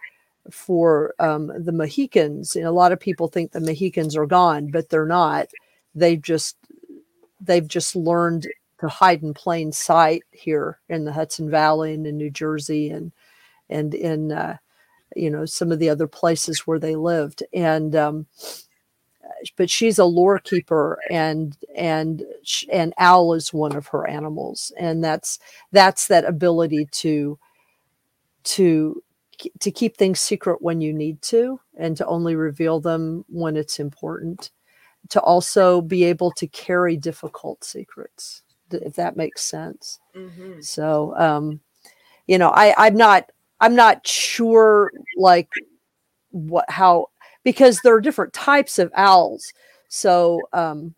[0.51, 2.57] for um, the Mohicans.
[2.57, 5.49] And a lot of people think the Mohicans are gone, but they're not.
[5.95, 6.57] They've just
[7.41, 8.49] they've just learned
[8.81, 13.13] to hide in plain sight here in the Hudson Valley and in New Jersey and
[13.69, 14.57] and in uh,
[15.15, 17.43] you know some of the other places where they lived.
[17.53, 18.27] And um,
[19.57, 22.25] but she's a lore keeper and and
[22.73, 24.73] and owl is one of her animals.
[24.79, 25.39] And that's
[25.73, 27.39] that's that ability to
[28.45, 29.03] to
[29.61, 33.79] to keep things secret when you need to and to only reveal them when it's
[33.79, 34.51] important.
[35.11, 40.01] To also be able to carry difficult secrets if that makes sense.
[40.15, 40.61] Mm-hmm.
[40.61, 41.61] so um
[42.27, 45.49] you know i i'm not i'm not sure like
[46.31, 47.07] what how
[47.49, 49.55] because there are different types of owls.
[49.89, 50.95] So, um,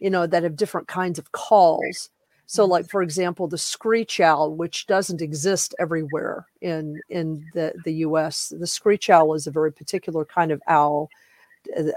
[0.00, 2.10] you know, that have different kinds of calls.
[2.46, 2.72] So, mm-hmm.
[2.72, 8.52] like for example, the screech owl, which doesn't exist everywhere in in the the U.S.
[8.58, 11.10] The screech owl is a very particular kind of owl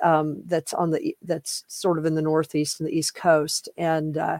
[0.03, 4.15] um, that's on the that's sort of in the Northeast and the East Coast, and
[4.15, 4.37] uh,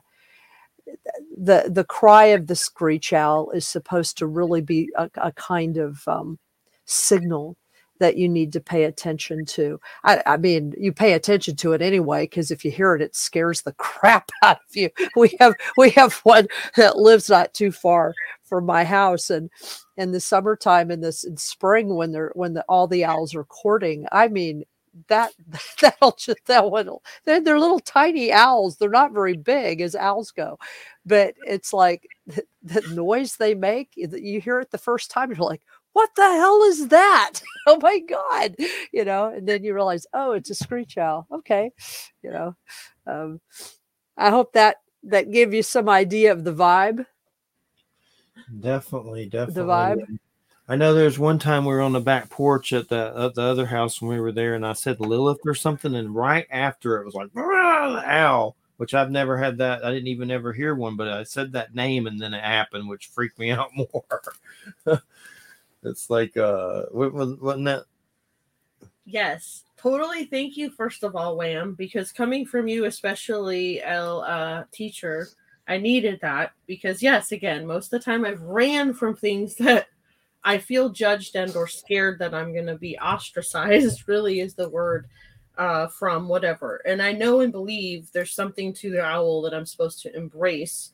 [1.36, 5.78] the the cry of the screech owl is supposed to really be a, a kind
[5.78, 6.38] of um,
[6.86, 7.58] signal
[8.00, 9.80] that you need to pay attention to.
[10.04, 13.16] I, I mean, you pay attention to it anyway because if you hear it, it
[13.16, 14.90] scares the crap out of you.
[15.16, 19.50] We have we have one that lives not too far from my house, and
[19.98, 23.44] in the summertime, in this in spring when they're when the, all the owls are
[23.46, 24.64] courting, I mean
[25.08, 25.32] that
[25.82, 26.90] that'll just that one
[27.26, 30.58] they're, they're little tiny owls they're not very big as owls go
[31.06, 35.48] but it's like the, the noise they make you hear it the first time you're
[35.48, 35.62] like
[35.98, 37.42] what the hell is that?
[37.68, 38.56] oh my God.
[38.94, 41.26] You know, and then you realize, oh, it's a screech owl.
[41.34, 41.72] Okay.
[42.22, 42.56] You know,
[43.08, 43.42] um,
[44.16, 47.04] I hope that that gave you some idea of the vibe.
[48.60, 49.54] Definitely, definitely.
[49.54, 50.20] The vibe.
[50.70, 53.42] I know there's one time we were on the back porch at the at the
[53.42, 56.98] other house when we were there, and I said Lilith or something, and right after
[56.98, 59.84] it was like owl, which I've never had that.
[59.84, 62.88] I didn't even ever hear one, but I said that name, and then it happened,
[62.88, 65.02] which freaked me out more.
[65.88, 67.86] It's like uh wasn't that
[69.06, 70.26] Yes, totally.
[70.26, 75.30] Thank you, first of all, Wham, because coming from you, especially a uh, teacher,
[75.68, 79.88] I needed that because yes, again, most of the time I've ran from things that
[80.44, 84.04] I feel judged and or scared that I'm going to be ostracized.
[84.08, 85.08] Really, is the word.
[85.58, 86.82] uh, from whatever.
[86.86, 90.92] And I know and believe there's something to the owl that I'm supposed to embrace.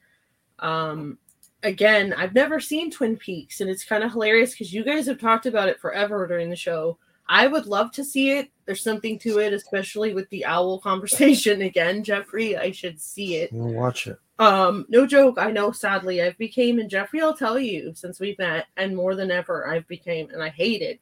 [0.59, 1.17] Um,
[1.63, 5.19] again, I've never seen Twin Peaks, and it's kind of hilarious because you guys have
[5.19, 6.97] talked about it forever during the show.
[7.27, 8.49] I would love to see it.
[8.65, 12.57] There's something to it, especially with the owl conversation again, Jeffrey.
[12.57, 13.51] I should see it.
[13.51, 14.19] We'll watch it.
[14.39, 15.37] Um, no joke.
[15.37, 15.71] I know.
[15.71, 19.67] Sadly, I've became, and Jeffrey, I'll tell you, since we've met, and more than ever,
[19.67, 20.99] I've became, and I hate it.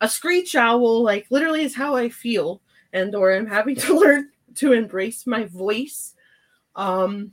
[0.00, 2.60] A screech owl, like literally, is how I feel,
[2.92, 6.14] and or I'm having to learn to embrace my voice.
[6.76, 7.32] Um,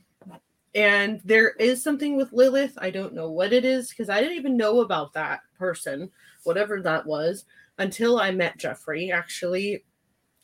[0.76, 2.78] and there is something with Lilith.
[2.78, 6.10] I don't know what it is because I didn't even know about that person,
[6.44, 7.46] whatever that was,
[7.78, 9.84] until I met Jeffrey, actually.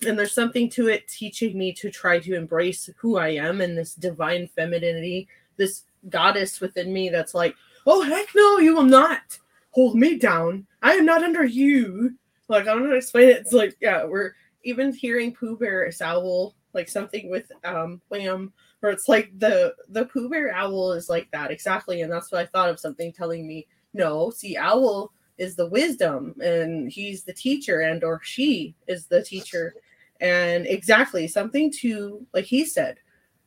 [0.06, 3.78] And there's something to it teaching me to try to embrace who I am and
[3.78, 5.28] this divine femininity,
[5.58, 7.56] this goddess within me that's like,
[7.88, 9.40] oh, heck no, you will not
[9.72, 10.66] hold me down.
[10.82, 12.16] I am not under you.
[12.48, 13.38] Like, I don't know how to explain it.
[13.38, 18.92] It's like, yeah, we're even hearing Pooh Bear owl, like something with um Lamb where
[18.92, 22.46] it's like the the Pooh Bear owl is like that exactly, and that's what I
[22.46, 24.30] thought of something telling me no.
[24.30, 29.76] See, owl is the wisdom, and he's the teacher, and or she is the teacher,
[30.22, 32.98] and exactly something to like he said.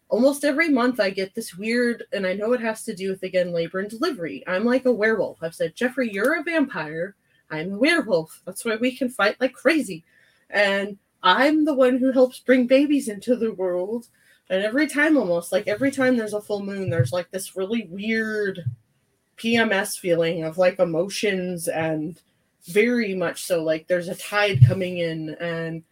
[0.09, 3.23] Almost every month, I get this weird, and I know it has to do with
[3.23, 4.45] again labor and delivery.
[4.47, 5.39] I'm like a werewolf.
[5.43, 7.15] I've said, Jeffrey, you're a vampire.
[7.51, 8.43] I'm a werewolf.
[8.45, 10.05] That's why we can fight like crazy.
[10.51, 14.09] And I'm the one who helps bring babies into the world
[14.53, 17.87] and every time, almost like every time there's a full moon, there's like this really
[17.91, 18.63] weird
[19.39, 22.21] PMS feeling of like emotions and
[22.67, 25.83] very much so like there's a tide coming in and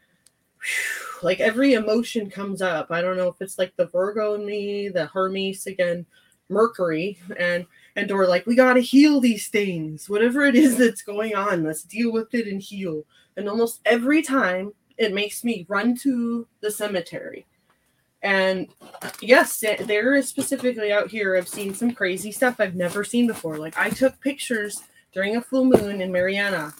[0.61, 2.91] whew, like every emotion comes up.
[2.91, 6.05] I don't know if it's like the Virgo in me, the Hermes again,
[6.51, 7.65] Mercury, and
[7.97, 10.11] and or like we got to heal these things.
[10.11, 13.05] Whatever it is that's going on let's deal with it and heal.
[13.39, 17.47] And almost every time it makes me run to the cemetery
[18.23, 18.69] and
[19.21, 21.37] yes, there is specifically out here.
[21.37, 23.57] I've seen some crazy stuff I've never seen before.
[23.57, 26.73] Like I took pictures during a full moon in Marianna,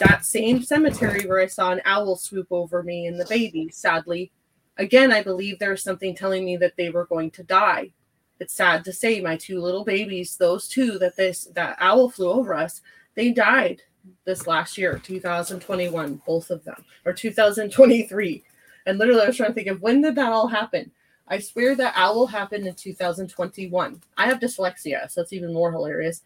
[0.00, 3.68] that same cemetery where I saw an owl swoop over me and the baby.
[3.70, 4.32] Sadly,
[4.78, 7.92] again, I believe there was something telling me that they were going to die.
[8.40, 12.30] It's sad to say, my two little babies, those two that this that owl flew
[12.30, 12.80] over us,
[13.14, 13.82] they died
[14.24, 18.44] this last year, 2021, both of them, or 2023.
[18.86, 20.90] And literally, I was trying to think of when did that all happen?
[21.28, 24.00] I swear that owl happened in 2021.
[24.16, 26.22] I have dyslexia, so it's even more hilarious.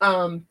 [0.00, 0.46] Um,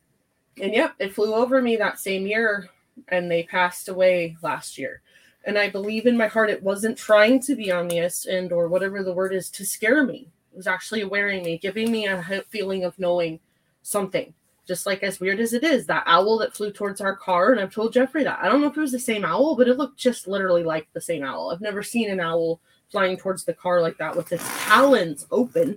[0.60, 2.70] and yep, it flew over me that same year,
[3.08, 5.02] and they passed away last year.
[5.44, 9.04] And I believe in my heart it wasn't trying to be omnious and or whatever
[9.04, 10.28] the word is to scare me.
[10.52, 13.38] It was actually awareing me, giving me a feeling of knowing
[13.82, 14.32] something
[14.66, 17.60] just like as weird as it is, that owl that flew towards our car, and
[17.60, 18.40] I've told Jeffrey that.
[18.42, 20.88] I don't know if it was the same owl, but it looked just literally like
[20.92, 21.50] the same owl.
[21.50, 22.60] I've never seen an owl
[22.90, 25.76] flying towards the car like that with its talons open.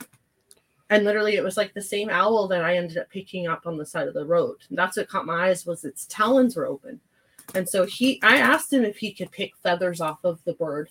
[0.89, 3.77] And literally it was like the same owl that I ended up picking up on
[3.77, 4.57] the side of the road.
[4.69, 6.99] And that's what caught my eyes was its talons were open.
[7.55, 10.89] And so he I asked him if he could pick feathers off of the bird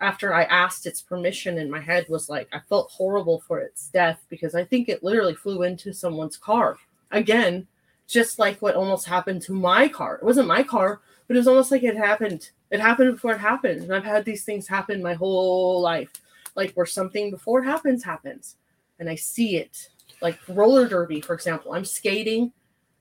[0.00, 3.88] after I asked its permission and my head was like I felt horrible for its
[3.88, 6.76] death because I think it literally flew into someone's car
[7.10, 7.66] again,
[8.06, 10.16] just like what almost happened to my car.
[10.16, 12.50] It wasn't my car, but it was almost like it happened.
[12.70, 13.82] It happened before it happened.
[13.82, 16.10] And I've had these things happen my whole life.
[16.56, 18.56] Like where something before it happens happens.
[18.98, 19.88] And I see it.
[20.20, 21.72] Like roller derby, for example.
[21.72, 22.52] I'm skating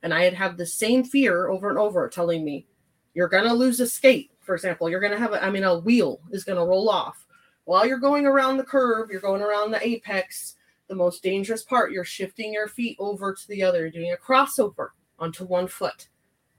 [0.03, 2.65] and I had have the same fear over and over telling me,
[3.14, 4.90] you're gonna lose a skate, for example.
[4.90, 7.26] You're gonna have a I mean a wheel is gonna roll off.
[7.65, 10.56] While you're going around the curve, you're going around the apex,
[10.90, 11.91] the most dangerous part.
[11.91, 16.10] You're shifting your feet over to the other, doing a crossover onto one foot.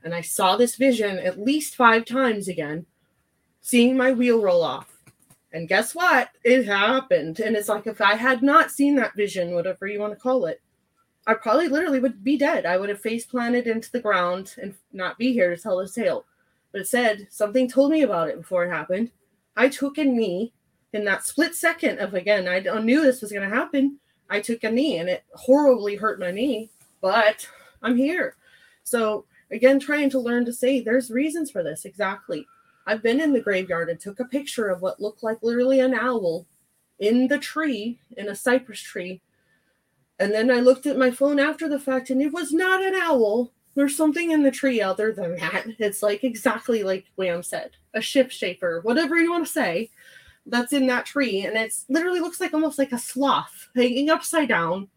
[0.02, 2.86] And I saw this vision at least five times again,
[3.60, 4.96] seeing my wheel roll off.
[5.52, 6.30] And guess what?
[6.44, 7.40] It happened.
[7.40, 10.46] And it's like if I had not seen that vision, whatever you want to call
[10.46, 10.62] it,
[11.26, 12.64] I probably literally would be dead.
[12.64, 15.94] I would have face planted into the ground and not be here to tell this
[15.94, 16.24] tale.
[16.72, 19.10] But it said something told me about it before it happened.
[19.56, 20.52] I took a knee
[20.92, 23.98] in that split second of again, I knew this was going to happen.
[24.30, 26.70] I took a knee and it horribly hurt my knee,
[27.00, 27.46] but
[27.82, 28.36] I'm here.
[28.84, 31.84] So again, trying to learn to say there's reasons for this.
[31.84, 32.46] Exactly.
[32.86, 35.94] I've been in the graveyard and took a picture of what looked like literally an
[35.94, 36.46] owl
[37.00, 39.20] in the tree, in a cypress tree.
[40.18, 42.94] And then I looked at my phone after the fact and it was not an
[42.94, 43.52] owl.
[43.74, 45.66] There's something in the tree other than that.
[45.78, 49.90] It's like exactly like Wham said, a ship shaper, whatever you want to say
[50.46, 54.48] that's in that tree, and it's literally looks like almost like a sloth hanging upside
[54.48, 54.88] down.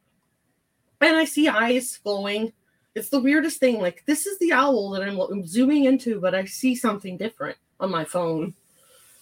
[1.01, 2.53] And I see eyes glowing.
[2.95, 3.81] It's the weirdest thing.
[3.81, 7.91] Like this is the owl that I'm zooming into, but I see something different on
[7.91, 8.53] my phone.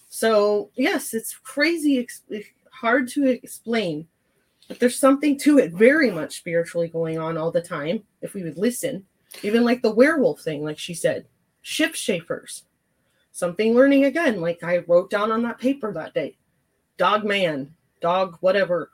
[0.08, 2.22] So, yes, it's crazy, ex-
[2.70, 4.06] hard to explain,
[4.68, 8.42] but there's something to it very much spiritually going on all the time if we
[8.42, 9.06] would listen.
[9.42, 11.26] Even like the werewolf thing, like she said,
[11.62, 12.64] shift shapers.
[13.32, 16.36] Something learning again, like I wrote down on that paper that day.
[16.98, 18.90] Dog man, dog, whatever.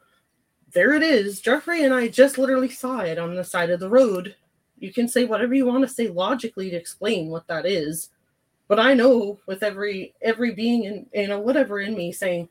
[0.72, 1.40] There it is.
[1.40, 4.36] Jeffrey and I just literally saw it on the side of the road.
[4.78, 8.10] You can say whatever you want to say logically to explain what that is
[8.68, 12.48] but I know with every every being in you know whatever in me saying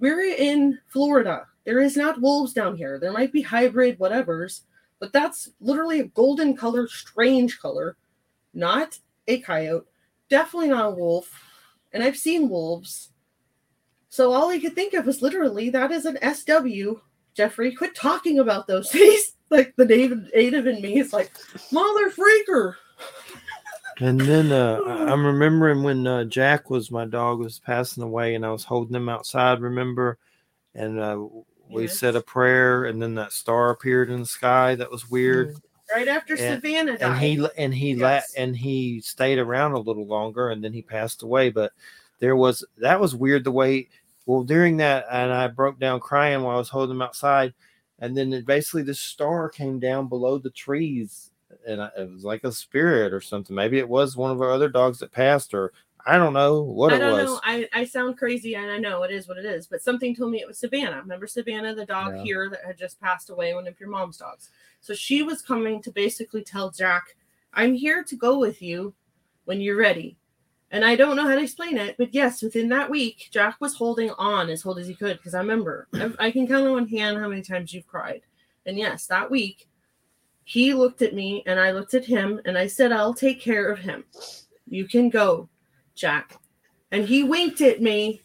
[0.00, 1.46] we're in Florida.
[1.64, 2.98] There is not wolves down here.
[2.98, 4.62] There might be hybrid whatevers,
[4.98, 7.96] but that's literally a golden color, strange color,
[8.54, 8.98] not
[9.28, 9.86] a coyote,
[10.30, 11.30] definitely not a wolf.
[11.92, 13.10] And I've seen wolves.
[14.08, 17.00] So all I could think of was literally that is an SW.
[17.34, 19.32] Jeffrey, quit talking about those things.
[19.50, 21.30] like the native, native in me is like,
[21.70, 22.74] mother freaker.
[24.02, 28.46] And then uh, I'm remembering when uh, Jack was my dog was passing away, and
[28.46, 29.60] I was holding him outside.
[29.60, 30.16] Remember,
[30.74, 31.22] and uh,
[31.68, 31.98] we Yes.
[31.98, 34.74] said a prayer, and then that star appeared in the sky.
[34.74, 35.54] That was weird.
[35.94, 37.10] Right after And- Savannah died.
[37.10, 38.34] And he and he Yes.
[38.36, 41.50] la- and he stayed around a little longer, and then he passed away.
[41.50, 41.72] But
[42.18, 43.88] there was that was weird the way.
[44.26, 47.52] Well, during that, and I broke down crying while I was holding him outside,
[47.98, 51.32] and then it, basically the star came down below the trees,
[51.66, 53.56] and I, it was like a spirit or something.
[53.56, 55.72] Maybe it was one of our other dogs that passed, or
[56.06, 57.24] I don't know what I it don't was.
[57.26, 57.40] know.
[57.42, 60.30] I, I sound crazy and I know it is what it is, but something told
[60.32, 60.96] me it was Savannah.
[61.00, 62.22] Remember Savannah, the dog Yeah.
[62.22, 64.48] here that had just passed away, one of your mom's dogs.
[64.80, 67.16] So she was coming to basically tell Jack,
[67.52, 68.94] I'm here to go with you
[69.44, 70.16] when you're ready.
[70.72, 73.74] And I don't know how to explain it, but yes, within that week, Jack was
[73.74, 75.88] holding on as hold as he could because I remember
[76.18, 78.22] I, can count on one hand how many times you've cried.
[78.66, 79.68] And yes, that week,
[80.44, 83.68] he looked at me and I looked at him and I said, I'll take care
[83.68, 84.04] of him.
[84.68, 85.48] You can go,
[85.96, 86.38] Jack.
[86.92, 88.22] And he winked at me.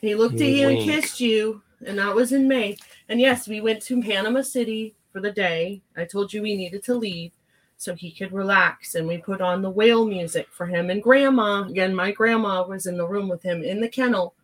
[0.00, 1.62] He looked at He you and kissed you.
[1.84, 2.76] And that was in May.
[3.08, 5.82] And yes, we went to Panama City for the day.
[5.96, 7.32] I told you we needed to leave
[7.76, 8.94] so he could relax.
[8.94, 10.90] And we put on the whale music for him.
[10.90, 14.34] And grandma, again, my grandma was in the room with him in the kennel.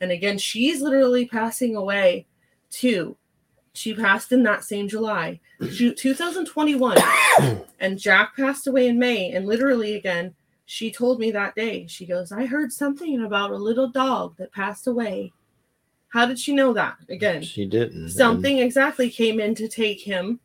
[0.00, 2.26] And again, she's literally passing away
[2.70, 3.16] too.
[3.74, 6.98] She passed in that same July, 2021.
[7.80, 9.30] and Jack passed away in May.
[9.32, 10.34] And literally, again,
[10.64, 14.52] she told me that day, she goes, I heard something about a little dog that
[14.52, 15.32] passed away.
[16.08, 16.96] How did she know that?
[17.08, 18.02] Again, She didn't.
[18.02, 20.40] and something exactly came in to take him,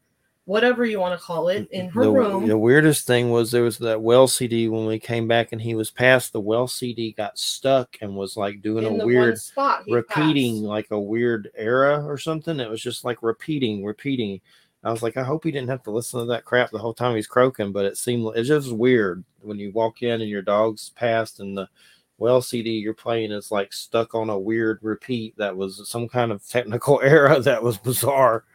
[0.46, 2.48] whatever you want to call it, in her the, room.
[2.48, 5.74] The weirdest thing was there was that well CD when we came back and he
[5.74, 9.84] was past The well CD got stuck and was like doing in a weird spot
[9.90, 10.64] repeating passed.
[10.66, 12.60] like a weird era or something.
[12.60, 14.42] It was just like repeating, repeating.
[14.86, 16.94] I was like, I hope he didn't have to listen to that crap the whole
[16.94, 20.42] time he's croaking, but it seemed it's just weird when you walk in and your
[20.42, 21.70] dog's passed and the
[22.18, 26.32] well CD you're playing is like stuck on a weird repeat that was some kind
[26.32, 28.46] of technical error that was bizarre.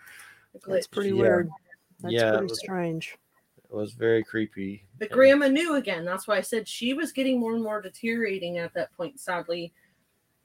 [0.66, 0.90] That's Glitch.
[0.90, 1.14] pretty Yeah.
[1.22, 1.50] weird.
[2.00, 3.16] That's Yeah, it was- strange.
[3.70, 4.86] It was very creepy.
[4.98, 6.04] But And- grandma knew again.
[6.06, 9.72] That's why I said she was getting more and more deteriorating at that point, sadly.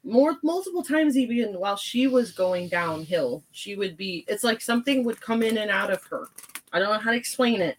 [0.04, 5.06] More multiple times even while she was going downhill, she would be it's like something
[5.06, 6.28] would come in and out of her.
[6.74, 7.78] I don't know how to explain it.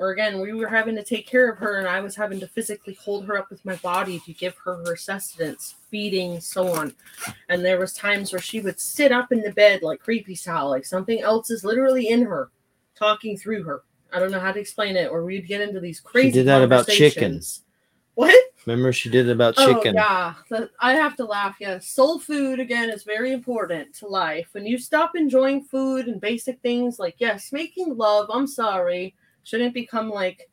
[0.00, 2.48] Or again, we were having to take care of her and I was having to
[2.48, 6.94] physically hold her up with my body to give her her sustenance, feeding, so on.
[7.50, 10.70] And there was times where she would sit up in the bed like creepy style,
[10.70, 12.50] like something else is literally in her,
[12.94, 13.82] talking through her.
[14.10, 16.32] I don't know how to explain it, or we'd get into these crazy.
[16.32, 17.62] did that about chickens.
[18.14, 18.34] What?
[18.64, 19.94] Remember she did it about Oh chicken.
[19.96, 20.34] yeah,
[20.80, 21.56] I have to laugh.
[21.60, 24.48] Yes, soul food again is very important to life.
[24.52, 28.30] When you stop enjoying food and basic things like yes, making love.
[28.32, 29.14] I'm sorry,
[29.44, 30.50] shouldn't become like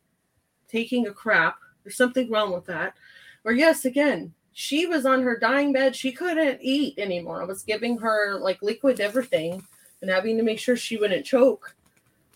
[0.68, 1.58] taking a crap.
[1.82, 2.94] There's something wrong with that.
[3.44, 5.94] Or yes, again, she was on her dying bed.
[5.94, 7.42] She couldn't eat anymore.
[7.42, 9.62] I was giving her like liquid everything
[10.00, 11.74] and having to make sure she wouldn't choke.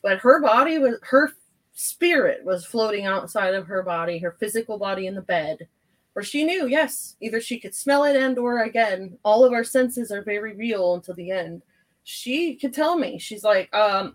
[0.02, 1.32] But her body was her
[1.74, 5.68] spirit was floating outside of her body, her physical body in the bed
[6.12, 9.64] where she knew yes either she could smell it and or again all of our
[9.64, 11.62] senses are very real until the end
[12.04, 14.14] she could tell me she's like um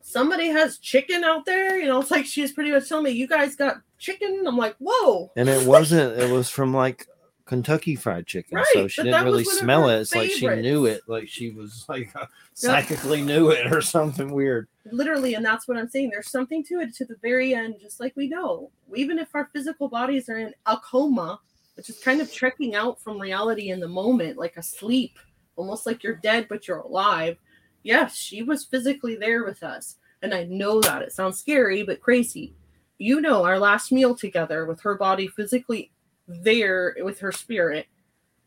[0.00, 3.26] somebody has chicken out there you know it's like she's pretty much telling me you
[3.26, 7.06] guys got chicken i'm like whoa And it wasn't, it was from like
[7.46, 8.58] Kentucky Fried Chicken.
[8.58, 10.00] Right, so she didn't really was one of smell it.
[10.02, 11.00] It's like she knew it.
[11.08, 14.68] Like she was like uh, psychically knew it or something weird.
[14.92, 18.00] literally and that's what i'm saying there's something to it to the very end just
[18.00, 21.38] like we know even if our physical bodies are in a coma
[21.76, 25.18] which is kind of trekking out from reality in the moment like a sleep
[25.56, 27.36] almost like you're dead but you're alive
[27.82, 32.00] yes she was physically there with us and i know that it sounds scary but
[32.00, 32.54] crazy
[32.98, 35.90] you know our last meal together with her body physically
[36.28, 37.86] there with her spirit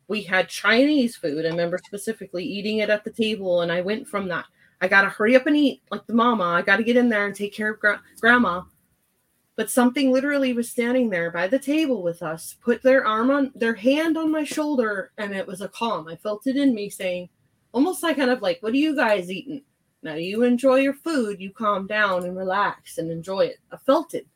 [0.07, 1.45] we had Chinese food.
[1.45, 4.45] I remember specifically eating it at the table, and I went from that.
[4.81, 6.43] I gotta hurry up and eat like the mama.
[6.43, 8.63] I gotta get in there and take care of gra- grandma.
[9.55, 13.51] But something literally was standing there by the table with us, put their arm on
[13.55, 16.07] their hand on my shoulder, and it was a calm.
[16.07, 17.29] I felt it in me saying,
[17.73, 19.63] almost like kind of like, What are you guys eating?
[20.01, 23.57] Now you enjoy your food, you calm down and relax and enjoy it.
[23.71, 24.27] I felt it,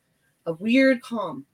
[0.44, 1.46] a weird calm.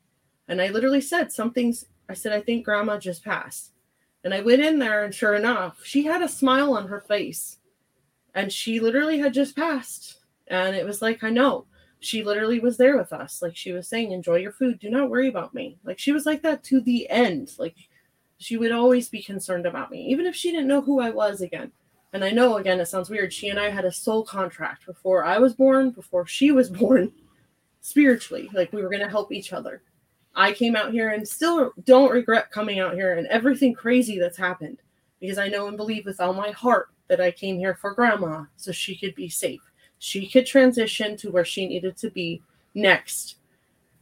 [0.48, 3.72] And I literally said, Something's, I said, I think grandma just passed.
[4.24, 7.58] And I went in there, and sure enough, she had a smile on her face.
[8.34, 10.18] And she literally had just passed.
[10.48, 11.66] And it was like, I know.
[12.00, 13.40] She literally was there with us.
[13.40, 14.78] Like she was saying, enjoy your food.
[14.78, 15.78] Do not worry about me.
[15.84, 17.52] Like she was like that to the end.
[17.58, 17.76] Like
[18.38, 21.40] she would always be concerned about me, even if she didn't know who I was
[21.40, 21.72] again.
[22.12, 23.32] And I know, again, it sounds weird.
[23.32, 27.12] She and I had a soul contract before I was born, before she was born,
[27.80, 28.48] spiritually.
[28.52, 29.82] Like we were going to help each other.
[30.36, 34.36] I came out here and still don't regret coming out here and everything crazy that's
[34.36, 34.78] happened
[35.20, 38.44] because I know and believe with all my heart that I came here for grandma
[38.56, 39.60] so she could be safe.
[39.98, 42.42] She could transition to where she needed to be
[42.74, 43.36] next.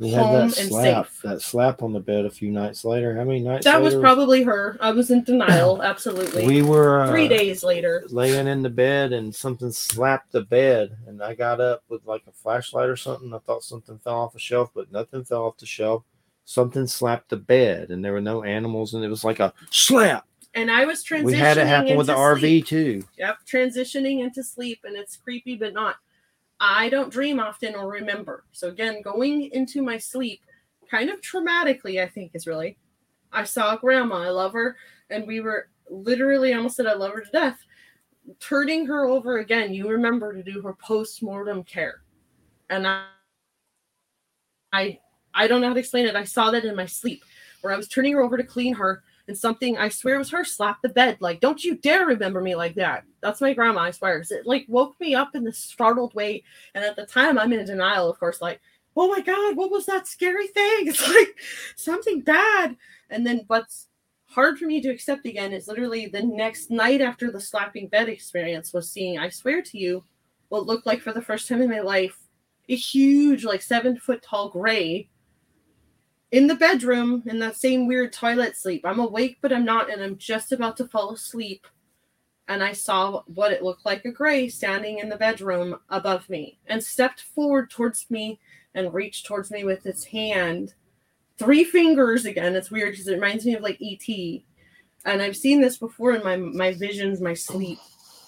[0.03, 3.17] We had home that and slap, that slap on the bed a few nights later.
[3.17, 3.65] How many nights?
[3.65, 4.77] That was probably her.
[4.81, 6.47] I was in denial, absolutely.
[6.47, 8.05] We were uh, Three days later.
[8.09, 12.23] laying in the bed and something slapped the bed and I got up with like
[12.27, 13.33] a flashlight or something.
[13.33, 16.05] I thought something fell off a shelf, but nothing fell off the shelf.
[16.45, 20.27] Something slapped the bed and there were no animals and it was like a slap.
[20.55, 21.25] And I was transitioning.
[21.25, 22.67] We had it happen with the into RV sleep.
[22.67, 23.05] too.
[23.17, 25.97] Yep, transitioning into sleep, and it's creepy, but not.
[26.65, 28.45] I don't dream often or remember.
[28.53, 30.41] So again, going into my sleep,
[30.89, 32.79] kind of traumatically, I think is really.
[33.33, 34.19] I saw grandma.
[34.23, 34.77] I love her,
[35.11, 37.59] and we were literally almost said I love her to death.
[38.39, 42.03] Turning her over again, you remember to do her post mortem care,
[42.71, 43.07] and I,
[44.73, 45.01] I,
[45.35, 46.15] I don't know how to explain it.
[46.15, 47.25] I saw that in my sleep,
[47.63, 49.03] where I was turning her over to clean her,
[49.33, 51.17] and something I swear was her slapped the bed.
[51.21, 53.05] Like, don't you dare remember me like that.
[53.23, 54.19] That's my grandma, I swear.
[54.19, 56.45] It like woke me up in this startled way.
[56.75, 58.61] And at the time I'm in denial, of course, like,
[58.95, 60.87] oh my God, what was that scary thing?
[60.89, 61.35] It's like
[61.77, 62.77] something bad.
[63.09, 63.89] And then what's
[64.27, 68.11] hard for me to accept again is literally the next night after the slapping bed
[68.11, 70.05] experience was seeing, I swear to you,
[70.51, 72.19] what looked like for the first time in my life,
[72.69, 75.09] a huge, like seven foot tall gray
[76.33, 78.85] in the bedroom in that same weird toilet sleep.
[78.85, 81.67] I'm awake, but I'm not, and I'm just about to fall asleep.
[82.49, 86.59] And I saw what it looked like a gray standing in the bedroom above me
[86.67, 88.41] and stepped forward towards me
[88.75, 90.75] and reached towards me with its hand.
[91.39, 92.57] Three fingers again.
[92.57, 94.09] It's weird because it reminds me of like ET.
[95.05, 97.79] And I've seen this before in my my visions, my sleep,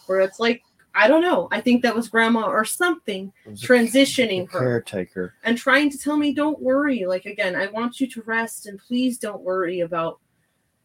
[0.07, 0.63] where it's like,
[0.95, 1.49] I don't know.
[1.51, 5.35] I think that was grandma or something transitioning her caretaker.
[5.45, 8.79] and trying to tell me don't worry like again i want you to rest and
[8.79, 10.21] please don't worry about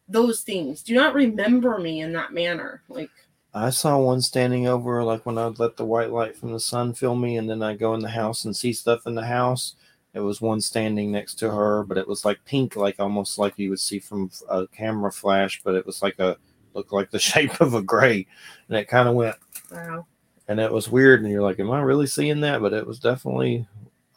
[0.08, 3.10] those things do not remember me in that manner like
[3.52, 6.94] I saw one standing over, like when I'd let the white light from the sun
[6.94, 9.74] fill me, and then I go in the house and see stuff in the house.
[10.14, 13.58] It was one standing next to her, but it was like pink, like almost like
[13.58, 16.36] you would see from a camera flash, but it was like a
[16.74, 18.26] looked like the shape of a gray,
[18.68, 19.36] and it kind of went,
[19.70, 20.06] wow
[20.48, 21.22] and it was weird.
[21.22, 23.66] And you're like, "Am I really seeing that?" But it was definitely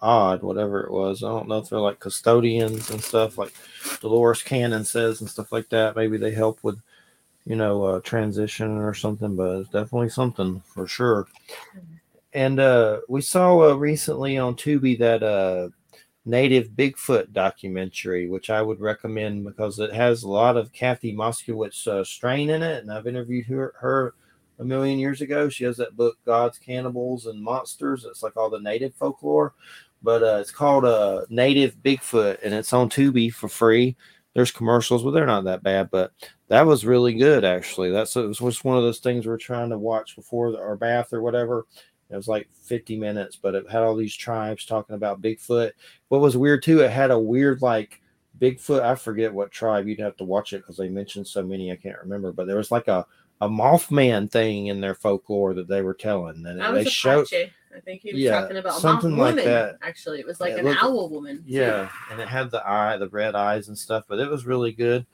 [0.01, 1.23] odd, whatever it was.
[1.23, 3.53] I don't know if they're like custodians and stuff, like
[4.01, 5.95] Dolores Cannon says and stuff like that.
[5.95, 6.79] Maybe they help with
[7.45, 11.27] you know, uh, transition or something, but it's definitely something for sure.
[12.33, 15.69] And uh, we saw uh, recently on Tubi that uh,
[16.25, 21.87] native Bigfoot documentary, which I would recommend because it has a lot of Kathy Moskowitz
[21.87, 22.83] uh, Strain in it.
[22.83, 24.13] And I've interviewed her, her
[24.59, 25.49] a million years ago.
[25.49, 28.05] She has that book, Giants, Cannibals and Monsters.
[28.05, 29.53] It's like all the native folklore.
[30.01, 33.95] But uh, it's called uh, Native Bigfoot, and it's on Tubi for free.
[34.33, 35.91] There's commercials, but they're not that bad.
[35.91, 36.11] But
[36.49, 37.89] that was really good, actually.
[37.89, 41.21] That's it was one of those things we're trying to watch before our bath or
[41.21, 41.65] whatever.
[42.13, 45.71] It was like 50 minutes, but it had all these tribes talking about Bigfoot.
[46.09, 47.99] What was weird too, it had a weird like
[48.39, 48.81] Bigfoot.
[48.81, 49.87] I forget what tribe.
[49.87, 51.71] You'd have to watch it because they mentioned so many.
[51.71, 53.05] I can't remember, but there was like a
[53.41, 57.27] a Mothman thing in their folklore that they were telling, and they showed.
[57.75, 59.77] I think he was Yeah, talking about a something moth like woman that.
[59.81, 61.43] actually it was like Yeah, an look- owl woman.
[61.45, 64.71] Yeah, and it had the eye, the red eyes and stuff, but it was really
[64.71, 65.07] good.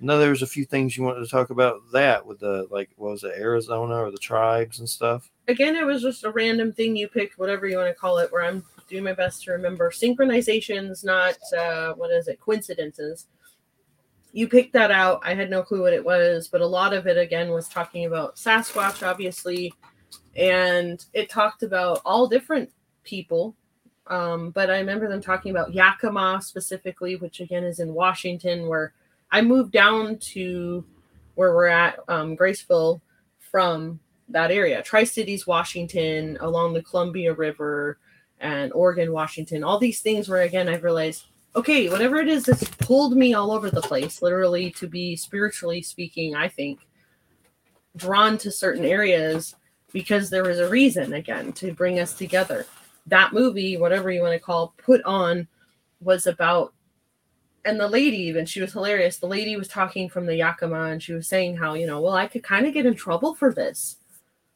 [0.00, 2.90] No, there was a few things you wanted to talk about that with the like,
[2.96, 5.28] what was it, Arizona or the tribes and stuff.
[5.48, 8.30] Again it was just a random thing you picked whatever you want to call it
[8.32, 13.26] where i'm doing my best to remember synchronizations not uh what is it coincidences.
[14.36, 15.22] You picked that out.
[15.24, 18.04] I had no clue what it was but a lot of it again was talking
[18.06, 19.72] about sasquatch obviously
[20.36, 22.70] and it talked about all different
[23.04, 23.54] people
[24.08, 28.92] um, but i remember them talking about yakima specifically which again is in washington where
[29.30, 30.84] i moved down to
[31.34, 33.00] where we're at, um, Graceville,
[33.38, 34.00] from
[34.34, 34.82] that area.
[34.82, 37.98] Tri Cities, Washington, along the Columbia River,
[38.40, 39.64] and Oregon, Washington.
[39.64, 41.24] All these things where, again, I've realized,
[41.56, 45.82] okay, whatever it is that's pulled me all over the place, literally to be spiritually
[45.82, 46.80] speaking, I think,
[47.96, 49.54] drawn to certain areas
[49.92, 52.66] because there was a reason, again, to bring us together.
[53.06, 55.46] That movie, whatever you want to call, put on
[56.00, 56.74] was about
[57.64, 61.02] and the lady even she was hilarious the lady was talking from the yakima and
[61.02, 63.54] she was saying how you know well i could kind of get in trouble for
[63.54, 63.96] this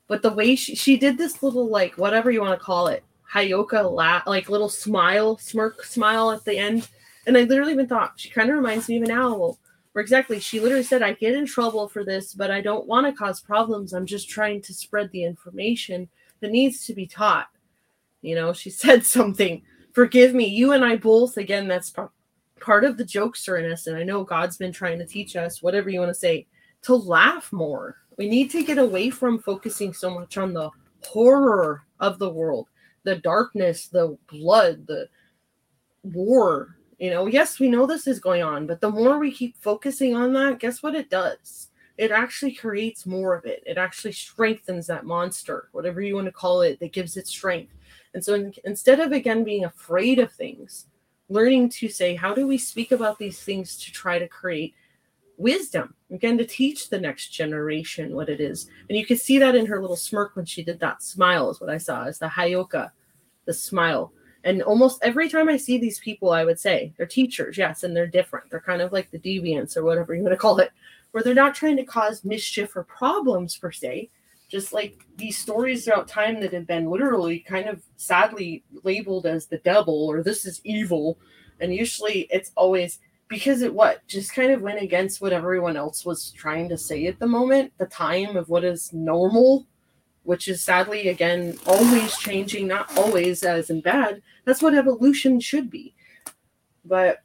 [0.08, 3.04] but the way she she did this little like whatever you want to call it
[3.32, 3.94] heyoka
[4.26, 6.88] like little smile smirk smile at the end.
[7.26, 9.58] And i literally even thought she kind of reminds me of an owl.
[9.92, 13.06] Where exactly she literally said i get in trouble for this but i don't want
[13.06, 13.92] to cause problems.
[13.92, 16.08] I'm just trying to spread the information
[16.40, 17.48] that needs to be taught.
[18.22, 19.62] You know she said something.
[19.92, 20.46] Forgive me.
[20.46, 21.92] You and i both again that's
[22.60, 25.62] part of the jokester in us, and I know God's been trying to teach us,
[25.62, 26.46] whatever you want to say,
[26.82, 27.96] to laugh more.
[28.18, 30.70] We need to get away from focusing so much on the
[31.04, 32.68] horror of the world,
[33.04, 35.08] the darkness, the blood, the
[36.02, 36.76] war.
[36.98, 40.16] You know, yes, we know this is going on, but the more we keep focusing
[40.16, 41.68] on that, guess what it does?
[41.96, 43.62] It actually creates more of it.
[43.64, 47.72] It actually strengthens that monster, whatever you want to call it, that gives it strength.
[48.14, 50.86] And so in, instead of again being afraid of things,
[51.28, 54.74] learning to say, how do we speak about these things to try to create
[55.36, 55.94] wisdom?
[56.10, 58.68] Again, to teach the next generation what it is.
[58.88, 61.60] And you could see that in her little smirk when she did that smile, is
[61.60, 62.90] what I saw, is the Heyoka,
[63.44, 64.12] the smile.
[64.44, 67.94] And almost every time I see these people, I would say they're teachers, yes, and
[67.94, 68.50] they're different.
[68.50, 70.70] They're kind of like the deviants or whatever you want to call it,
[71.10, 74.08] where they're not trying to cause mischief or problems per se,
[74.48, 79.46] just like these stories throughout time that have been literally kind of sadly labeled as
[79.46, 81.18] the devil or this is evil
[81.60, 82.98] and usually it's always
[83.28, 87.06] because it what just kind of went against what everyone else was trying to say
[87.06, 89.66] at the moment the time of what is normal
[90.28, 94.20] which is sadly again always changing not always as in bad.
[94.44, 95.94] That's what evolution should be.
[96.84, 97.22] But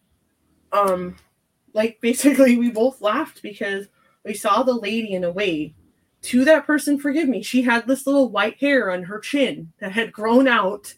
[0.72, 1.18] um
[1.74, 3.88] like basically we both laughed because
[4.24, 5.74] we saw the lady in a way
[6.22, 9.92] to that person forgive me she had this little white hair on her chin that
[9.92, 10.94] had grown out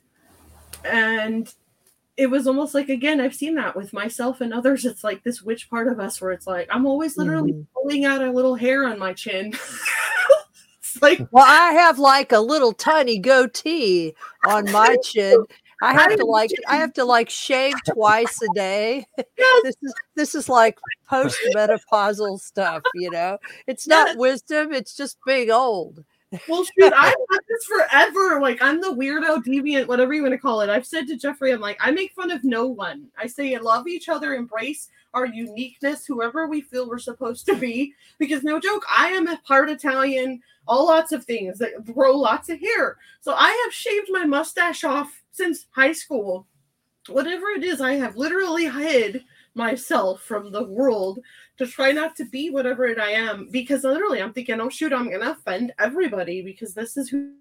[0.84, 1.56] and
[2.18, 5.42] it was almost like again i've seen that with myself and others it's like this
[5.42, 7.62] witch part of us where it's like i'm always literally mm-hmm.
[7.74, 9.54] pulling out a little hair on my chin
[10.80, 14.14] it's like well i have like a little tiny goatee
[14.46, 15.44] on my chin
[15.82, 19.06] I have to like I have to like shave twice a day.
[19.38, 19.64] Yes.
[19.64, 20.80] This is this is like
[21.12, 23.38] postmenopausal stuff, you know.
[23.68, 24.18] It's not yes.
[24.18, 26.04] wisdom, it's just being old.
[26.48, 28.40] Well, shoot, I've had this forever.
[28.42, 30.70] Like I'm the weirdo, deviant, whatever you want to call it.
[30.70, 33.08] I've said to Jeffrey, I'm like, I make fun of no one.
[33.18, 37.94] I say love each other, embrace our uniqueness, whoever we feel we're supposed to be.
[38.18, 42.50] Because no joke, I am a part Italian, all lots of things that grow lots
[42.50, 42.98] of hair.
[43.22, 46.48] So I have shaved my mustache off since high school.
[47.08, 51.20] Whatever it is, I have literally hid myself from the world
[51.58, 54.94] to try not to be whatever it I am because literally I'm thinking, oh shoot,
[54.94, 57.32] I'm gonna offend everybody because this is who,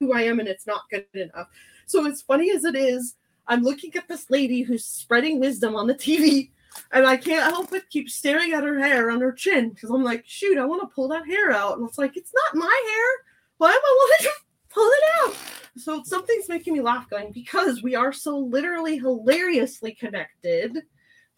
[0.00, 1.48] who I am and it's not good enough.
[1.86, 3.14] So as funny as it is,
[3.46, 6.50] I'm looking at this lady who's spreading wisdom on the TV
[6.92, 10.04] and I can't help but keep staring at her hair on her chin because I'm
[10.04, 11.78] like, shoot, I want to pull that hair out.
[11.78, 13.24] And it's like, it's not my hair.
[13.58, 14.32] Why am I wanting to
[14.70, 15.36] pull it out?
[15.76, 20.82] So something's making me laugh going because we are so literally hilariously connected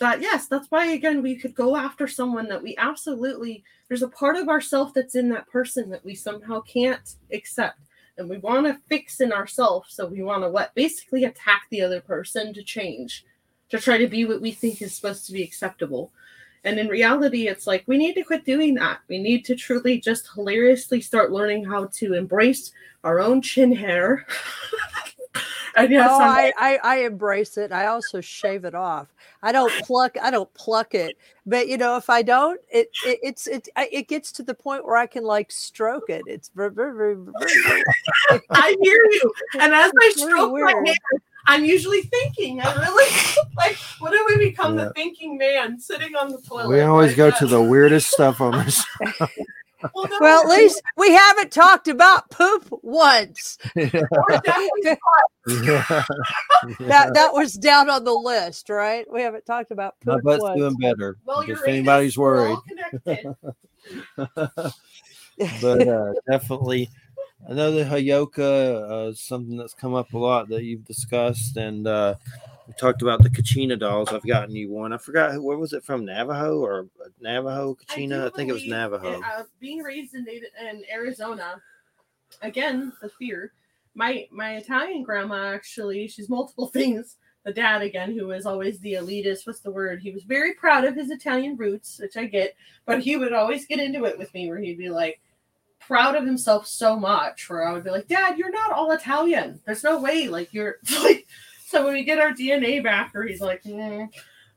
[0.00, 4.08] that yes, that's why again we could go after someone that we absolutely there's a
[4.08, 7.78] part of ourself that's in that person that we somehow can't accept.
[8.18, 9.94] And we want to fix in ourselves.
[9.94, 13.24] So we want to what basically attack the other person to change,
[13.70, 16.12] to try to be what we think is supposed to be acceptable.
[16.64, 19.00] And in reality, it's like we need to quit doing that.
[19.08, 22.72] We need to truly just hilariously start learning how to embrace
[23.04, 24.26] our own chin hair.
[25.76, 27.72] and yes, oh, I, I, I embrace it.
[27.72, 29.08] I also shave it off.
[29.42, 30.16] I don't pluck.
[30.20, 31.16] I don't pluck it.
[31.46, 34.84] But you know, if I don't, it, it it's it it gets to the point
[34.84, 36.22] where I can like stroke it.
[36.26, 37.14] It's very very very.
[37.14, 37.82] very
[38.50, 39.32] I hear you.
[39.60, 40.96] And as I stroke my hair,
[41.46, 42.60] I'm usually thinking.
[42.60, 43.16] I really
[43.56, 43.76] like.
[44.00, 44.86] What do we become yeah.
[44.86, 46.68] the thinking man sitting on the toilet?
[46.68, 48.84] We always go uh to the weirdest stuff on this.
[49.94, 53.58] Well, no, well, at least we haven't talked about poop once.
[53.74, 54.02] Yeah.
[55.46, 59.10] that that was down on the list, right?
[59.10, 60.22] We haven't talked about poop.
[60.22, 60.58] My butt's once.
[60.58, 61.16] doing better.
[61.24, 62.58] Well, if anybody's worried.
[64.16, 66.90] but uh, definitely
[67.48, 71.56] I know the Heyoka uh, is something that's come up a lot that you've discussed,
[71.56, 72.14] and uh,
[72.66, 74.10] we talked about the Kachina dolls.
[74.12, 74.92] I've gotten you one.
[74.92, 76.86] I forgot who- where was it from, Navajo or
[77.20, 78.22] Navajo Kachina?
[78.22, 79.20] I, do think it was Navajo.
[79.22, 81.60] uh, being raised in in Arizona,
[82.42, 83.52] again the fear.
[83.94, 87.16] My my Italian grandma actually, she's multiple things.
[87.44, 89.46] The dad again, who was always the elitist.
[89.46, 90.00] What's the word?
[90.02, 92.54] He was very proud of his Italian roots, which I get,
[92.84, 95.20] but he would always get into it with me, where he'd be like
[95.80, 97.48] proud of himself so much.
[97.48, 99.60] Where I would be like, Dad, you're not all Italian.
[99.66, 100.28] There's no way.
[100.28, 101.26] Like you're like.
[101.66, 104.08] So when we get our DNA back, or he's like, "Mm."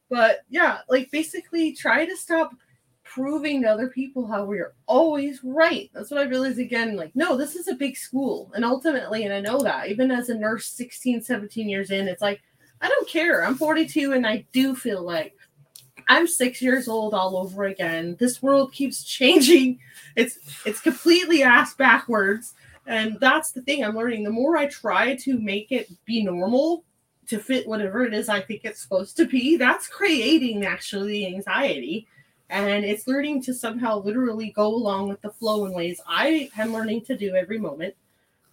[0.09, 2.55] but yeah, like basically try to stop
[3.03, 5.91] proving to other people how we're always right.
[5.93, 6.95] That's what I realized again.
[6.95, 8.51] Like, no, this is a big school.
[8.55, 12.21] And ultimately, and I know that even as a nurse 16, 17 years in, it's
[12.21, 12.41] like,
[12.81, 13.45] I don't care.
[13.45, 15.35] I'm 42 and I do feel like
[16.13, 18.15] I'm six years old all over again.
[18.19, 19.79] This world keeps changing.
[20.15, 22.53] It's it's completely ass backwards.
[22.85, 24.23] And that's the thing I'm learning.
[24.23, 26.83] The more I try to make it be normal
[27.27, 32.05] to fit whatever it is I think it's supposed to be, that's creating actually anxiety
[32.49, 36.71] and it's learning to somehow literally go along with the flow in ways I am
[36.71, 37.95] learning to do every moment,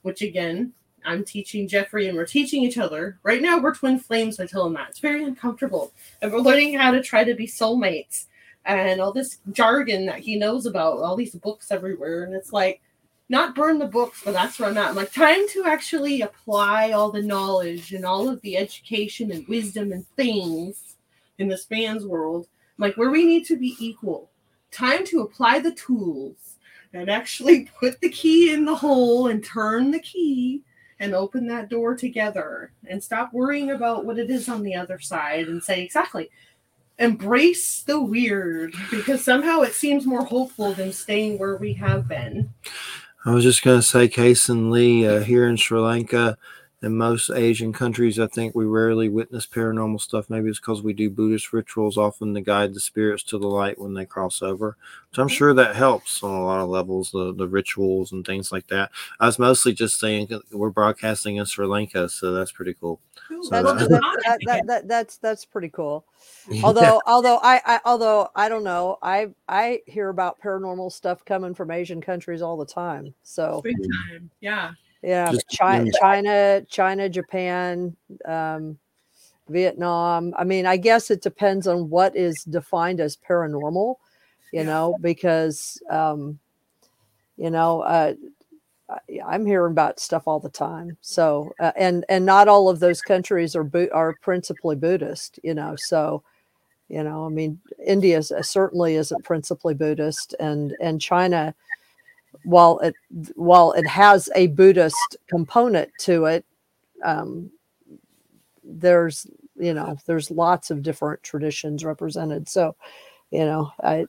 [0.02, 0.72] which again,
[1.04, 3.18] I'm teaching Jeffrey and we're teaching each other.
[3.22, 4.40] Right now, we're twin flames.
[4.40, 4.90] I tell him that.
[4.90, 5.92] It's very uncomfortable.
[6.22, 8.26] And we're learning how to try to be soulmates
[8.64, 12.24] and all this jargon that he knows about, all these books everywhere.
[12.24, 12.80] And it's like,
[13.28, 14.88] not burn the books, but that's where I'm at.
[14.88, 19.46] I'm like, time to actually apply all the knowledge and all of the education and
[19.46, 20.96] wisdom and things
[21.38, 22.48] in this man's world
[22.80, 24.30] like where we need to be equal.
[24.72, 26.56] Time to apply the tools
[26.92, 30.62] and actually put the key in the hole and turn the key
[31.00, 34.98] and open that door together and stop worrying about what it is on the other
[34.98, 36.30] side and say exactly
[37.00, 42.52] embrace the weird because somehow it seems more hopeful than staying where we have been.
[43.24, 46.38] I was just going to say, Case and Lee, uh, here in Sri Lanka
[46.82, 50.30] and most Asian countries, I think we rarely witness paranormal stuff.
[50.30, 53.78] Maybe it's because we do Buddhist rituals often to guide the spirits to the light
[53.78, 54.76] when they cross over.
[55.12, 58.50] So I'm sure that helps on a lot of levels, the, the rituals and things
[58.50, 58.90] like that.
[59.18, 62.98] I was mostly just saying uh, we're broadcasting in Sri Lanka, so that's pretty cool.
[63.42, 66.04] So That's, that- that, that, that, that, that's that's pretty cool.
[66.64, 71.54] Although although I, I although I don't know, I I hear about paranormal stuff coming
[71.54, 73.14] from Asian countries all the time.
[73.22, 74.30] So Big time.
[74.40, 74.72] Yeah.
[75.02, 77.96] Yeah, China, China, China, Japan,
[78.26, 78.78] um,
[79.48, 80.34] Vietnam.
[80.38, 83.96] I mean, I guess it depends on what is defined as paranormal,
[84.52, 86.38] you know, because um,
[87.36, 88.14] you know, uh,
[88.90, 90.96] I- I'm hearing about stuff all the time.
[91.00, 95.54] So, uh, and and not all of those countries are Bu- are principally Buddhist, you
[95.54, 95.74] know.
[95.76, 96.22] So,
[96.88, 101.54] you know, I mean, India uh, certainly isn't principally Buddhist, and and China,
[102.44, 102.94] while it
[103.34, 106.44] while it has a Buddhist component to it,
[107.04, 107.50] um,
[108.64, 109.26] there's
[109.56, 112.48] you know there's lots of different traditions represented.
[112.48, 112.76] So,
[113.30, 114.06] you know, I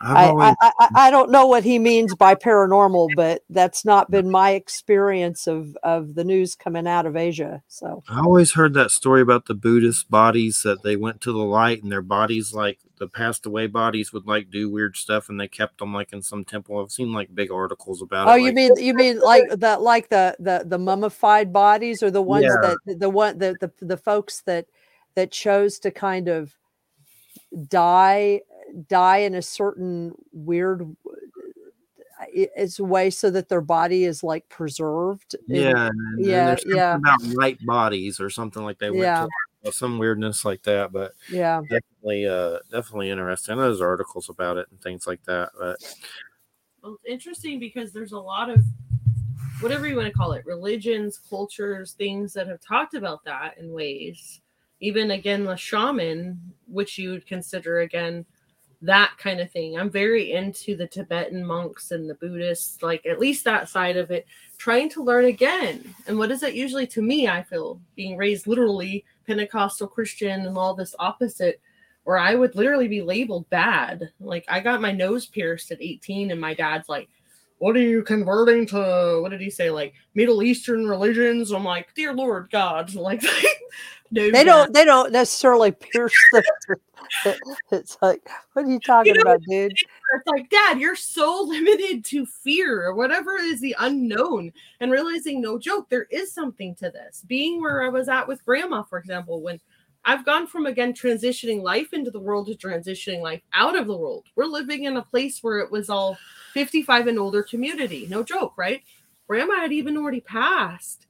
[0.00, 4.10] I, always, I, I, I don't know what he means by paranormal, but that's not
[4.10, 7.62] been my experience of, of the news coming out of Asia.
[7.68, 11.38] So I always heard that story about the Buddhist bodies that they went to the
[11.38, 15.40] light and their bodies, like the passed away bodies, would like do weird stuff and
[15.40, 16.78] they kept them like in some temple.
[16.80, 18.38] I've seen like big articles about oh, it.
[18.40, 22.22] you like- mean you mean like the like the the the mummified bodies or the
[22.22, 22.74] ones Yeah.
[22.86, 24.66] that the one the, the the folks that
[25.14, 26.54] that chose to kind of
[27.68, 28.40] die
[28.86, 30.96] die in a certain weird
[32.32, 36.64] it's a way so that their body is like preserved Yeah, and, and yeah, there's
[36.66, 36.98] yeah.
[36.98, 39.26] about light bodies or something like they went Yeah.
[39.64, 40.92] to some weirdness like that.
[40.92, 43.54] But yeah definitely, uh, definitely interesting.
[43.54, 45.52] I know there's articles about it and things like that.
[45.58, 45.80] But
[46.82, 48.60] Well, it's interesting because there's a lot of
[49.60, 53.72] whatever you want to call it, religions, cultures, things that have talked about that in
[53.72, 54.40] ways.
[54.80, 58.24] Even again, the shaman, which you would consider again
[58.82, 59.76] that kind of thing.
[59.76, 64.10] I'm very into the Tibetan monks and the Buddhists, like at least that side of
[64.10, 64.26] it,
[64.56, 65.94] trying to learn again.
[66.06, 67.28] And what is it usually to me?
[67.28, 71.60] I feel being raised literally Pentecostal Christian and all this opposite
[72.04, 74.10] where I would literally be labeled bad.
[74.20, 77.08] Like I got my nose pierced at 18, and my dad's like,
[77.58, 79.20] "What are you converting to?
[79.20, 79.70] What did he say?
[79.70, 83.22] Like Middle Eastern religions?" I'm like, "Dear Lord God!" Like,
[84.10, 86.42] no, they don't they don't necessarily pierce the
[87.70, 92.04] it's like what are you talking know, about dude It's like, Dad, you're so limited
[92.06, 96.90] to fear or whatever is the unknown, and realizing no joke, there is something to
[96.90, 97.24] this.
[97.26, 99.60] Being where I was at with Grandma, for example, when
[100.04, 103.96] I've gone from again transitioning life into the world to transitioning life out of the
[103.96, 104.26] world.
[104.36, 106.16] We're living in a place where it was all
[106.52, 108.06] 55 and older community.
[108.08, 108.82] No joke, right?
[109.28, 111.06] Grandma had even already passed.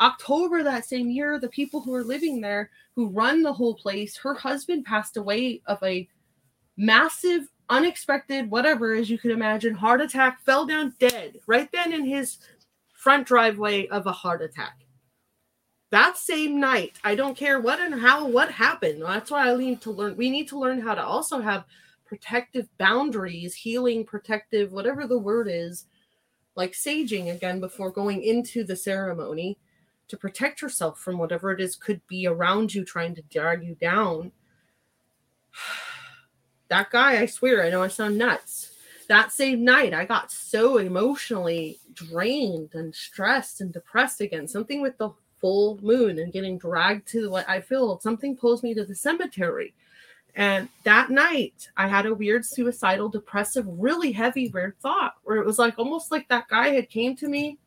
[0.00, 4.16] October that same year, the people who are living there, who run the whole place,
[4.16, 6.08] her husband passed away of a
[6.76, 12.04] massive, unexpected, whatever, as you could imagine, heart attack, fell down dead right then in
[12.04, 12.38] his
[12.92, 14.84] front driveway of a heart attack.
[15.90, 19.02] That same night, I don't care what and how, what happened.
[19.02, 20.16] That's why I need to learn.
[20.16, 21.64] We need to learn how to also have
[22.06, 25.86] protective boundaries, healing, protective, whatever the word is,
[26.56, 29.58] like saging again before going into the ceremony
[30.08, 33.74] to protect yourself from whatever it is could be around you trying to drag you
[33.74, 34.32] down.
[36.68, 38.72] That guy, I swear, I know I sound nuts.
[39.08, 44.48] That same night, I got so emotionally drained and stressed and depressed again.
[44.48, 45.10] Something with the
[45.40, 49.74] full moon and getting dragged to what I feel something pulls me to the cemetery.
[50.36, 55.46] And that night, I had a weird suicidal, depressive, really heavy, weird thought where it
[55.46, 57.58] was like almost like that guy had came to me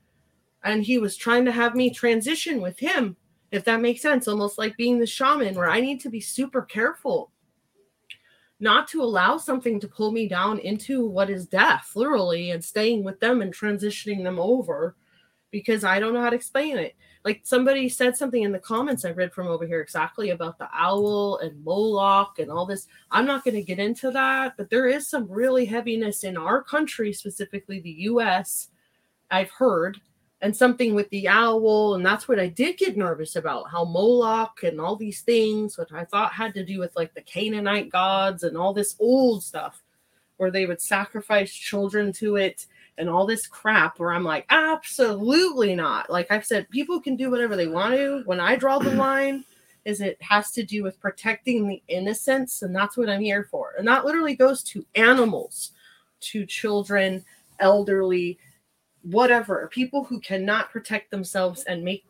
[0.63, 3.15] and he was trying to have me transition with him,
[3.51, 6.61] if that makes sense, almost like being the shaman, where I need to be super
[6.61, 7.31] careful
[8.59, 13.03] not to allow something to pull me down into what is death, literally, and staying
[13.03, 14.95] with them and transitioning them over
[15.51, 16.95] because I don't know how to explain it.
[17.27, 20.69] Like somebody said something in the comments I read from over here exactly about the
[20.71, 22.87] owl and Moloch and all this.
[23.11, 26.63] I'm not going to get into that, but there is some really heaviness in our
[26.63, 28.69] country, specifically the US,
[29.29, 29.99] I've heard,
[30.39, 31.95] and something with the owl.
[31.95, 35.91] And that's what I did get nervous about how Moloch and all these things, which
[35.91, 39.83] I thought had to do with like the Canaanite gods and all this old stuff
[40.37, 42.67] where they would sacrifice children to it
[42.97, 46.09] and all this crap where I'm like, absolutely not.
[46.09, 48.23] Like I've said, people can do whatever they want to.
[48.25, 49.43] When I draw the line,
[49.85, 53.71] is it has to do with protecting the innocence, and that's what I'm here for.
[53.77, 55.71] And that literally goes to animals,
[56.19, 57.23] to children,
[57.59, 58.37] elderly,
[59.03, 62.05] whatever, people who cannot protect themselves and make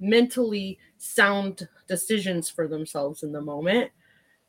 [0.00, 3.92] mentally sound decisions for themselves in the moment.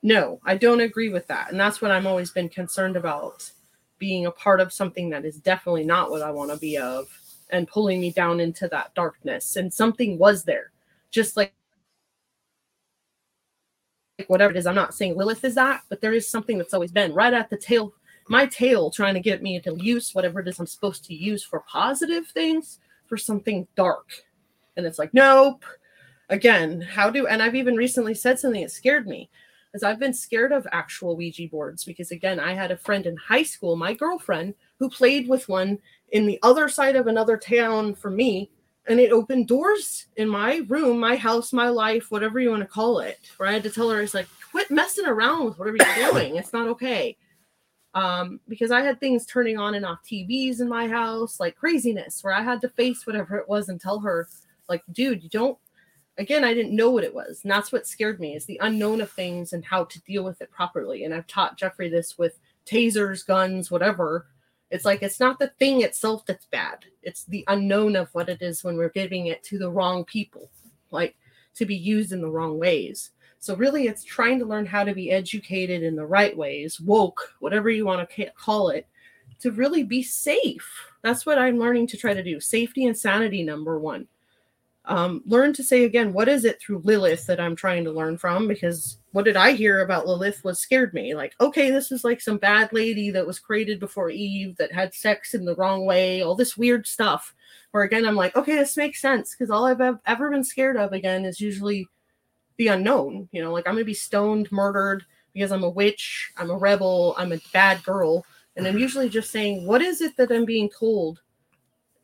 [0.01, 1.51] No, I don't agree with that.
[1.51, 3.51] And that's what I'm always been concerned about
[4.03, 7.07] being a part of something that is definitely not what I want to be of
[7.51, 9.55] and pulling me down into that darkness.
[9.55, 10.71] And something was there,
[11.09, 11.53] just like
[14.19, 14.67] like whatever it is.
[14.67, 17.49] I'm not saying Lilith is that, but there is something that's always been right at
[17.49, 17.93] the tail,
[18.27, 21.41] my tail, trying to get me to use whatever it is I'm supposed to use
[21.41, 24.09] for positive things for something dark.
[24.75, 25.63] And it's like, nope.
[26.27, 29.29] Again, how do, and I've even recently said something that scared me
[29.73, 33.17] is I've been scared of actual Ouija boards because again, I had a friend in
[33.17, 35.79] high school, my girlfriend, who played with one
[36.11, 38.51] in the other side of another town for me,
[38.87, 42.67] and it opened doors in my room, my house, my life, whatever you want to
[42.67, 43.19] call it.
[43.37, 46.35] Where I had to tell her, "It's like quit messing around with whatever you're doing.
[46.35, 47.17] It's not okay."
[47.95, 52.23] Um, because I had things turning on and off TVs in my house, like craziness,
[52.23, 54.27] where I had to face whatever it was and tell her,
[54.67, 55.57] like, dude, you don't
[56.17, 59.01] again i didn't know what it was and that's what scared me is the unknown
[59.01, 62.39] of things and how to deal with it properly and i've taught jeffrey this with
[62.65, 64.27] tasers guns whatever.
[64.71, 68.41] It's like it's not the thing itself that's bad it's the unknown of what it
[68.41, 70.49] is when we're giving it to the wrong people
[70.89, 71.15] like
[71.55, 73.11] to be used in the wrong ways.
[73.39, 77.35] So really it's trying to learn how to be educated in the right ways woke
[77.39, 78.87] whatever you want to call it
[79.41, 80.89] to really be safe.
[81.03, 84.07] That's what i'm learning to try to do safety and sanity number one
[84.85, 88.17] um, learn to say again what is it through lilith that i'm trying to learn
[88.17, 88.47] from?
[88.47, 91.15] Because what did i hear about lilith was scared me.
[91.15, 94.93] Like okay this is like some bad lady that was created before eve that had
[94.93, 97.33] sex in the wrong way all this weird stuff.
[97.71, 100.91] Where again i'm like okay this makes sense because all i've ever been scared of
[100.91, 101.87] again is usually
[102.57, 105.03] the unknown you know like i'm gonna be stoned murdered
[105.33, 108.25] because i'm a witch i'm a rebel i'm a bad girl.
[108.55, 111.21] And i'm usually just saying what is it that i'm being told?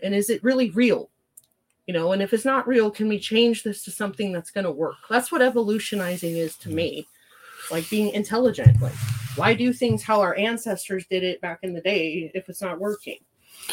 [0.01, 1.09] And is it really real
[1.89, 4.63] you know and if it's not real can we change this to something that's going
[4.63, 4.97] to work?
[5.09, 7.07] That's what evolutionizing is to me.
[7.71, 8.93] Like being intelligent like
[9.35, 12.79] why do things how our ancestors did it back in the day if it's not
[12.79, 13.17] working?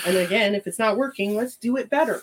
[0.06, 2.22] And again if it's not working let's do it better.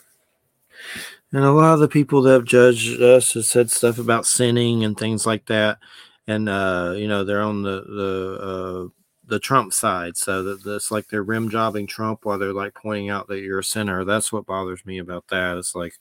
[1.32, 4.84] And a lot of the people that have judged us have said stuff about sinning
[4.84, 5.78] and things like that.
[6.26, 10.18] And uh you know they're on the the uh the Trump side.
[10.18, 13.60] So that that's like they're rim jobbing Trump while they're like pointing out that you're
[13.60, 14.04] a sinner.
[14.04, 15.58] That's what bothers me about that.
[15.58, 15.96] It's like,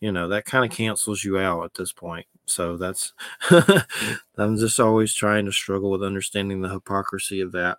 [0.00, 2.26] you know, that kind of cancels you out at this point.
[2.46, 3.12] So that's
[4.38, 7.78] I'm just always trying to struggle with understanding the hypocrisy of that.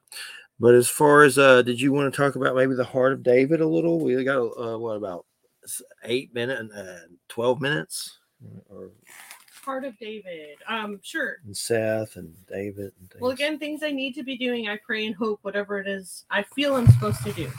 [0.59, 3.23] But as far as uh did you want to talk about maybe the heart of
[3.23, 3.99] David a little?
[4.03, 5.25] We got uh, what about
[6.03, 8.19] eight minutes, uh, twelve minutes,
[8.69, 8.91] or
[9.65, 10.57] Heart of David.
[10.67, 11.37] Um, sure.
[11.43, 12.91] And Seth and David.
[12.99, 14.67] And well, again, things I need to be doing.
[14.67, 17.51] I pray and hope whatever it is I feel I'm supposed to do.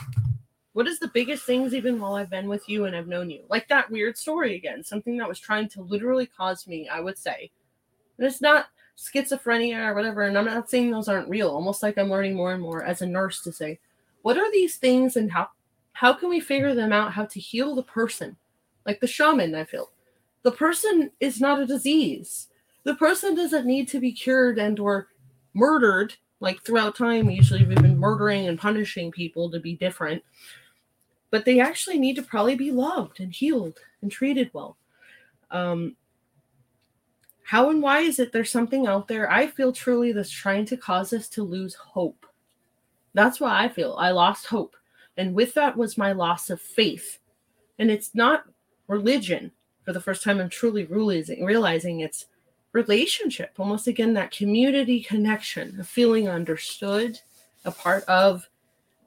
[0.71, 3.43] What is the biggest things even while I've been with you and I've known you?
[3.49, 7.17] Like that weird story again, something that was trying to literally cause me, I would
[7.17, 7.51] say.
[8.17, 8.67] And it's not
[8.97, 11.49] schizophrenia or whatever, and I'm not saying those aren't real.
[11.49, 13.79] Almost like I'm learning more and more as a nurse to say,
[14.21, 15.49] what are these things and how
[15.93, 18.37] how can we figure them out how to heal the person?
[18.85, 19.89] Like the shaman, I feel.
[20.47, 22.47] The person is not a disease.
[22.85, 25.09] The person doesn't need to be cured and or
[25.53, 30.23] murdered like throughout time usually we've been murdering and punishing people to be different
[31.31, 34.77] but they actually need to probably be loved and healed and treated well.
[35.51, 35.97] Um
[37.43, 39.29] how and why is it there's something out there?
[39.29, 42.25] I feel truly that's trying to cause us to lose hope.
[43.13, 44.77] That's what i feel i lost hope.
[45.17, 47.19] And with that was my loss of faith.
[47.77, 48.45] And it's not
[48.87, 49.51] religion
[49.87, 52.25] for the first time i'm truly realizing it's
[52.77, 57.19] relationship, almost again that community connection, a feeling understood,
[57.65, 58.47] a part of,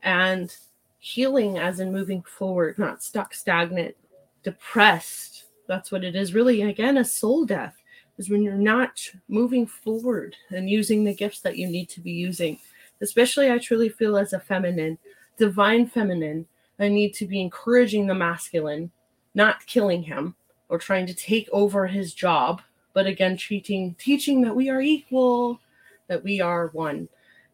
[0.03, 0.57] and
[0.99, 3.95] healing as in moving forward, not stuck, stagnant,
[4.43, 5.45] depressed.
[5.69, 6.63] That's what it is really.
[6.63, 7.77] Again, a soul death
[8.19, 12.13] is when you're not moving forward and using the gifts that you need to be
[12.13, 12.59] using.
[13.01, 14.99] Especially, I truly feel as a feminine,
[15.39, 16.47] divine feminine,
[16.79, 18.91] I need to be encouraging the masculine,
[19.35, 20.35] not killing him
[20.71, 25.61] or trying to take over his job but again teaching teaching that we are equal
[26.09, 27.09] that we are one.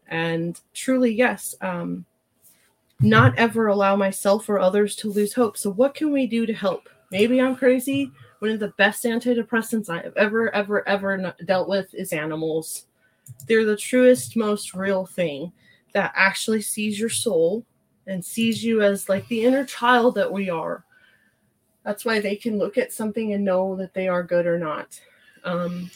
[0.08, 2.04] And truly yes um
[3.00, 5.58] not ever allow myself or others to lose hope.
[5.58, 6.88] So what can we do to help?
[7.10, 8.12] Maybe i'm crazy.
[8.38, 12.86] One of the best antidepressants i have ever ever ever dealt with is animals.
[13.48, 15.52] They're the truest most real thing
[15.92, 17.64] that actually sees your soul
[18.06, 20.84] and sees you as like the inner child that we are
[21.86, 25.00] that's why they can look at something and know that they are good or not.
[25.44, 25.88] Um,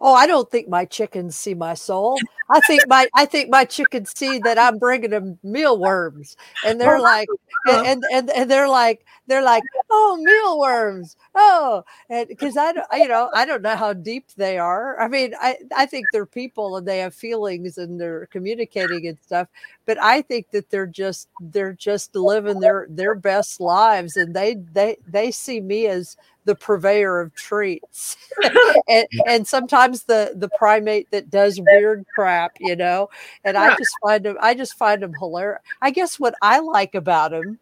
[0.00, 2.18] oh, I don't think my chickens see my soul.
[2.48, 6.98] I think my I think my chickens see that I'm bringing them mealworms, and they're
[6.98, 7.28] oh, like,
[7.68, 7.82] uh-huh.
[7.86, 13.08] and and and they're like, they're like, oh, mealworms, oh, and because I don't, you
[13.08, 14.98] know, I don't know how deep they are.
[15.00, 19.18] I mean, I I think they're people and they have feelings and they're communicating and
[19.20, 19.48] stuff,
[19.86, 24.54] but I think that they're just they're just living their their best lives, and they
[24.72, 28.16] they they see me as the purveyor of treats.
[28.88, 33.08] And, and sometimes the the primate that does weird crap you know
[33.44, 35.60] and i just find them i just find them hilarious.
[35.80, 37.60] I guess what i like about them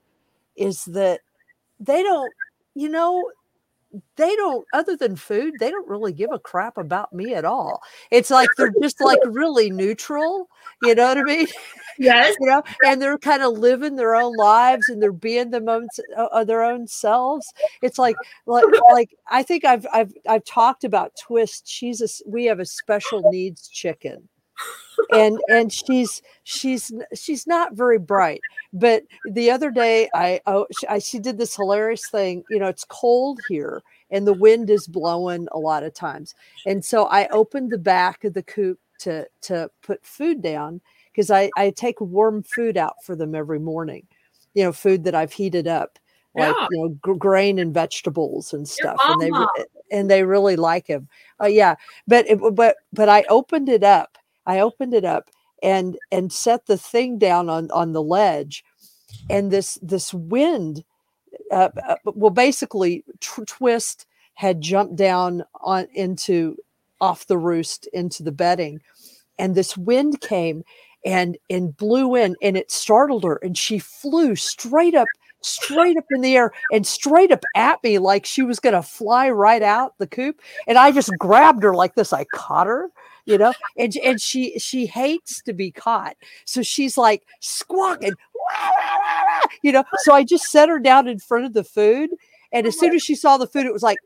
[0.57, 1.21] is that
[1.81, 2.33] they don't
[2.75, 3.31] you know
[4.17, 7.83] they don't other than food they don't really give a crap about me at all.
[8.11, 10.49] It's like they're just like really neutral
[10.83, 11.47] you know what i mean?
[12.01, 12.37] Yes.
[12.39, 15.99] You know and they're kind of living their own lives and they're being the moments
[16.17, 17.53] of uh, their own selves.
[17.83, 18.15] It's like
[18.47, 21.67] like like i think i've i've i've talked about twist.
[21.67, 24.29] She's a we have a special needs chicken
[25.13, 28.41] and and she's she's she's not very bright
[28.73, 32.85] but the other day i oh I, she did this hilarious thing you know it's
[32.85, 36.35] cold here and the wind is blowing a lot of times
[36.67, 40.81] and so i opened the back of the coop to to put food down
[41.13, 44.07] because I, I take warm food out for them every morning,
[44.55, 45.99] you know, food that I've heated up,
[46.35, 46.67] like yeah.
[46.71, 49.31] you know, g- grain and vegetables and stuff, and they
[49.91, 51.09] and they really like him.
[51.41, 51.77] Uh, yeah,
[52.07, 54.18] but it, but but I opened it up.
[54.49, 55.31] I opened it up
[55.63, 58.65] and and set the thing down on on the ledge,
[59.31, 60.83] and this this wind,
[61.53, 66.57] uh, uh, well, basically, twist had jumped down on into
[67.01, 68.81] off the roost into the bedding
[69.39, 70.65] and this wind came
[71.05, 75.07] and and blew in and it startled her and she flew straight up
[75.41, 78.83] straight up in the air and straight up at me like she was going to
[78.83, 82.91] fly right out the coop and i just grabbed her like this i caught her
[83.29, 88.15] you know and and she she hates to be caught so she's like squawking
[89.63, 92.11] you know so i just set her down in front of the food
[92.53, 93.99] and as soon as she saw the food it was like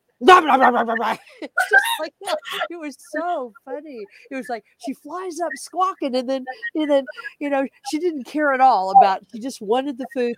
[2.71, 4.07] It was so funny.
[4.31, 6.45] It was like she flies up squawking, and then
[6.77, 7.05] and then
[7.41, 9.25] you know she didn't care at all about.
[9.33, 10.37] She just wanted the food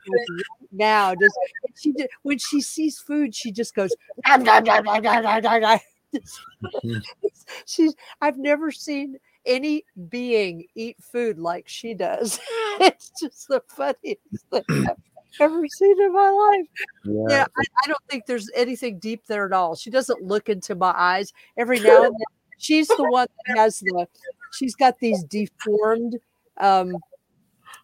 [0.73, 1.15] now.
[1.15, 1.39] Just
[1.77, 3.95] she did when she sees food, she just goes.
[7.67, 7.95] She's.
[8.21, 12.41] I've never seen any being eat food like she does.
[12.81, 14.21] it's just the funniest
[14.51, 14.97] thing I've
[15.41, 16.67] ever seen in my life.
[17.05, 19.75] Yeah, yeah I, I, don't think there's anything deep there at all.
[19.75, 22.25] She doesn't look into my eyes every now and then.
[22.59, 24.07] She's the one that has the.
[24.53, 26.17] She's got these deformed,
[26.59, 26.97] um,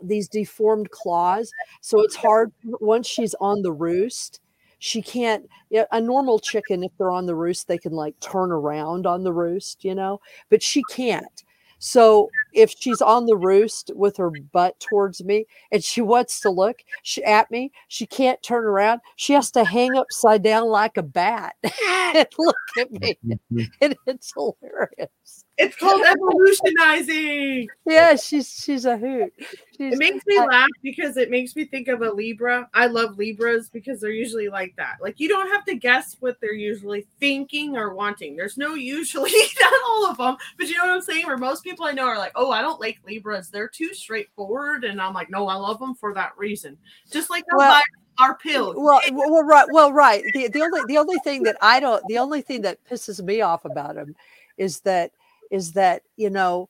[0.01, 1.51] these deformed claws.
[1.81, 4.40] So it's hard once she's on the roost.
[4.81, 5.48] She can't.
[5.93, 9.32] A normal chicken, if they're on the roost, they can like turn around on the
[9.32, 10.20] roost, you know.
[10.48, 11.44] But she can't.
[11.78, 16.51] So if she's on the roost with her butt towards me and she wants to
[16.51, 19.01] look she, at me, she can't turn around.
[19.16, 23.19] She has to hang upside down like a bat and look at me.
[23.27, 23.61] Mm-hmm.
[23.81, 25.44] And it's hilarious.
[25.61, 27.69] It's called evolutionizing.
[27.87, 29.32] Yeah, she's she's a hoot.
[29.77, 32.69] She's, It makes me laugh because it makes me think of a Libra.
[32.73, 34.97] I love Libras because they're usually like that.
[35.03, 38.37] Like you don't have to guess what they're usually thinking or wanting.
[38.37, 39.31] There's no usually,
[39.61, 41.27] not all of them, but you know what I'm saying?
[41.27, 43.51] Where most people I know are like, oh, I don't like Libras.
[43.51, 44.85] They're too straightforward.
[44.85, 46.78] And I'm like, no, I love them for that reason.
[47.11, 47.82] Just like Well-
[48.19, 48.74] our pill.
[48.77, 50.23] well, well, well, right, well, right.
[50.35, 53.41] The the only the only thing that I don't the only thing that pisses me
[53.41, 54.15] off about them
[54.59, 55.12] is that
[55.51, 56.69] is that you know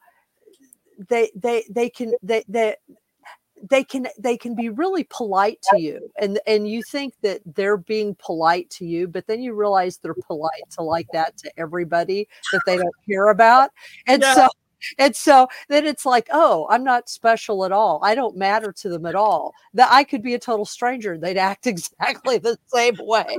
[1.09, 2.77] they they they can they they
[3.69, 6.11] they can they can be really polite to you.
[6.19, 10.15] And and you think that they're being polite to you but then you realize they're
[10.15, 13.71] polite to like that to everybody that they don't care about.
[14.07, 14.35] And Yeah.
[14.35, 14.49] so
[14.99, 18.01] and so then it's like oh i'm not special at all.
[18.03, 19.53] I don't matter to them at all.
[19.75, 23.37] That i could be a total stranger and they'd act exactly the same way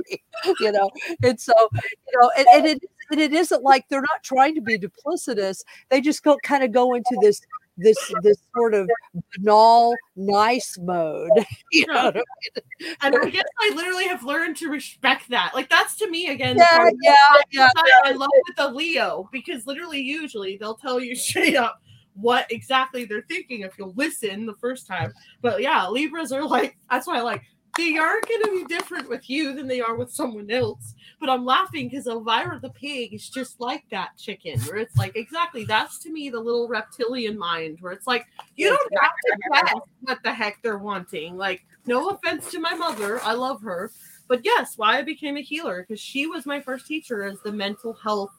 [0.60, 0.88] you know?
[1.22, 2.82] And so you know and, and it
[3.12, 6.72] and it isn't like they're not trying to be duplicitous they just go kind of
[6.72, 7.40] go into this
[7.78, 8.88] this this sort of
[9.32, 11.30] banal nice mode
[11.72, 12.94] you know I mean?
[13.00, 15.52] And I guess I literally have learned to respect that.
[15.54, 16.56] Like that's to me again.
[16.56, 17.16] yeah part yeah
[17.50, 17.68] yeah
[18.04, 21.80] I, love with a Leo because literally, usually they'll tell you straight up
[22.14, 25.12] what exactly they're thinking if you'll listen the first time.
[25.40, 27.42] But yeah, Libras are like that's why I like
[27.76, 30.94] they are going to be different with you than they are with someone else.
[31.20, 35.16] But I'm laughing because Elvira the pig is just like that chicken, where it's like
[35.16, 38.26] exactly that's to me the little reptilian mind, where it's like
[38.56, 41.36] you don't have to guess what the heck they're wanting.
[41.36, 43.90] Like, no offense to my mother, I love her.
[44.28, 47.52] But yes, why I became a healer because she was my first teacher as the
[47.52, 48.32] mental health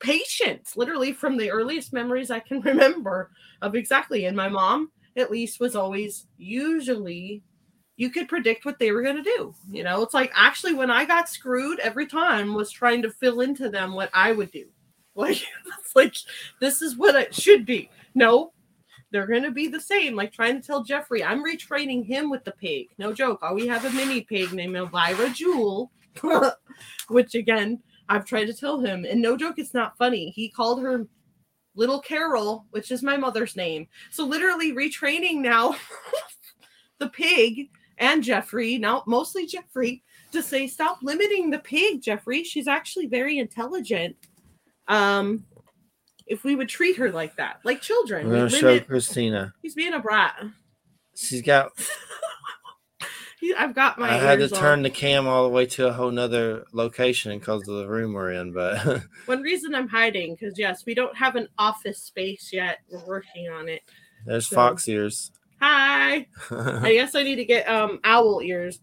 [0.00, 3.30] patient, literally from the earliest memories I can remember
[3.62, 4.26] of exactly.
[4.26, 7.42] And my mom, at least, was always usually
[7.98, 9.52] you could predict what they were going to do.
[9.70, 13.40] You know, it's like actually when I got screwed every time was trying to fill
[13.40, 14.64] into them what I would do.
[15.18, 15.42] Like,
[15.80, 16.14] it's like
[16.60, 17.90] this is what it should be.
[18.14, 18.52] No,
[19.10, 20.14] they're going to be the same.
[20.14, 22.86] Like trying to tell Jeffrey, I'm retraining him with the pig.
[22.98, 23.40] No joke.
[23.42, 25.90] Oh, we have a mini pig named Elvira Jewel,
[27.08, 29.04] which again, I've tried to tell him.
[29.04, 30.30] And no joke, it's not funny.
[30.30, 31.08] He called her
[31.74, 33.88] Little Carol, which is my mother's name.
[34.12, 35.74] So literally retraining now
[37.00, 40.02] the pig and Jeffrey, now mostly Jeffrey,
[40.32, 42.44] to say, stop limiting the pig, Jeffrey.
[42.44, 44.16] She's actually very intelligent.
[44.88, 45.44] Um,
[46.26, 49.52] if we would treat her like that, like children, I'm gonna show Christina.
[49.62, 50.36] He's being a brat.
[51.16, 51.72] She's got.
[53.56, 54.10] I've got my.
[54.10, 54.60] I had to on.
[54.60, 58.12] turn the cam all the way to a whole nother location because of the room
[58.12, 58.52] we're in.
[58.52, 62.78] But One reason I'm hiding because yes, we don't have an office space yet.
[62.90, 63.82] We're working on it.
[64.26, 65.30] there's So- fox ears.
[65.60, 66.26] Hi.
[66.50, 68.80] I guess I need to get um owl ears,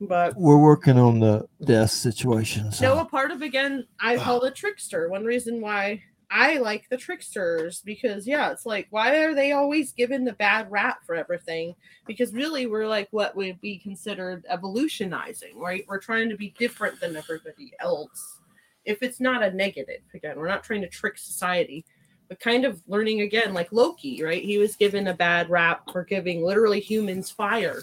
[0.00, 2.70] but we're working on the death situation.
[2.80, 5.08] no, a part of again, I call the trickster.
[5.08, 9.92] One reason why I like the tricksters because yeah, it's like why are they always
[9.92, 11.74] given the bad rap for everything?
[12.06, 15.84] Because really, we're like what would be considered evolutionizing, right?
[15.86, 18.40] We're trying to be different than everybody else.
[18.84, 21.84] If it's not a negative, again, we're not trying to trick society,
[22.28, 24.42] but kind of learning again, like Loki, right?
[24.42, 27.82] He was given a bad rap for giving literally humans fire,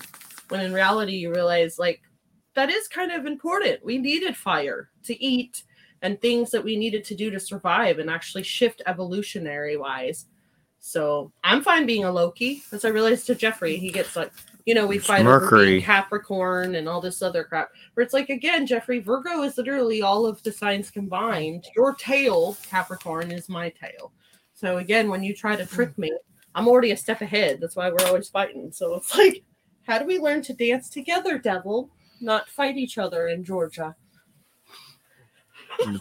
[0.49, 2.02] when in reality, you realize like
[2.56, 3.84] that is kind of important.
[3.84, 5.64] We needed fire to eat
[6.02, 10.26] and things that we needed to do to survive and actually shift evolutionary wise.
[10.80, 14.34] So I'm fine being a Loki, as I realized to Jeffrey, he gets like,
[14.65, 15.82] you know, we fight Mercury.
[15.82, 17.70] Capricorn and all this other crap.
[17.94, 21.65] Where it's like, again, Jeffrey, Virgo is literally all of the signs combined.
[21.74, 24.11] Your tail, Capricorn, is my tail.
[24.64, 26.03] So again, when you try to trick hmm.
[26.03, 26.18] me,
[26.56, 27.60] I'm already a step ahead.
[27.60, 28.72] That's why we're always fighting.
[28.72, 29.44] So it's like,
[29.85, 31.90] how do we learn to dance together, devil?
[32.22, 33.94] Not fight each other in Georgia.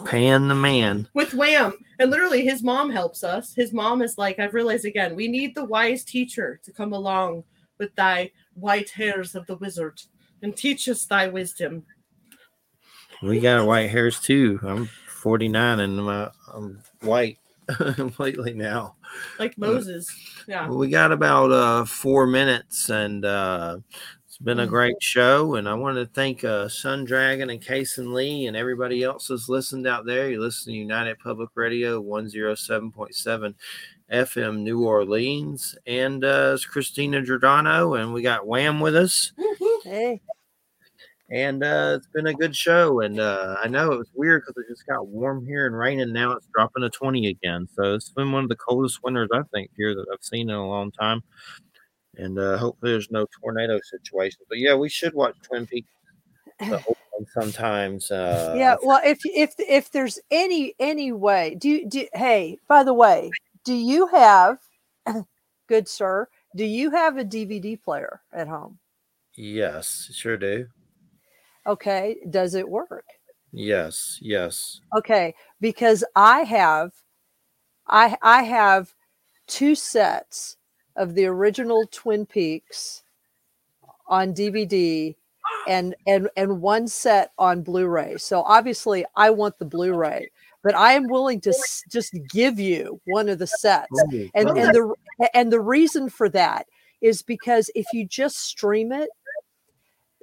[0.04, 1.08] Pan the man.
[1.14, 1.72] with Wham.
[1.98, 3.52] And literally, his mom helps us.
[3.52, 7.42] His mom is like, I've realized again, we need the wise teacher to come along
[7.78, 10.00] with thy white hairs of the wizard
[10.40, 11.84] and teach us thy wisdom.
[13.22, 14.60] We got white hairs too.
[14.62, 17.38] I'm 49 and my, I'm white
[17.94, 18.96] completely now.
[19.38, 20.10] Like Moses.
[20.46, 20.68] Yeah.
[20.68, 23.78] Well, we got about uh four minutes and uh
[24.26, 28.14] it's been a great show and i want to thank uh sun dragon and Kason
[28.14, 33.54] lee and everybody else that's listened out there you listen to united public radio 107.7
[34.10, 39.32] fm new orleans and uh it's christina giordano and we got wham with us
[39.84, 40.22] Hey,
[41.32, 43.00] and uh, it's been a good show.
[43.00, 46.12] And uh, I know it was weird because it just got warm here and raining.
[46.12, 47.66] Now it's dropping to 20 again.
[47.74, 50.54] So it's been one of the coldest winters I think here that I've seen in
[50.54, 51.22] a long time.
[52.16, 54.40] And uh, hopefully there's no tornado situation.
[54.46, 55.88] But yeah, we should watch Twin Peaks
[57.32, 58.10] sometimes.
[58.10, 58.76] Uh, yeah.
[58.82, 62.06] Well, if if if there's any any way, do do?
[62.12, 63.30] Hey, by the way,
[63.64, 64.58] do you have,
[65.66, 66.28] good sir?
[66.54, 68.78] Do you have a DVD player at home?
[69.34, 70.66] Yes, sure do.
[71.66, 72.16] Okay.
[72.28, 73.04] Does it work?
[73.52, 74.80] Yes, yes.
[74.96, 76.92] Okay, because I have
[77.86, 78.94] I I have
[79.46, 80.56] two sets
[80.96, 83.02] of the original Twin Peaks
[84.08, 85.14] on DVD
[85.68, 88.16] and and and one set on Blu-ray.
[88.18, 90.28] So obviously I want the Blu-ray,
[90.62, 93.88] but I am willing to s- just give you one of the sets.
[94.34, 96.66] And and the and the reason for that
[97.00, 99.08] is because if you just stream it,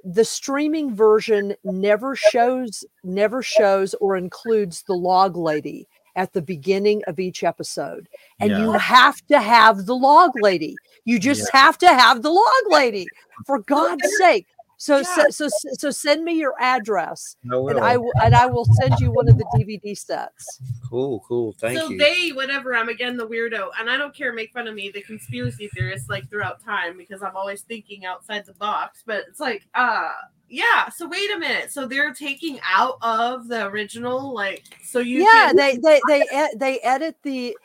[0.04, 5.86] the streaming version never shows never shows or includes the log lady
[6.16, 8.08] at the beginning of each episode.
[8.40, 10.76] And you have to have the log lady.
[11.04, 13.06] You just have to have the log lady.
[13.46, 14.46] For god's sake
[14.80, 15.48] so so, so
[15.78, 19.28] so send me your address No, and i will and i will send you one
[19.28, 21.54] of the dvd sets Cool, cool.
[21.60, 21.98] Thank so you.
[21.98, 24.32] So they, whatever, I'm again the weirdo, and I don't care.
[24.32, 28.44] Make fun of me, the conspiracy theorist, like throughout time, because I'm always thinking outside
[28.44, 29.04] the box.
[29.06, 30.08] But it's like, uh,
[30.48, 30.88] yeah.
[30.88, 31.70] So wait a minute.
[31.70, 36.26] So they're taking out of the original, like, so you, yeah can- they they they
[36.32, 37.56] ed- they edit the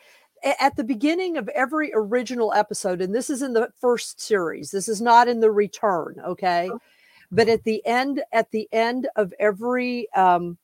[0.60, 4.86] at the beginning of every original episode and this is in the first series this
[4.86, 6.70] is not in the return okay
[7.30, 10.56] but at the end at the end of every um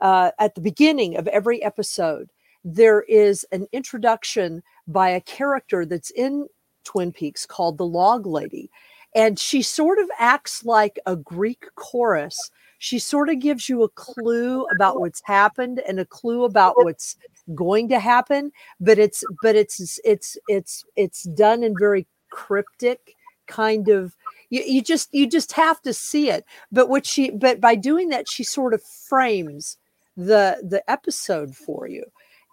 [0.00, 2.28] uh, at the beginning of every episode
[2.64, 6.46] there is an introduction by a character that's in
[6.84, 8.70] twin peaks called the log lady.
[9.14, 12.50] And she sort of acts like a greek chorus.
[12.78, 17.16] She sort of gives you a clue about what's happened and a clue about what's
[17.54, 23.16] going to happen but it's but it's it's it's it's done in very cryptic
[23.48, 24.16] kind of
[24.52, 28.10] you, you just you just have to see it but what she but by doing
[28.10, 29.78] that she sort of frames
[30.16, 32.04] the the episode for you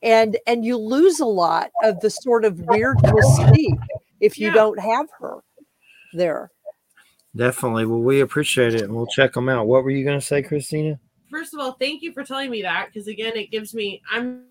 [0.02, 3.78] and and you lose a lot of the sort of weird mystique
[4.22, 4.54] if you Yeah.
[4.54, 5.44] don't have her
[6.14, 6.50] there
[7.36, 7.86] Definitely.
[7.86, 9.68] Well, we appreciate it and we'll check them out.
[9.68, 11.00] What were you going to say, Christina?
[11.30, 14.46] first of all, thank you for telling me that because again, it gives me I'm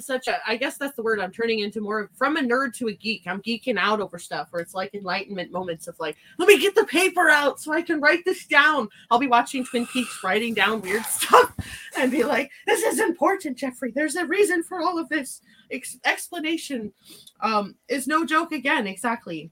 [0.00, 2.88] such a I guess that's the word I'm turning into more from a nerd to
[2.88, 3.22] a geek.
[3.26, 6.74] I'm geeking out over stuff where it's like enlightenment moments of like, let me get
[6.74, 8.88] the paper out so I can write this down.
[9.10, 11.52] I'll be watching Twin Peaks writing down weird stuff
[11.96, 13.92] and be like, this is important, Jeffrey.
[13.94, 15.40] There's a reason for all of this.
[15.70, 16.92] Ex- explanation
[17.40, 19.50] um is no joke again, exactly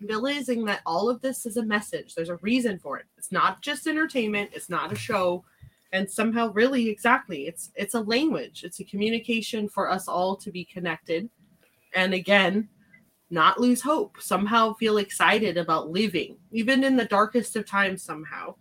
[0.00, 2.14] realizing that all of this is a message.
[2.14, 3.06] There's a reason for it.
[3.16, 4.50] It's not just entertainment.
[4.52, 5.44] It's not a show.
[5.92, 8.62] And somehow, really, exactly, it's it's a language.
[8.62, 11.30] It's a communication for us all to be connected.
[11.94, 12.68] And again,
[13.30, 14.20] not lose hope.
[14.20, 18.02] Somehow feel excited about living, even in the darkest of times.
[18.02, 18.54] Somehow,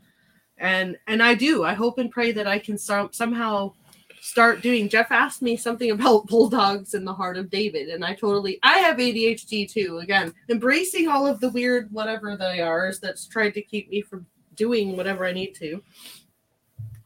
[0.57, 1.65] and and I do.
[1.65, 3.73] I hope and pray that I can some, somehow
[4.21, 4.89] start doing.
[4.89, 8.79] Jeff asked me something about bulldogs in the heart of David, and I totally I
[8.79, 9.99] have ADHD too.
[9.99, 14.25] Again, embracing all of the weird whatever they are that's tried to keep me from
[14.55, 15.81] doing whatever I need to.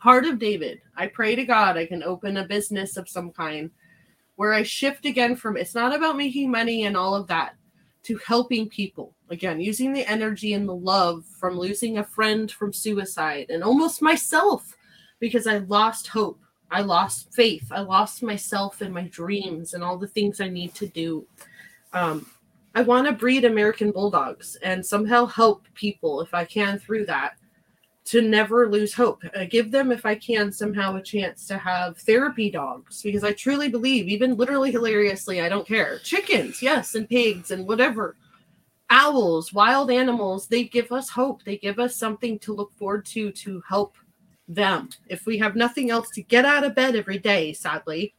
[0.02, 0.82] Heart of David.
[0.98, 3.70] I pray to God I can open a business of some kind
[4.36, 7.54] where I shift again from it's not about making money and all of that
[8.06, 9.14] to helping people.
[9.30, 14.02] Again, using the energy and the love from losing a friend from suicide and almost
[14.02, 14.76] myself
[15.20, 16.40] because I lost hope.
[16.72, 17.68] I lost faith.
[17.72, 21.28] I lost myself and my dreams and all the things I need to do.
[21.94, 22.26] Um,
[22.74, 27.36] I want to breed American bulldogs and somehow help people if I can through that
[28.04, 29.24] to never lose hope.
[29.36, 33.34] Uh, give them, if I can, somehow a chance to have therapy dogs because I
[33.34, 36.00] truly believe, even literally hilariously, I don't care.
[36.00, 38.16] Chickens, yes, and pigs and whatever.
[38.90, 41.44] Owls, wild animals, they give us hope.
[41.44, 43.96] They give us something to look forward to to help
[44.48, 44.90] them.
[45.08, 48.16] If we have nothing else to get out of bed every day, sadly,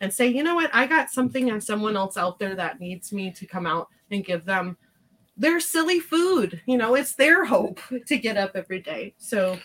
[0.00, 3.12] and say, you know what, I got something and someone else out there that needs
[3.12, 4.76] me to come out and give them
[5.42, 6.62] their silly food.
[6.66, 9.14] You know, it's their hope to get up every day.
[9.18, 9.58] So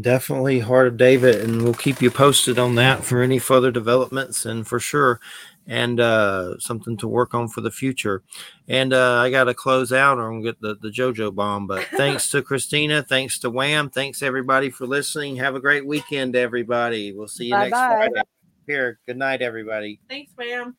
[0.00, 4.46] Definitely Heart of David, and we'll keep you posted on that for any further developments
[4.46, 5.20] and for sure,
[5.66, 8.22] and uh, something to work on for the future.
[8.68, 11.66] And uh, I got to close out or I'm gonna get the, the JoJo bomb.
[11.66, 15.36] But thanks to Christina, thanks to Wham, thanks everybody for listening.
[15.36, 17.12] Have a great weekend, everybody.
[17.12, 18.08] We'll see you next Bye-bye.
[18.08, 18.22] Friday.
[18.66, 20.00] Here, good night, everybody.
[20.08, 20.76] thanks, Wham.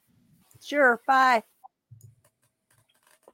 [0.61, 1.43] sure bye